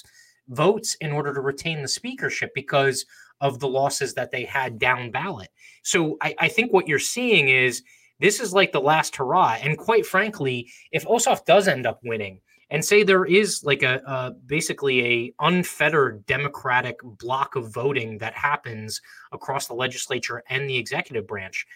votes 0.49 0.97
in 0.97 1.12
order 1.12 1.32
to 1.32 1.40
retain 1.40 1.82
the 1.82 1.88
speakership 1.88 2.51
because 2.55 3.07
of 3.40 3.61
the 3.61 3.68
losses 3.68 4.14
that 4.14 4.32
they 4.32 4.45
had 4.45 4.78
down 4.78 5.11
ballot. 5.12 5.51
So 5.82 6.16
I, 6.20 6.34
I 6.38 6.49
think 6.49 6.72
what 6.72 6.88
you're 6.88 6.99
seeing 6.99 7.49
is 7.49 7.82
this 8.22 8.40
is 8.40 8.54
like 8.54 8.72
the 8.72 8.80
last 8.80 9.16
hurrah. 9.16 9.58
And 9.60 9.76
quite 9.76 10.06
frankly, 10.06 10.70
if 10.92 11.04
Ossoff 11.04 11.44
does 11.44 11.68
end 11.68 11.86
up 11.86 12.00
winning, 12.02 12.40
and 12.72 12.82
say 12.82 13.02
there 13.02 13.26
is 13.26 13.62
like 13.62 13.82
a, 13.82 14.00
a, 14.06 14.30
basically 14.46 15.04
a 15.04 15.34
unfettered 15.40 16.24
democratic 16.24 16.96
block 17.02 17.54
of 17.54 17.72
voting 17.72 18.16
that 18.18 18.32
happens 18.32 19.00
across 19.30 19.66
the 19.66 19.74
legislature 19.74 20.42
and 20.48 20.68
the 20.68 20.76
executive 20.76 21.26
branch 21.26 21.66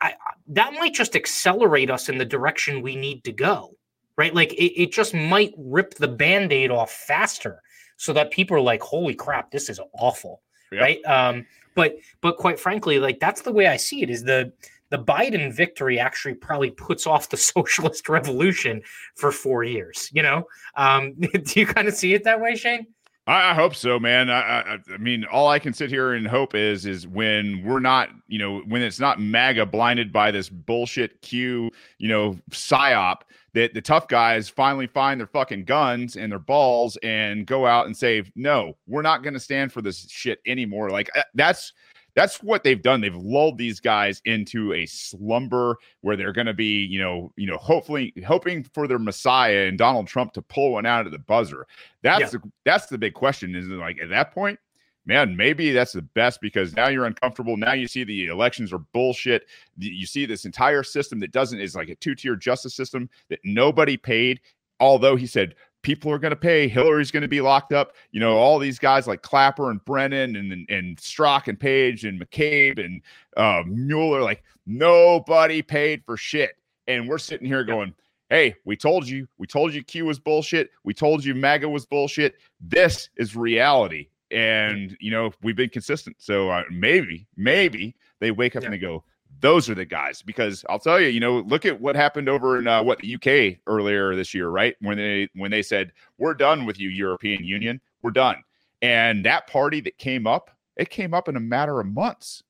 I, 0.00 0.14
that 0.48 0.72
might 0.72 0.94
just 0.94 1.14
accelerate 1.14 1.90
us 1.90 2.08
in 2.08 2.16
the 2.16 2.24
direction 2.24 2.80
we 2.80 2.96
need 2.96 3.22
to 3.24 3.32
go 3.32 3.76
right 4.16 4.34
like 4.34 4.54
it, 4.54 4.82
it 4.82 4.92
just 4.92 5.12
might 5.12 5.52
rip 5.58 5.94
the 5.94 6.08
band-aid 6.08 6.70
off 6.70 6.90
faster 6.90 7.60
so 7.98 8.14
that 8.14 8.30
people 8.30 8.56
are 8.56 8.62
like 8.62 8.82
holy 8.82 9.14
crap 9.14 9.50
this 9.50 9.68
is 9.68 9.78
awful 9.92 10.40
yep. 10.72 10.80
right 10.80 11.04
um 11.04 11.44
but 11.74 11.96
but 12.22 12.38
quite 12.38 12.58
frankly 12.58 12.98
like 12.98 13.20
that's 13.20 13.42
the 13.42 13.52
way 13.52 13.66
i 13.66 13.76
see 13.76 14.02
it 14.02 14.08
is 14.08 14.24
the 14.24 14.50
the 14.90 14.98
Biden 14.98 15.52
victory 15.54 15.98
actually 15.98 16.34
probably 16.34 16.70
puts 16.70 17.06
off 17.06 17.28
the 17.28 17.36
socialist 17.36 18.08
revolution 18.08 18.82
for 19.16 19.32
four 19.32 19.64
years. 19.64 20.10
You 20.12 20.22
know, 20.22 20.44
um, 20.76 21.14
do 21.20 21.60
you 21.60 21.66
kind 21.66 21.88
of 21.88 21.94
see 21.94 22.14
it 22.14 22.24
that 22.24 22.40
way, 22.40 22.56
Shane? 22.56 22.86
I, 23.26 23.54
hope 23.54 23.76
so, 23.76 24.00
man. 24.00 24.28
I, 24.28 24.40
I, 24.40 24.78
I, 24.92 24.96
mean, 24.98 25.24
all 25.30 25.46
I 25.46 25.60
can 25.60 25.72
sit 25.72 25.88
here 25.88 26.14
and 26.14 26.26
hope 26.26 26.54
is, 26.56 26.84
is 26.84 27.06
when 27.06 27.62
we're 27.64 27.78
not, 27.78 28.08
you 28.26 28.38
know, 28.38 28.60
when 28.66 28.82
it's 28.82 28.98
not 28.98 29.20
MAGA 29.20 29.66
blinded 29.66 30.12
by 30.12 30.32
this 30.32 30.48
bullshit 30.48 31.22
Q, 31.22 31.70
you 31.98 32.08
know, 32.08 32.36
psyop, 32.50 33.18
that 33.52 33.74
the 33.74 33.80
tough 33.80 34.08
guys 34.08 34.48
finally 34.48 34.86
find 34.86 35.20
their 35.20 35.26
fucking 35.26 35.64
guns 35.64 36.16
and 36.16 36.32
their 36.32 36.38
balls 36.38 36.96
and 37.02 37.46
go 37.46 37.66
out 37.66 37.86
and 37.86 37.96
say, 37.96 38.24
no, 38.34 38.76
we're 38.86 39.02
not 39.02 39.22
going 39.22 39.34
to 39.34 39.40
stand 39.40 39.72
for 39.72 39.82
this 39.82 40.08
shit 40.08 40.40
anymore. 40.46 40.90
Like 40.90 41.10
uh, 41.16 41.22
that's 41.34 41.72
that's 42.14 42.42
what 42.42 42.64
they've 42.64 42.82
done. 42.82 43.00
They've 43.00 43.14
lulled 43.14 43.58
these 43.58 43.80
guys 43.80 44.20
into 44.24 44.72
a 44.72 44.86
slumber 44.86 45.76
where 46.00 46.16
they're 46.16 46.32
going 46.32 46.46
to 46.46 46.54
be, 46.54 46.84
you 46.84 47.00
know, 47.00 47.32
you 47.36 47.46
know, 47.46 47.56
hopefully 47.56 48.12
hoping 48.26 48.64
for 48.64 48.88
their 48.88 48.98
messiah 48.98 49.66
and 49.66 49.78
Donald 49.78 50.06
Trump 50.06 50.32
to 50.34 50.42
pull 50.42 50.72
one 50.72 50.86
out 50.86 51.06
of 51.06 51.12
the 51.12 51.18
buzzer. 51.18 51.66
That's 52.02 52.20
yeah. 52.32 52.40
the 52.40 52.52
that's 52.64 52.86
the 52.86 52.98
big 52.98 53.14
question. 53.14 53.54
Is 53.54 53.66
like 53.68 53.98
at 54.00 54.08
that 54.10 54.32
point, 54.32 54.58
man, 55.06 55.36
maybe 55.36 55.72
that's 55.72 55.92
the 55.92 56.02
best 56.02 56.40
because 56.40 56.74
now 56.74 56.88
you're 56.88 57.06
uncomfortable. 57.06 57.56
Now 57.56 57.72
you 57.72 57.88
see 57.88 58.04
the 58.04 58.26
elections 58.26 58.72
are 58.72 58.78
bullshit. 58.78 59.46
You 59.78 60.06
see 60.06 60.26
this 60.26 60.44
entire 60.44 60.82
system 60.82 61.20
that 61.20 61.32
doesn't 61.32 61.60
is 61.60 61.74
like 61.74 61.88
a 61.88 61.94
two 61.96 62.14
tier 62.14 62.36
justice 62.36 62.74
system 62.74 63.08
that 63.28 63.40
nobody 63.44 63.96
paid. 63.96 64.40
Although 64.78 65.16
he 65.16 65.26
said 65.26 65.56
people 65.82 66.12
are 66.12 66.18
going 66.18 66.30
to 66.30 66.36
pay. 66.36 66.68
Hillary's 66.68 67.10
going 67.10 67.22
to 67.22 67.28
be 67.28 67.40
locked 67.40 67.72
up. 67.72 67.94
You 68.12 68.20
know, 68.20 68.36
all 68.36 68.58
these 68.58 68.78
guys 68.78 69.06
like 69.06 69.22
Clapper 69.22 69.70
and 69.70 69.84
Brennan 69.84 70.36
and 70.36 70.52
and, 70.52 70.68
and 70.70 70.96
Strzok 70.96 71.48
and 71.48 71.58
Page 71.58 72.04
and 72.04 72.20
McCabe 72.20 72.84
and 72.84 73.02
uh, 73.36 73.62
Mueller, 73.66 74.22
like 74.22 74.42
nobody 74.66 75.62
paid 75.62 76.04
for 76.04 76.16
shit. 76.16 76.56
And 76.86 77.08
we're 77.08 77.18
sitting 77.18 77.46
here 77.46 77.64
going, 77.64 77.94
"Hey, 78.28 78.54
we 78.64 78.76
told 78.76 79.08
you. 79.08 79.26
We 79.38 79.46
told 79.46 79.72
you 79.74 79.82
Q 79.82 80.06
was 80.06 80.18
bullshit. 80.18 80.70
We 80.84 80.94
told 80.94 81.24
you 81.24 81.34
MAGA 81.34 81.68
was 81.68 81.86
bullshit. 81.86 82.36
This 82.60 83.08
is 83.16 83.36
reality." 83.36 84.08
And 84.30 84.96
you 85.00 85.10
know, 85.10 85.32
we've 85.42 85.56
been 85.56 85.70
consistent. 85.70 86.16
So 86.18 86.50
uh, 86.50 86.62
maybe, 86.70 87.26
maybe 87.36 87.96
they 88.20 88.30
wake 88.30 88.54
up 88.54 88.62
yeah. 88.62 88.68
and 88.68 88.74
they 88.74 88.78
go, 88.78 89.04
those 89.40 89.70
are 89.70 89.74
the 89.74 89.84
guys 89.84 90.22
because 90.22 90.64
I'll 90.68 90.78
tell 90.78 91.00
you, 91.00 91.08
you 91.08 91.20
know, 91.20 91.40
look 91.40 91.64
at 91.64 91.80
what 91.80 91.96
happened 91.96 92.28
over 92.28 92.58
in 92.58 92.66
uh, 92.66 92.82
what 92.82 92.98
the 92.98 93.14
UK 93.14 93.58
earlier 93.66 94.14
this 94.14 94.34
year, 94.34 94.48
right? 94.48 94.76
When 94.80 94.98
they 94.98 95.28
when 95.34 95.50
they 95.50 95.62
said 95.62 95.92
we're 96.18 96.34
done 96.34 96.66
with 96.66 96.78
you, 96.78 96.88
European 96.88 97.44
Union, 97.44 97.80
we're 98.02 98.10
done, 98.10 98.36
and 98.82 99.24
that 99.24 99.46
party 99.46 99.80
that 99.82 99.98
came 99.98 100.26
up, 100.26 100.50
it 100.76 100.90
came 100.90 101.14
up 101.14 101.28
in 101.28 101.36
a 101.36 101.40
matter 101.40 101.80
of 101.80 101.86
months. 101.86 102.42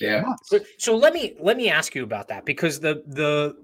Yeah. 0.00 0.22
Months. 0.22 0.48
So, 0.48 0.60
so 0.78 0.96
let 0.96 1.14
me 1.14 1.34
let 1.40 1.56
me 1.56 1.70
ask 1.70 1.94
you 1.94 2.02
about 2.02 2.28
that 2.28 2.44
because 2.44 2.80
the 2.80 3.02
the 3.06 3.56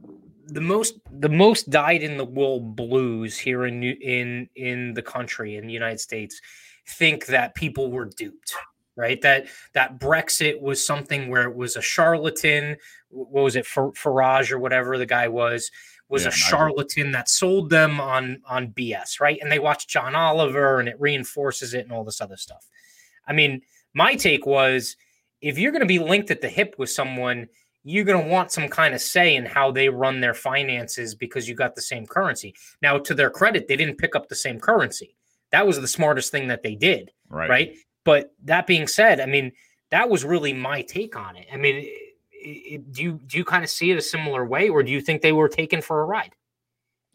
the 0.47 0.61
most 0.61 1.01
the 1.11 1.29
most 1.29 1.71
dyed 1.71 2.03
in 2.03 2.17
the 2.17 2.25
wool 2.25 2.61
blues 2.61 3.37
here 3.37 3.67
in 3.67 3.83
in 3.83 4.49
in 4.57 4.95
the 4.95 5.03
country 5.03 5.57
in 5.57 5.67
the 5.67 5.73
United 5.73 6.01
States 6.01 6.41
think 6.87 7.27
that 7.27 7.55
people 7.55 7.91
were 7.91 8.07
duped 8.07 8.55
right? 9.01 9.21
That 9.23 9.47
that 9.73 9.99
Brexit 9.99 10.61
was 10.61 10.85
something 10.85 11.29
where 11.29 11.49
it 11.49 11.57
was 11.57 11.77
a 11.77 11.83
charlatan. 11.83 12.77
What 13.09 13.43
was 13.43 13.57
it, 13.57 13.65
Farage 13.65 14.53
or 14.53 14.59
whatever 14.59 14.99
the 14.99 15.07
guy 15.07 15.27
was? 15.27 15.71
Was 16.09 16.23
yeah, 16.23 16.29
a 16.29 16.33
charlatan 16.33 17.13
that 17.13 17.29
sold 17.29 17.71
them 17.71 18.01
on 18.01 18.43
on 18.47 18.69
BS, 18.69 19.21
right? 19.21 19.39
And 19.41 19.51
they 19.51 19.59
watched 19.59 19.89
John 19.89 20.15
Oliver, 20.15 20.79
and 20.79 20.89
it 20.89 21.01
reinforces 21.01 21.73
it, 21.73 21.85
and 21.85 21.93
all 21.93 22.05
this 22.05 22.21
other 22.21 22.37
stuff. 22.37 22.69
I 23.27 23.33
mean, 23.33 23.63
my 23.95 24.15
take 24.15 24.45
was 24.45 24.97
if 25.41 25.59
you're 25.59 25.73
going 25.73 25.81
to 25.81 25.87
be 25.87 25.99
linked 25.99 26.31
at 26.31 26.43
the 26.43 26.49
hip 26.49 26.75
with 26.79 26.91
someone, 26.91 27.49
you're 27.83 28.05
going 28.05 28.23
to 28.23 28.31
want 28.31 28.53
some 28.53 28.69
kind 28.69 28.95
of 28.95 29.01
say 29.01 29.35
in 29.37 29.47
how 29.47 29.71
they 29.71 29.89
run 29.89 30.21
their 30.21 30.35
finances 30.35 31.15
because 31.15 31.49
you 31.49 31.55
got 31.55 31.75
the 31.75 31.83
same 31.83 32.07
currency. 32.07 32.55
Now, 32.83 32.99
to 32.99 33.15
their 33.15 33.31
credit, 33.31 33.69
they 33.69 33.77
didn't 33.77 33.99
pick 33.99 34.15
up 34.15 34.29
the 34.29 34.37
same 34.37 34.61
currency. 34.61 35.17
That 35.51 35.67
was 35.67 35.81
the 35.81 35.89
smartest 35.89 36.31
thing 36.31 36.49
that 36.49 36.63
they 36.63 36.75
did. 36.75 37.11
Right. 37.29 37.51
right? 37.51 37.75
But 38.05 38.33
that 38.45 38.67
being 38.67 38.87
said, 38.87 39.21
I 39.21 39.27
mean, 39.27 39.53
that 39.91 40.09
was 40.09 40.25
really 40.25 40.53
my 40.53 40.83
take 40.83 41.17
on 41.17 41.37
it. 41.37 41.47
I 41.53 41.57
mean, 41.57 41.77
it, 41.77 41.89
it, 42.33 42.93
do 42.93 43.03
you 43.03 43.21
do 43.27 43.39
you 43.39 43.45
kind 43.45 43.65
of 43.65 43.71
see 43.71 43.91
it 43.91 43.99
a 43.99 44.03
similar 44.03 44.45
way, 44.45 44.69
or 44.69 44.83
do 44.83 44.91
you 44.91 45.01
think 45.01 45.23
they 45.23 45.33
were 45.33 45.49
taken 45.49 45.83
for 45.83 46.03
a 46.03 46.07
ride? 46.07 46.35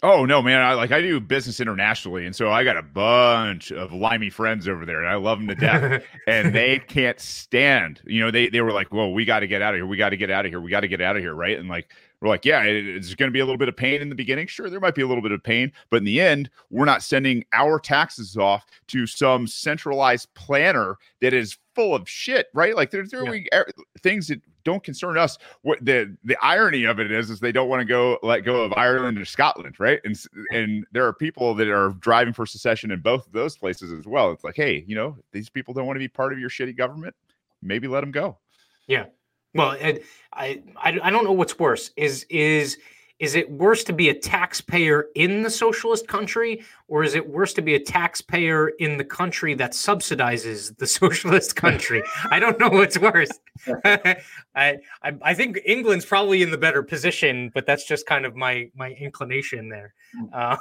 Oh 0.03 0.25
no, 0.25 0.41
man! 0.41 0.61
I 0.61 0.73
like 0.73 0.91
I 0.91 1.01
do 1.01 1.19
business 1.19 1.59
internationally, 1.59 2.25
and 2.25 2.35
so 2.35 2.51
I 2.51 2.63
got 2.63 2.77
a 2.77 2.83
bunch 2.83 3.71
of 3.71 3.93
limey 3.93 4.29
friends 4.29 4.67
over 4.67 4.85
there, 4.85 4.99
and 5.01 5.09
I 5.09 5.15
love 5.15 5.39
them 5.39 5.47
to 5.47 5.55
death. 5.55 6.03
and 6.27 6.53
they 6.53 6.79
can't 6.79 7.19
stand, 7.19 8.01
you 8.05 8.21
know, 8.21 8.29
they 8.29 8.49
they 8.49 8.61
were 8.61 8.73
like, 8.73 8.91
"Whoa, 8.91 9.09
we 9.09 9.23
got 9.25 9.39
to 9.39 9.47
get 9.47 9.61
out 9.61 9.73
of 9.73 9.79
here! 9.79 9.85
We 9.87 9.97
got 9.97 10.09
to 10.09 10.17
get 10.17 10.29
out 10.29 10.45
of 10.45 10.51
here! 10.51 10.59
We 10.59 10.69
got 10.69 10.81
to 10.81 10.87
get 10.89 11.01
out 11.01 11.15
of 11.15 11.21
here!" 11.21 11.33
Right? 11.33 11.57
And 11.57 11.69
like, 11.69 11.89
we're 12.25 12.33
like, 12.33 12.45
yeah, 12.45 12.63
it's 12.63 13.13
going 13.13 13.29
to 13.29 13.33
be 13.33 13.39
a 13.39 13.45
little 13.45 13.57
bit 13.57 13.69
of 13.69 13.77
pain 13.77 14.01
in 14.01 14.09
the 14.09 14.15
beginning. 14.15 14.47
Sure, 14.47 14.69
there 14.69 14.79
might 14.79 14.95
be 14.95 15.03
a 15.03 15.07
little 15.07 15.21
bit 15.21 15.31
of 15.31 15.43
pain, 15.43 15.71
but 15.91 15.97
in 15.97 16.03
the 16.03 16.19
end, 16.19 16.49
we're 16.71 16.85
not 16.85 17.03
sending 17.03 17.45
our 17.53 17.79
taxes 17.79 18.35
off 18.35 18.65
to 18.87 19.05
some 19.05 19.45
centralized 19.45 20.33
planner 20.33 20.97
that 21.21 21.33
is 21.33 21.57
full 21.75 21.93
of 21.93 22.09
shit, 22.09 22.47
right? 22.53 22.75
Like 22.75 22.89
there's 22.89 23.09
doing 23.09 23.45
yeah. 23.51 23.59
Er, 23.59 23.67
things 24.01 24.27
that 24.29 24.41
don't 24.63 24.83
concern 24.83 25.17
us. 25.17 25.37
What 25.61 25.83
the 25.85 26.17
the 26.23 26.37
irony 26.41 26.85
of 26.85 26.99
it 26.99 27.11
is, 27.11 27.29
is 27.29 27.39
they 27.39 27.51
don't 27.51 27.69
want 27.69 27.81
to 27.81 27.85
go 27.85 28.17
let 28.23 28.39
go 28.39 28.63
of 28.63 28.73
Ireland 28.75 29.19
or 29.19 29.25
Scotland, 29.25 29.79
right? 29.79 29.99
And 30.03 30.19
and 30.51 30.85
there 30.91 31.05
are 31.05 31.13
people 31.13 31.53
that 31.55 31.69
are 31.69 31.89
driving 31.99 32.33
for 32.33 32.47
secession 32.47 32.89
in 32.89 33.01
both 33.01 33.27
of 33.27 33.33
those 33.33 33.55
places 33.55 33.91
as 33.91 34.07
well. 34.07 34.31
It's 34.31 34.43
like, 34.43 34.55
hey, 34.55 34.83
you 34.87 34.95
know, 34.95 35.15
these 35.31 35.49
people 35.49 35.73
don't 35.73 35.85
want 35.85 35.97
to 35.97 35.99
be 35.99 36.07
part 36.07 36.33
of 36.33 36.39
your 36.39 36.49
shitty 36.49 36.75
government. 36.75 37.13
Maybe 37.61 37.87
let 37.87 38.01
them 38.01 38.11
go. 38.11 38.39
Yeah. 38.87 39.05
Well, 39.55 39.71
I, 39.71 39.99
I 40.33 40.61
I 40.81 41.09
don't 41.09 41.23
know 41.23 41.31
what's 41.31 41.57
worse. 41.57 41.91
Is 41.95 42.25
is 42.29 42.77
is 43.19 43.35
it 43.35 43.49
worse 43.49 43.85
to 43.85 43.93
be 43.93 44.09
a 44.09 44.13
taxpayer 44.13 45.07
in 45.15 45.41
the 45.41 45.49
socialist 45.49 46.05
country 46.07 46.61
or 46.89 47.01
is 47.01 47.15
it 47.15 47.29
worse 47.29 47.53
to 47.53 47.61
be 47.61 47.75
a 47.75 47.79
taxpayer 47.79 48.69
in 48.79 48.97
the 48.97 49.05
country 49.05 49.53
that 49.53 49.71
subsidizes 49.71 50.77
the 50.77 50.87
socialist 51.01 51.55
country 51.55 52.03
i 52.29 52.39
don't 52.39 52.59
know 52.59 52.69
what's 52.69 52.99
worse 52.99 53.31
I, 53.85 54.17
I, 55.01 55.13
I 55.21 55.33
think 55.33 55.59
england's 55.65 56.05
probably 56.05 56.41
in 56.41 56.51
the 56.51 56.57
better 56.57 56.83
position 56.83 57.51
but 57.53 57.65
that's 57.65 57.87
just 57.87 58.05
kind 58.05 58.25
of 58.25 58.35
my 58.35 58.69
my 58.75 58.91
inclination 58.91 59.69
there 59.69 59.93
hmm. 60.13 60.25
uh, 60.33 60.57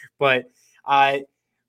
but 0.18 0.44
uh, 0.86 1.18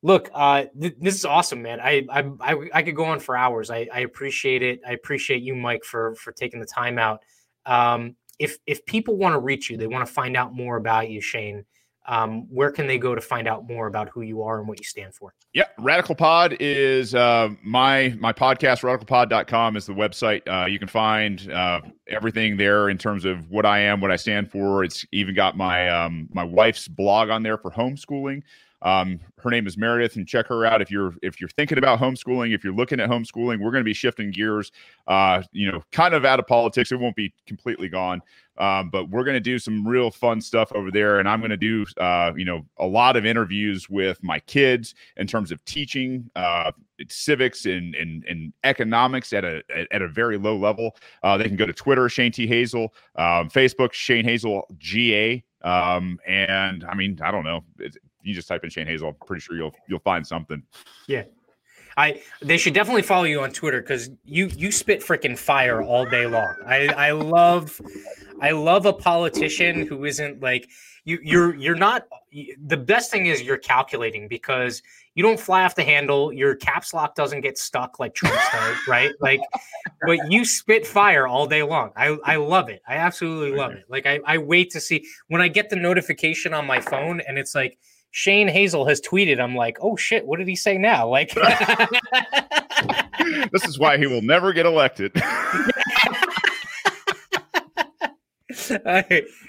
look, 0.05 0.29
uh, 0.35 0.65
th- 0.79 0.95
this 0.99 1.15
is 1.15 1.25
awesome, 1.25 1.63
man. 1.63 1.79
I, 1.81 2.05
I, 2.11 2.23
I 2.39 2.69
I 2.75 2.83
could 2.83 2.95
go 2.95 3.05
on 3.05 3.19
for 3.19 3.35
hours. 3.35 3.71
I, 3.71 3.87
I 3.91 4.01
appreciate 4.01 4.61
it. 4.61 4.79
I 4.87 4.93
appreciate 4.93 5.41
you, 5.41 5.55
Mike, 5.55 5.83
for 5.83 6.13
for 6.15 6.31
taking 6.31 6.59
the 6.59 6.65
time 6.65 6.99
out. 6.99 7.23
Um, 7.65 8.15
if 8.37 8.59
if 8.67 8.85
people 8.85 9.17
want 9.17 9.33
to 9.33 9.39
reach 9.39 9.69
you, 9.69 9.77
they 9.77 9.87
want 9.87 10.05
to 10.05 10.13
find 10.13 10.37
out 10.37 10.53
more 10.53 10.77
about 10.77 11.09
you, 11.09 11.21
Shane. 11.21 11.65
Um, 12.07 12.47
where 12.53 12.69
can 12.69 12.85
they 12.85 12.99
go 12.99 13.15
to 13.15 13.21
find 13.21 13.47
out 13.47 13.67
more 13.67 13.87
about 13.87 14.09
who 14.09 14.21
you 14.21 14.43
are 14.43 14.59
and 14.59 14.67
what 14.67 14.77
you 14.77 14.85
stand 14.85 15.15
for? 15.15 15.33
Yeah, 15.53 15.63
Radical 15.79 16.13
Pod 16.13 16.55
is 16.59 17.15
uh, 17.15 17.49
my 17.63 18.15
my 18.19 18.31
podcast. 18.31 18.83
RadicalPod.com 18.83 19.75
is 19.75 19.87
the 19.87 19.93
website. 19.93 20.43
Uh, 20.47 20.67
you 20.67 20.77
can 20.77 20.87
find 20.87 21.51
uh, 21.51 21.81
everything 22.07 22.57
there 22.57 22.89
in 22.89 22.99
terms 22.99 23.25
of 23.25 23.49
what 23.49 23.65
I 23.65 23.79
am, 23.79 24.01
what 24.01 24.11
I 24.11 24.17
stand 24.17 24.51
for. 24.51 24.83
It's 24.83 25.03
even 25.11 25.33
got 25.33 25.57
my 25.57 25.89
um, 25.89 26.29
my 26.31 26.43
wife's 26.43 26.87
blog 26.87 27.29
on 27.29 27.41
there 27.41 27.57
for 27.57 27.71
homeschooling. 27.71 28.43
Um, 28.85 29.19
her 29.39 29.49
name 29.49 29.65
is 29.65 29.77
Meredith, 29.77 30.15
and 30.15 30.27
check 30.27 30.47
her 30.47 30.63
out 30.65 30.81
if 30.81 30.91
you're 30.91 31.13
if 31.23 31.41
you're 31.41 31.49
thinking 31.49 31.79
about 31.79 31.99
homeschooling. 31.99 32.53
If 32.53 32.63
you're 32.63 32.73
looking 32.73 32.99
at 32.99 33.09
homeschooling, 33.09 33.59
we're 33.59 33.71
going 33.71 33.83
to 33.83 33.83
be 33.83 33.93
shifting 33.93 34.29
gears. 34.29 34.71
Uh, 35.07 35.41
you 35.51 35.71
know, 35.71 35.83
kind 35.91 36.13
of 36.13 36.23
out 36.23 36.39
of 36.39 36.45
politics. 36.45 36.91
It 36.91 36.99
won't 36.99 37.15
be 37.15 37.33
completely 37.47 37.89
gone, 37.89 38.21
um, 38.59 38.91
but 38.91 39.09
we're 39.09 39.23
going 39.23 39.35
to 39.35 39.41
do 39.41 39.57
some 39.57 39.87
real 39.87 40.11
fun 40.11 40.39
stuff 40.39 40.71
over 40.73 40.91
there. 40.91 41.19
And 41.19 41.27
I'm 41.27 41.39
going 41.39 41.49
to 41.49 41.57
do 41.57 41.83
uh, 41.97 42.31
you 42.37 42.45
know 42.45 42.63
a 42.77 42.85
lot 42.85 43.17
of 43.17 43.25
interviews 43.25 43.89
with 43.89 44.21
my 44.23 44.39
kids 44.41 44.93
in 45.17 45.25
terms 45.25 45.51
of 45.51 45.63
teaching 45.65 46.29
uh, 46.35 46.71
civics 47.09 47.65
and, 47.65 47.95
and 47.95 48.23
and 48.25 48.53
economics 48.63 49.33
at 49.33 49.43
a 49.43 49.63
at 49.91 50.03
a 50.03 50.07
very 50.07 50.37
low 50.37 50.55
level. 50.55 50.95
Uh, 51.23 51.37
they 51.37 51.45
can 51.47 51.57
go 51.57 51.65
to 51.65 51.73
Twitter, 51.73 52.07
Shane 52.07 52.31
T 52.31 52.45
Hazel, 52.45 52.93
um, 53.15 53.49
Facebook, 53.49 53.93
Shane 53.93 54.25
Hazel 54.25 54.67
GA. 54.77 55.43
Um, 55.63 56.19
and 56.27 56.83
I 56.83 56.93
mean, 56.93 57.19
I 57.23 57.31
don't 57.31 57.43
know. 57.43 57.63
It, 57.79 57.97
you 58.25 58.33
just 58.33 58.47
type 58.47 58.63
in 58.63 58.69
Shane 58.69 58.87
Hazel, 58.87 59.09
I'm 59.09 59.15
pretty 59.25 59.41
sure 59.41 59.55
you'll 59.55 59.73
you'll 59.87 59.99
find 59.99 60.25
something. 60.25 60.61
Yeah. 61.07 61.23
I 61.97 62.21
they 62.41 62.57
should 62.57 62.73
definitely 62.73 63.03
follow 63.03 63.23
you 63.23 63.41
on 63.41 63.51
Twitter 63.51 63.81
because 63.81 64.09
you 64.25 64.47
you 64.47 64.71
spit 64.71 65.01
freaking 65.01 65.37
fire 65.37 65.81
all 65.81 66.05
day 66.05 66.25
long. 66.25 66.53
I 66.65 66.87
I 66.87 67.11
love 67.11 67.79
I 68.41 68.51
love 68.51 68.85
a 68.85 68.93
politician 68.93 69.87
who 69.87 70.03
isn't 70.03 70.41
like 70.41 70.69
you 71.05 71.19
you're 71.23 71.55
you're 71.55 71.75
not 71.75 72.07
the 72.65 72.75
best 72.75 73.11
thing 73.11 73.27
is 73.27 73.41
you're 73.41 73.57
calculating 73.57 74.27
because 74.27 74.81
you 75.13 75.23
don't 75.23 75.39
fly 75.39 75.63
off 75.63 75.75
the 75.75 75.83
handle 75.83 76.33
your 76.33 76.55
caps 76.55 76.93
lock 76.93 77.15
doesn't 77.15 77.41
get 77.41 77.57
stuck 77.57 77.99
like 77.99 78.13
Trump 78.13 78.35
does 78.51 78.77
right 78.87 79.13
like 79.21 79.39
but 80.05 80.29
you 80.29 80.43
spit 80.43 80.85
fire 80.85 81.27
all 81.27 81.47
day 81.47 81.63
long 81.63 81.91
I 81.95 82.17
I 82.25 82.35
love 82.35 82.67
it 82.69 82.81
I 82.87 82.95
absolutely 82.95 83.57
love 83.57 83.71
it 83.71 83.85
like 83.87 84.05
I 84.05 84.19
I 84.25 84.37
wait 84.39 84.71
to 84.71 84.81
see 84.81 85.05
when 85.27 85.41
I 85.41 85.47
get 85.47 85.69
the 85.69 85.77
notification 85.77 86.53
on 86.53 86.65
my 86.65 86.81
phone 86.81 87.21
and 87.21 87.37
it's 87.37 87.55
like 87.55 87.77
Shane 88.15 88.47
Hazel 88.47 88.87
has 88.87 89.01
tweeted, 89.01 89.41
I'm 89.41 89.57
like, 89.57 89.77
oh 89.81 89.97
shit, 89.97 90.25
what 90.25 90.39
did 90.39 90.47
he 90.47 90.55
say 90.55 90.77
now? 90.77 91.05
Like, 91.05 91.33
this 93.51 93.65
is 93.65 93.77
why 93.77 93.97
he 93.97 94.07
will 94.07 94.21
never 94.21 94.53
get 94.53 94.65
elected. 94.65 95.11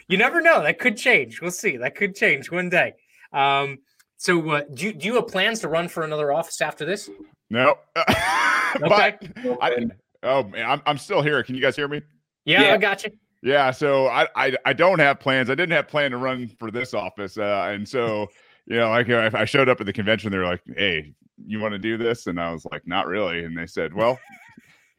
you 0.09 0.19
never 0.19 0.41
know. 0.41 0.65
That 0.65 0.81
could 0.81 0.97
change. 0.97 1.41
We'll 1.41 1.53
see. 1.53 1.77
That 1.77 1.95
could 1.95 2.17
change 2.17 2.51
one 2.51 2.69
day. 2.69 2.95
Um, 3.33 3.79
so, 4.17 4.51
uh, 4.51 4.63
do, 4.75 4.87
you, 4.87 4.95
do 4.95 5.07
you 5.07 5.15
have 5.15 5.29
plans 5.29 5.61
to 5.61 5.69
run 5.69 5.87
for 5.87 6.03
another 6.03 6.33
office 6.33 6.61
after 6.61 6.85
this? 6.85 7.09
No. 7.49 7.77
okay. 7.97 9.17
I, 9.63 9.87
oh, 10.25 10.43
man, 10.43 10.69
I'm, 10.69 10.83
I'm 10.87 10.99
still 10.99 11.23
here. 11.23 11.41
Can 11.45 11.55
you 11.55 11.61
guys 11.61 11.77
hear 11.77 11.87
me? 11.87 12.03
Yeah, 12.45 12.63
yeah. 12.63 12.75
I 12.75 12.79
got 12.79 13.05
you. 13.05 13.13
Yeah, 13.43 13.71
so 13.71 14.09
I, 14.09 14.27
I 14.35 14.57
I 14.65 14.73
don't 14.73 14.99
have 14.99 15.21
plans. 15.21 15.51
I 15.51 15.55
didn't 15.55 15.73
have 15.73 15.87
plan 15.87 16.11
to 16.11 16.17
run 16.17 16.49
for 16.59 16.73
this 16.73 16.95
office, 16.95 17.39
uh, 17.39 17.69
and 17.71 17.89
so 17.89 18.27
you 18.67 18.77
know, 18.77 18.91
like 18.91 19.09
if 19.09 19.35
I 19.35 19.45
showed 19.45 19.69
up 19.69 19.81
at 19.81 19.87
the 19.87 19.93
convention, 19.93 20.31
they 20.31 20.39
were 20.39 20.45
like, 20.45 20.63
"Hey, 20.77 21.15
you 21.47 21.61
want 21.61 21.73
to 21.73 21.79
do 21.79 21.97
this?" 21.97 22.27
And 22.27 22.41
I 22.41 22.53
was 22.53 22.67
like, 22.71 22.87
"Not 22.87 23.07
really." 23.07 23.45
And 23.45 23.57
they 23.57 23.67
said, 23.67 23.95
"Well." 23.95 24.19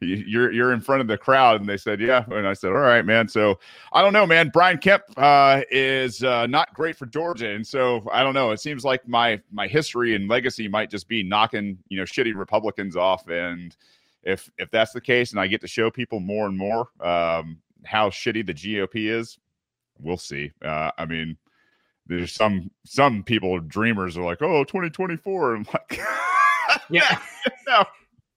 You're 0.00 0.52
you're 0.52 0.72
in 0.72 0.80
front 0.80 1.00
of 1.00 1.08
the 1.08 1.18
crowd, 1.18 1.60
and 1.60 1.68
they 1.68 1.76
said, 1.76 2.00
"Yeah." 2.00 2.24
And 2.30 2.46
I 2.46 2.52
said, 2.52 2.68
"All 2.68 2.74
right, 2.74 3.04
man." 3.04 3.26
So 3.26 3.58
I 3.92 4.00
don't 4.00 4.12
know, 4.12 4.28
man. 4.28 4.48
Brian 4.52 4.78
Kemp 4.78 5.02
uh, 5.16 5.62
is 5.72 6.22
uh, 6.22 6.46
not 6.46 6.72
great 6.72 6.94
for 6.94 7.04
Georgia, 7.04 7.50
and 7.50 7.66
so 7.66 8.08
I 8.12 8.22
don't 8.22 8.32
know. 8.32 8.52
It 8.52 8.60
seems 8.60 8.84
like 8.84 9.08
my 9.08 9.40
my 9.50 9.66
history 9.66 10.14
and 10.14 10.28
legacy 10.28 10.68
might 10.68 10.88
just 10.88 11.08
be 11.08 11.24
knocking 11.24 11.78
you 11.88 11.98
know 11.98 12.04
shitty 12.04 12.32
Republicans 12.36 12.94
off, 12.94 13.26
and 13.26 13.76
if 14.22 14.48
if 14.58 14.70
that's 14.70 14.92
the 14.92 15.00
case, 15.00 15.32
and 15.32 15.40
I 15.40 15.48
get 15.48 15.60
to 15.62 15.66
show 15.66 15.90
people 15.90 16.20
more 16.20 16.46
and 16.46 16.56
more 16.56 16.90
um, 17.00 17.58
how 17.84 18.08
shitty 18.08 18.46
the 18.46 18.54
GOP 18.54 19.10
is, 19.10 19.36
we'll 19.98 20.16
see. 20.16 20.52
Uh, 20.64 20.92
I 20.96 21.06
mean, 21.06 21.36
there's 22.08 22.32
some 22.32 22.70
some 22.84 23.22
people 23.22 23.60
dreamers 23.60 24.16
are 24.16 24.24
like, 24.24 24.42
oh, 24.42 24.64
2024. 24.64 25.56
I'm 25.56 25.66
like, 25.72 26.00
yeah, 26.90 27.18
no, 27.68 27.84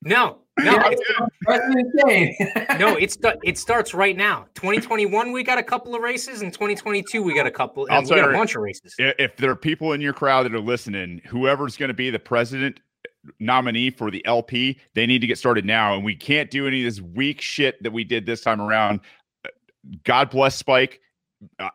no, 0.04 0.40
no, 0.60 0.76
no. 1.48 2.96
It's 2.98 3.18
it 3.44 3.58
starts 3.58 3.94
right 3.94 4.16
now. 4.16 4.46
2021, 4.56 5.32
we 5.32 5.44
got 5.44 5.58
a 5.58 5.64
couple 5.64 5.96
of 5.96 6.02
races, 6.02 6.42
and 6.42 6.54
2022, 6.54 7.24
we 7.24 7.34
got 7.34 7.48
a 7.48 7.52
couple. 7.52 7.88
And 7.90 8.08
we 8.08 8.16
got 8.16 8.30
a 8.30 8.34
bunch 8.34 8.56
of 8.56 8.62
races. 8.62 8.94
If 8.98 9.38
there 9.38 9.50
are 9.50 9.56
people 9.56 9.94
in 9.94 10.02
your 10.02 10.14
crowd 10.14 10.44
that 10.44 10.54
are 10.54 10.60
listening, 10.60 11.22
whoever's 11.28 11.78
going 11.78 11.90
to 11.90 11.94
be 11.94 12.10
the 12.10 12.20
president 12.20 12.80
eh, 13.06 13.32
nominee 13.40 13.90
for 13.90 14.12
the 14.12 14.26
LP, 14.26 14.80
they 14.94 15.06
need 15.06 15.20
to 15.20 15.28
get 15.28 15.38
started 15.38 15.66
now. 15.66 15.96
And 15.96 16.04
we 16.04 16.16
can't 16.16 16.52
do 16.52 16.68
any 16.68 16.86
of 16.86 16.94
this 16.94 17.02
weak 17.02 17.40
shit 17.40 17.82
that 17.84 17.92
we 17.92 18.04
did 18.04 18.26
this 18.26 18.42
time 18.42 18.62
around. 18.62 19.00
Eh, 19.46 19.50
God 20.04 20.30
bless 20.30 20.56
Spike. 20.58 21.00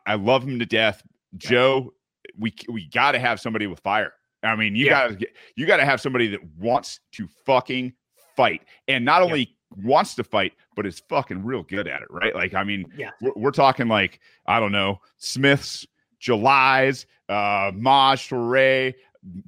I 0.07 0.15
love 0.15 0.45
him 0.45 0.61
to 0.61 0.67
death, 0.67 1.03
Joe, 1.37 1.93
we 2.39 2.55
we 2.69 2.89
got 2.89 3.13
to 3.13 3.19
have 3.19 3.41
somebody 3.41 3.67
with 3.67 3.81
fire. 3.81 4.13
I 4.43 4.57
mean, 4.57 4.77
you 4.77 4.87
yeah. 4.87 5.09
got 5.09 5.19
to 5.19 5.29
you 5.57 5.67
got 5.67 5.79
to 5.79 5.85
have 5.85 6.01
somebody 6.01 6.29
that 6.29 6.41
wants 6.59 7.01
to 7.13 7.29
fucking 7.45 7.93
fight, 8.37 8.63
and 8.89 9.05
not 9.05 9.23
only 9.23 9.41
yeah. 9.41 9.85
wants 9.85 10.15
to 10.17 10.25
fight, 10.25 10.53
but 10.75 10.87
is 10.87 11.03
fucking 11.09 11.45
real 11.45 11.63
good 11.63 11.89
at 11.89 12.03
it, 12.03 12.09
right? 12.11 12.35
Like, 12.35 12.55
I 12.55 12.65
mean, 12.65 12.85
yeah, 12.97 13.11
we're, 13.21 13.33
we're 13.37 13.51
talking 13.51 13.89
like 13.89 14.21
I 14.47 14.61
don't 14.61 14.73
know, 14.73 15.01
Smiths, 15.19 15.87
July's, 16.21 17.07
uh, 17.29 17.73
Maj 17.75 18.29
Toure, 18.29 18.95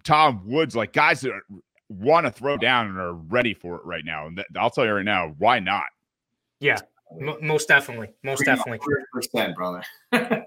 Tom 0.05 0.43
Woods, 0.45 0.75
like 0.75 0.93
guys 0.93 1.21
that 1.21 1.33
want 1.89 2.27
to 2.27 2.33
throw 2.33 2.57
down 2.57 2.87
and 2.87 2.99
are 2.99 3.15
ready 3.15 3.55
for 3.55 3.77
it 3.77 3.85
right 3.85 4.05
now. 4.05 4.27
And 4.27 4.37
th- 4.37 4.47
I'll 4.57 4.71
tell 4.71 4.85
you 4.85 4.93
right 4.93 5.05
now, 5.05 5.35
why 5.39 5.59
not? 5.59 5.87
Yeah, 6.61 6.79
m- 7.21 7.39
most 7.41 7.69
definitely, 7.69 8.09
most 8.23 8.45
definitely, 8.45 8.81
percent, 9.13 9.55
brother. 9.55 9.83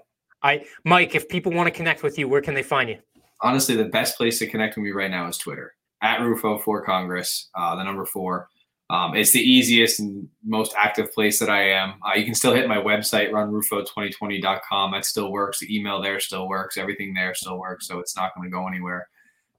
I, 0.42 0.64
Mike, 0.84 1.14
if 1.14 1.28
people 1.28 1.52
want 1.52 1.66
to 1.66 1.70
connect 1.70 2.02
with 2.02 2.18
you, 2.18 2.28
where 2.28 2.40
can 2.40 2.54
they 2.54 2.62
find 2.62 2.88
you? 2.88 2.98
Honestly, 3.40 3.76
the 3.76 3.86
best 3.86 4.16
place 4.16 4.38
to 4.38 4.46
connect 4.46 4.76
with 4.76 4.84
me 4.84 4.90
right 4.90 5.10
now 5.10 5.28
is 5.28 5.36
Twitter 5.38 5.74
at 6.02 6.20
Rufo 6.20 6.58
for 6.58 6.84
Congress, 6.84 7.48
uh, 7.54 7.76
the 7.76 7.84
number 7.84 8.04
four. 8.04 8.48
Um, 8.90 9.14
it's 9.14 9.30
the 9.30 9.40
easiest 9.40 10.00
and 10.00 10.28
most 10.44 10.74
active 10.76 11.12
place 11.14 11.38
that 11.38 11.48
I 11.48 11.70
am. 11.70 11.94
Uh, 12.06 12.14
you 12.14 12.26
can 12.26 12.34
still 12.34 12.52
hit 12.52 12.68
my 12.68 12.76
website, 12.76 13.30
runrufo2020.com. 13.30 14.92
That 14.92 15.06
still 15.06 15.32
works. 15.32 15.60
The 15.60 15.74
email 15.74 16.02
there 16.02 16.20
still 16.20 16.46
works. 16.46 16.76
Everything 16.76 17.14
there 17.14 17.34
still 17.34 17.58
works. 17.58 17.86
So 17.88 18.00
it's 18.00 18.14
not 18.16 18.34
going 18.34 18.46
to 18.46 18.52
go 18.52 18.68
anywhere. 18.68 19.08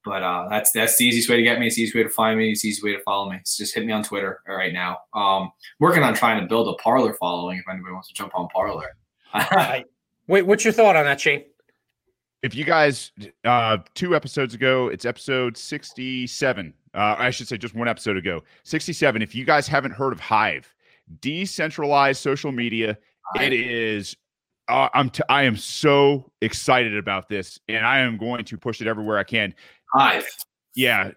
But 0.05 0.21
uh, 0.21 0.47
that's 0.49 0.71
that's 0.71 0.97
the 0.97 1.05
easiest 1.05 1.29
way 1.29 1.37
to 1.37 1.43
get 1.43 1.59
me. 1.59 1.67
It's 1.67 1.77
the 1.77 1.83
easiest 1.83 1.95
way 1.95 2.03
to 2.03 2.09
find 2.09 2.37
me. 2.37 2.51
It's 2.51 2.61
the 2.61 2.67
easiest 2.67 2.83
way 2.83 2.91
to 2.91 3.01
follow 3.03 3.31
me. 3.31 3.37
It's 3.37 3.57
just 3.57 3.73
hit 3.73 3.85
me 3.85 3.93
on 3.93 4.03
Twitter 4.03 4.41
right 4.47 4.73
now. 4.73 4.97
Um, 5.13 5.51
working 5.79 6.03
on 6.03 6.13
trying 6.13 6.41
to 6.41 6.47
build 6.47 6.67
a 6.67 6.73
Parler 6.73 7.13
following. 7.13 7.57
If 7.57 7.65
anybody 7.69 7.93
wants 7.93 8.09
to 8.09 8.13
jump 8.13 8.33
on 8.35 8.49
Parler. 8.49 8.89
I, 9.33 9.85
Wait, 10.27 10.43
what's 10.43 10.63
your 10.63 10.73
thought 10.73 10.95
on 10.95 11.05
that, 11.05 11.19
Shane? 11.19 11.43
If 12.41 12.55
you 12.55 12.65
guys, 12.65 13.11
uh, 13.45 13.77
two 13.93 14.15
episodes 14.15 14.53
ago, 14.53 14.87
it's 14.87 15.05
episode 15.05 15.55
67. 15.55 16.73
Uh, 16.93 17.15
I 17.17 17.29
should 17.29 17.47
say 17.47 17.57
just 17.57 17.73
one 17.73 17.87
episode 17.87 18.17
ago, 18.17 18.43
67. 18.63 19.21
If 19.21 19.33
you 19.33 19.45
guys 19.45 19.67
haven't 19.67 19.91
heard 19.91 20.13
of 20.13 20.19
Hive, 20.19 20.73
decentralized 21.21 22.21
social 22.21 22.51
media, 22.51 22.97
it 23.39 23.53
is 23.53 24.15
uh, 24.67 24.89
I'm 24.93 25.09
t- 25.09 25.23
I 25.29 25.43
am 25.43 25.57
so 25.57 26.31
excited 26.41 26.97
about 26.97 27.27
this, 27.29 27.59
and 27.67 27.85
I 27.85 27.99
am 27.99 28.17
going 28.17 28.45
to 28.45 28.57
push 28.57 28.81
it 28.81 28.87
everywhere 28.87 29.17
I 29.17 29.23
can. 29.23 29.53
Hive. 29.93 30.25
Yeah, 30.75 31.11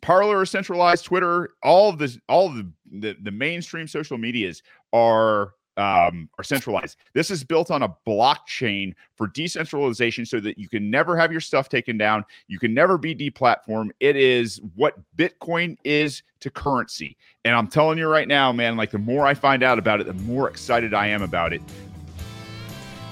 Parler, 0.00 0.46
centralized, 0.46 1.04
Twitter, 1.04 1.50
all 1.62 1.90
of 1.90 1.98
this, 1.98 2.18
all 2.28 2.46
of 2.46 2.56
the, 2.56 2.72
the 2.90 3.16
the 3.22 3.30
mainstream 3.30 3.86
social 3.86 4.18
medias 4.18 4.62
are 4.92 5.54
um, 5.76 6.28
are 6.38 6.44
centralized. 6.44 6.98
This 7.14 7.30
is 7.30 7.44
built 7.44 7.70
on 7.70 7.82
a 7.82 7.94
blockchain 8.06 8.94
for 9.16 9.26
decentralization 9.26 10.26
so 10.26 10.40
that 10.40 10.58
you 10.58 10.68
can 10.68 10.90
never 10.90 11.16
have 11.16 11.32
your 11.32 11.40
stuff 11.40 11.68
taken 11.68 11.96
down. 11.96 12.24
You 12.48 12.58
can 12.58 12.74
never 12.74 12.98
be 12.98 13.14
deplatformed. 13.14 13.90
It 14.00 14.16
is 14.16 14.60
what 14.76 14.98
Bitcoin 15.16 15.76
is 15.84 16.22
to 16.40 16.50
currency. 16.50 17.16
And 17.44 17.54
I'm 17.54 17.68
telling 17.68 17.98
you 17.98 18.08
right 18.08 18.28
now, 18.28 18.52
man, 18.52 18.76
like 18.76 18.90
the 18.90 18.98
more 18.98 19.26
I 19.26 19.34
find 19.34 19.62
out 19.62 19.78
about 19.78 20.00
it, 20.00 20.06
the 20.06 20.14
more 20.14 20.48
excited 20.48 20.94
I 20.94 21.06
am 21.06 21.22
about 21.22 21.52
it. 21.52 21.62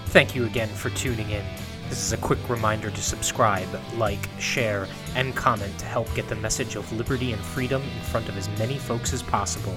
Thank 0.06 0.34
you 0.34 0.44
again 0.44 0.68
for 0.68 0.90
tuning 0.90 1.30
in. 1.30 1.44
This 1.88 2.04
is 2.04 2.12
a 2.12 2.16
quick 2.16 2.38
reminder 2.48 2.88
to 2.88 3.02
subscribe, 3.02 3.68
like, 3.96 4.28
share, 4.38 4.86
and 5.16 5.34
comment 5.34 5.76
to 5.80 5.86
help 5.86 6.12
get 6.14 6.28
the 6.28 6.36
message 6.36 6.76
of 6.76 6.92
liberty 6.92 7.32
and 7.32 7.42
freedom 7.42 7.82
in 7.82 8.02
front 8.04 8.28
of 8.28 8.36
as 8.36 8.48
many 8.58 8.78
folks 8.78 9.12
as 9.12 9.24
possible. 9.24 9.76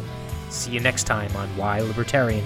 See 0.49 0.71
you 0.71 0.79
next 0.79 1.05
time 1.05 1.35
on 1.35 1.47
Why 1.57 1.81
Libertarian. 1.81 2.45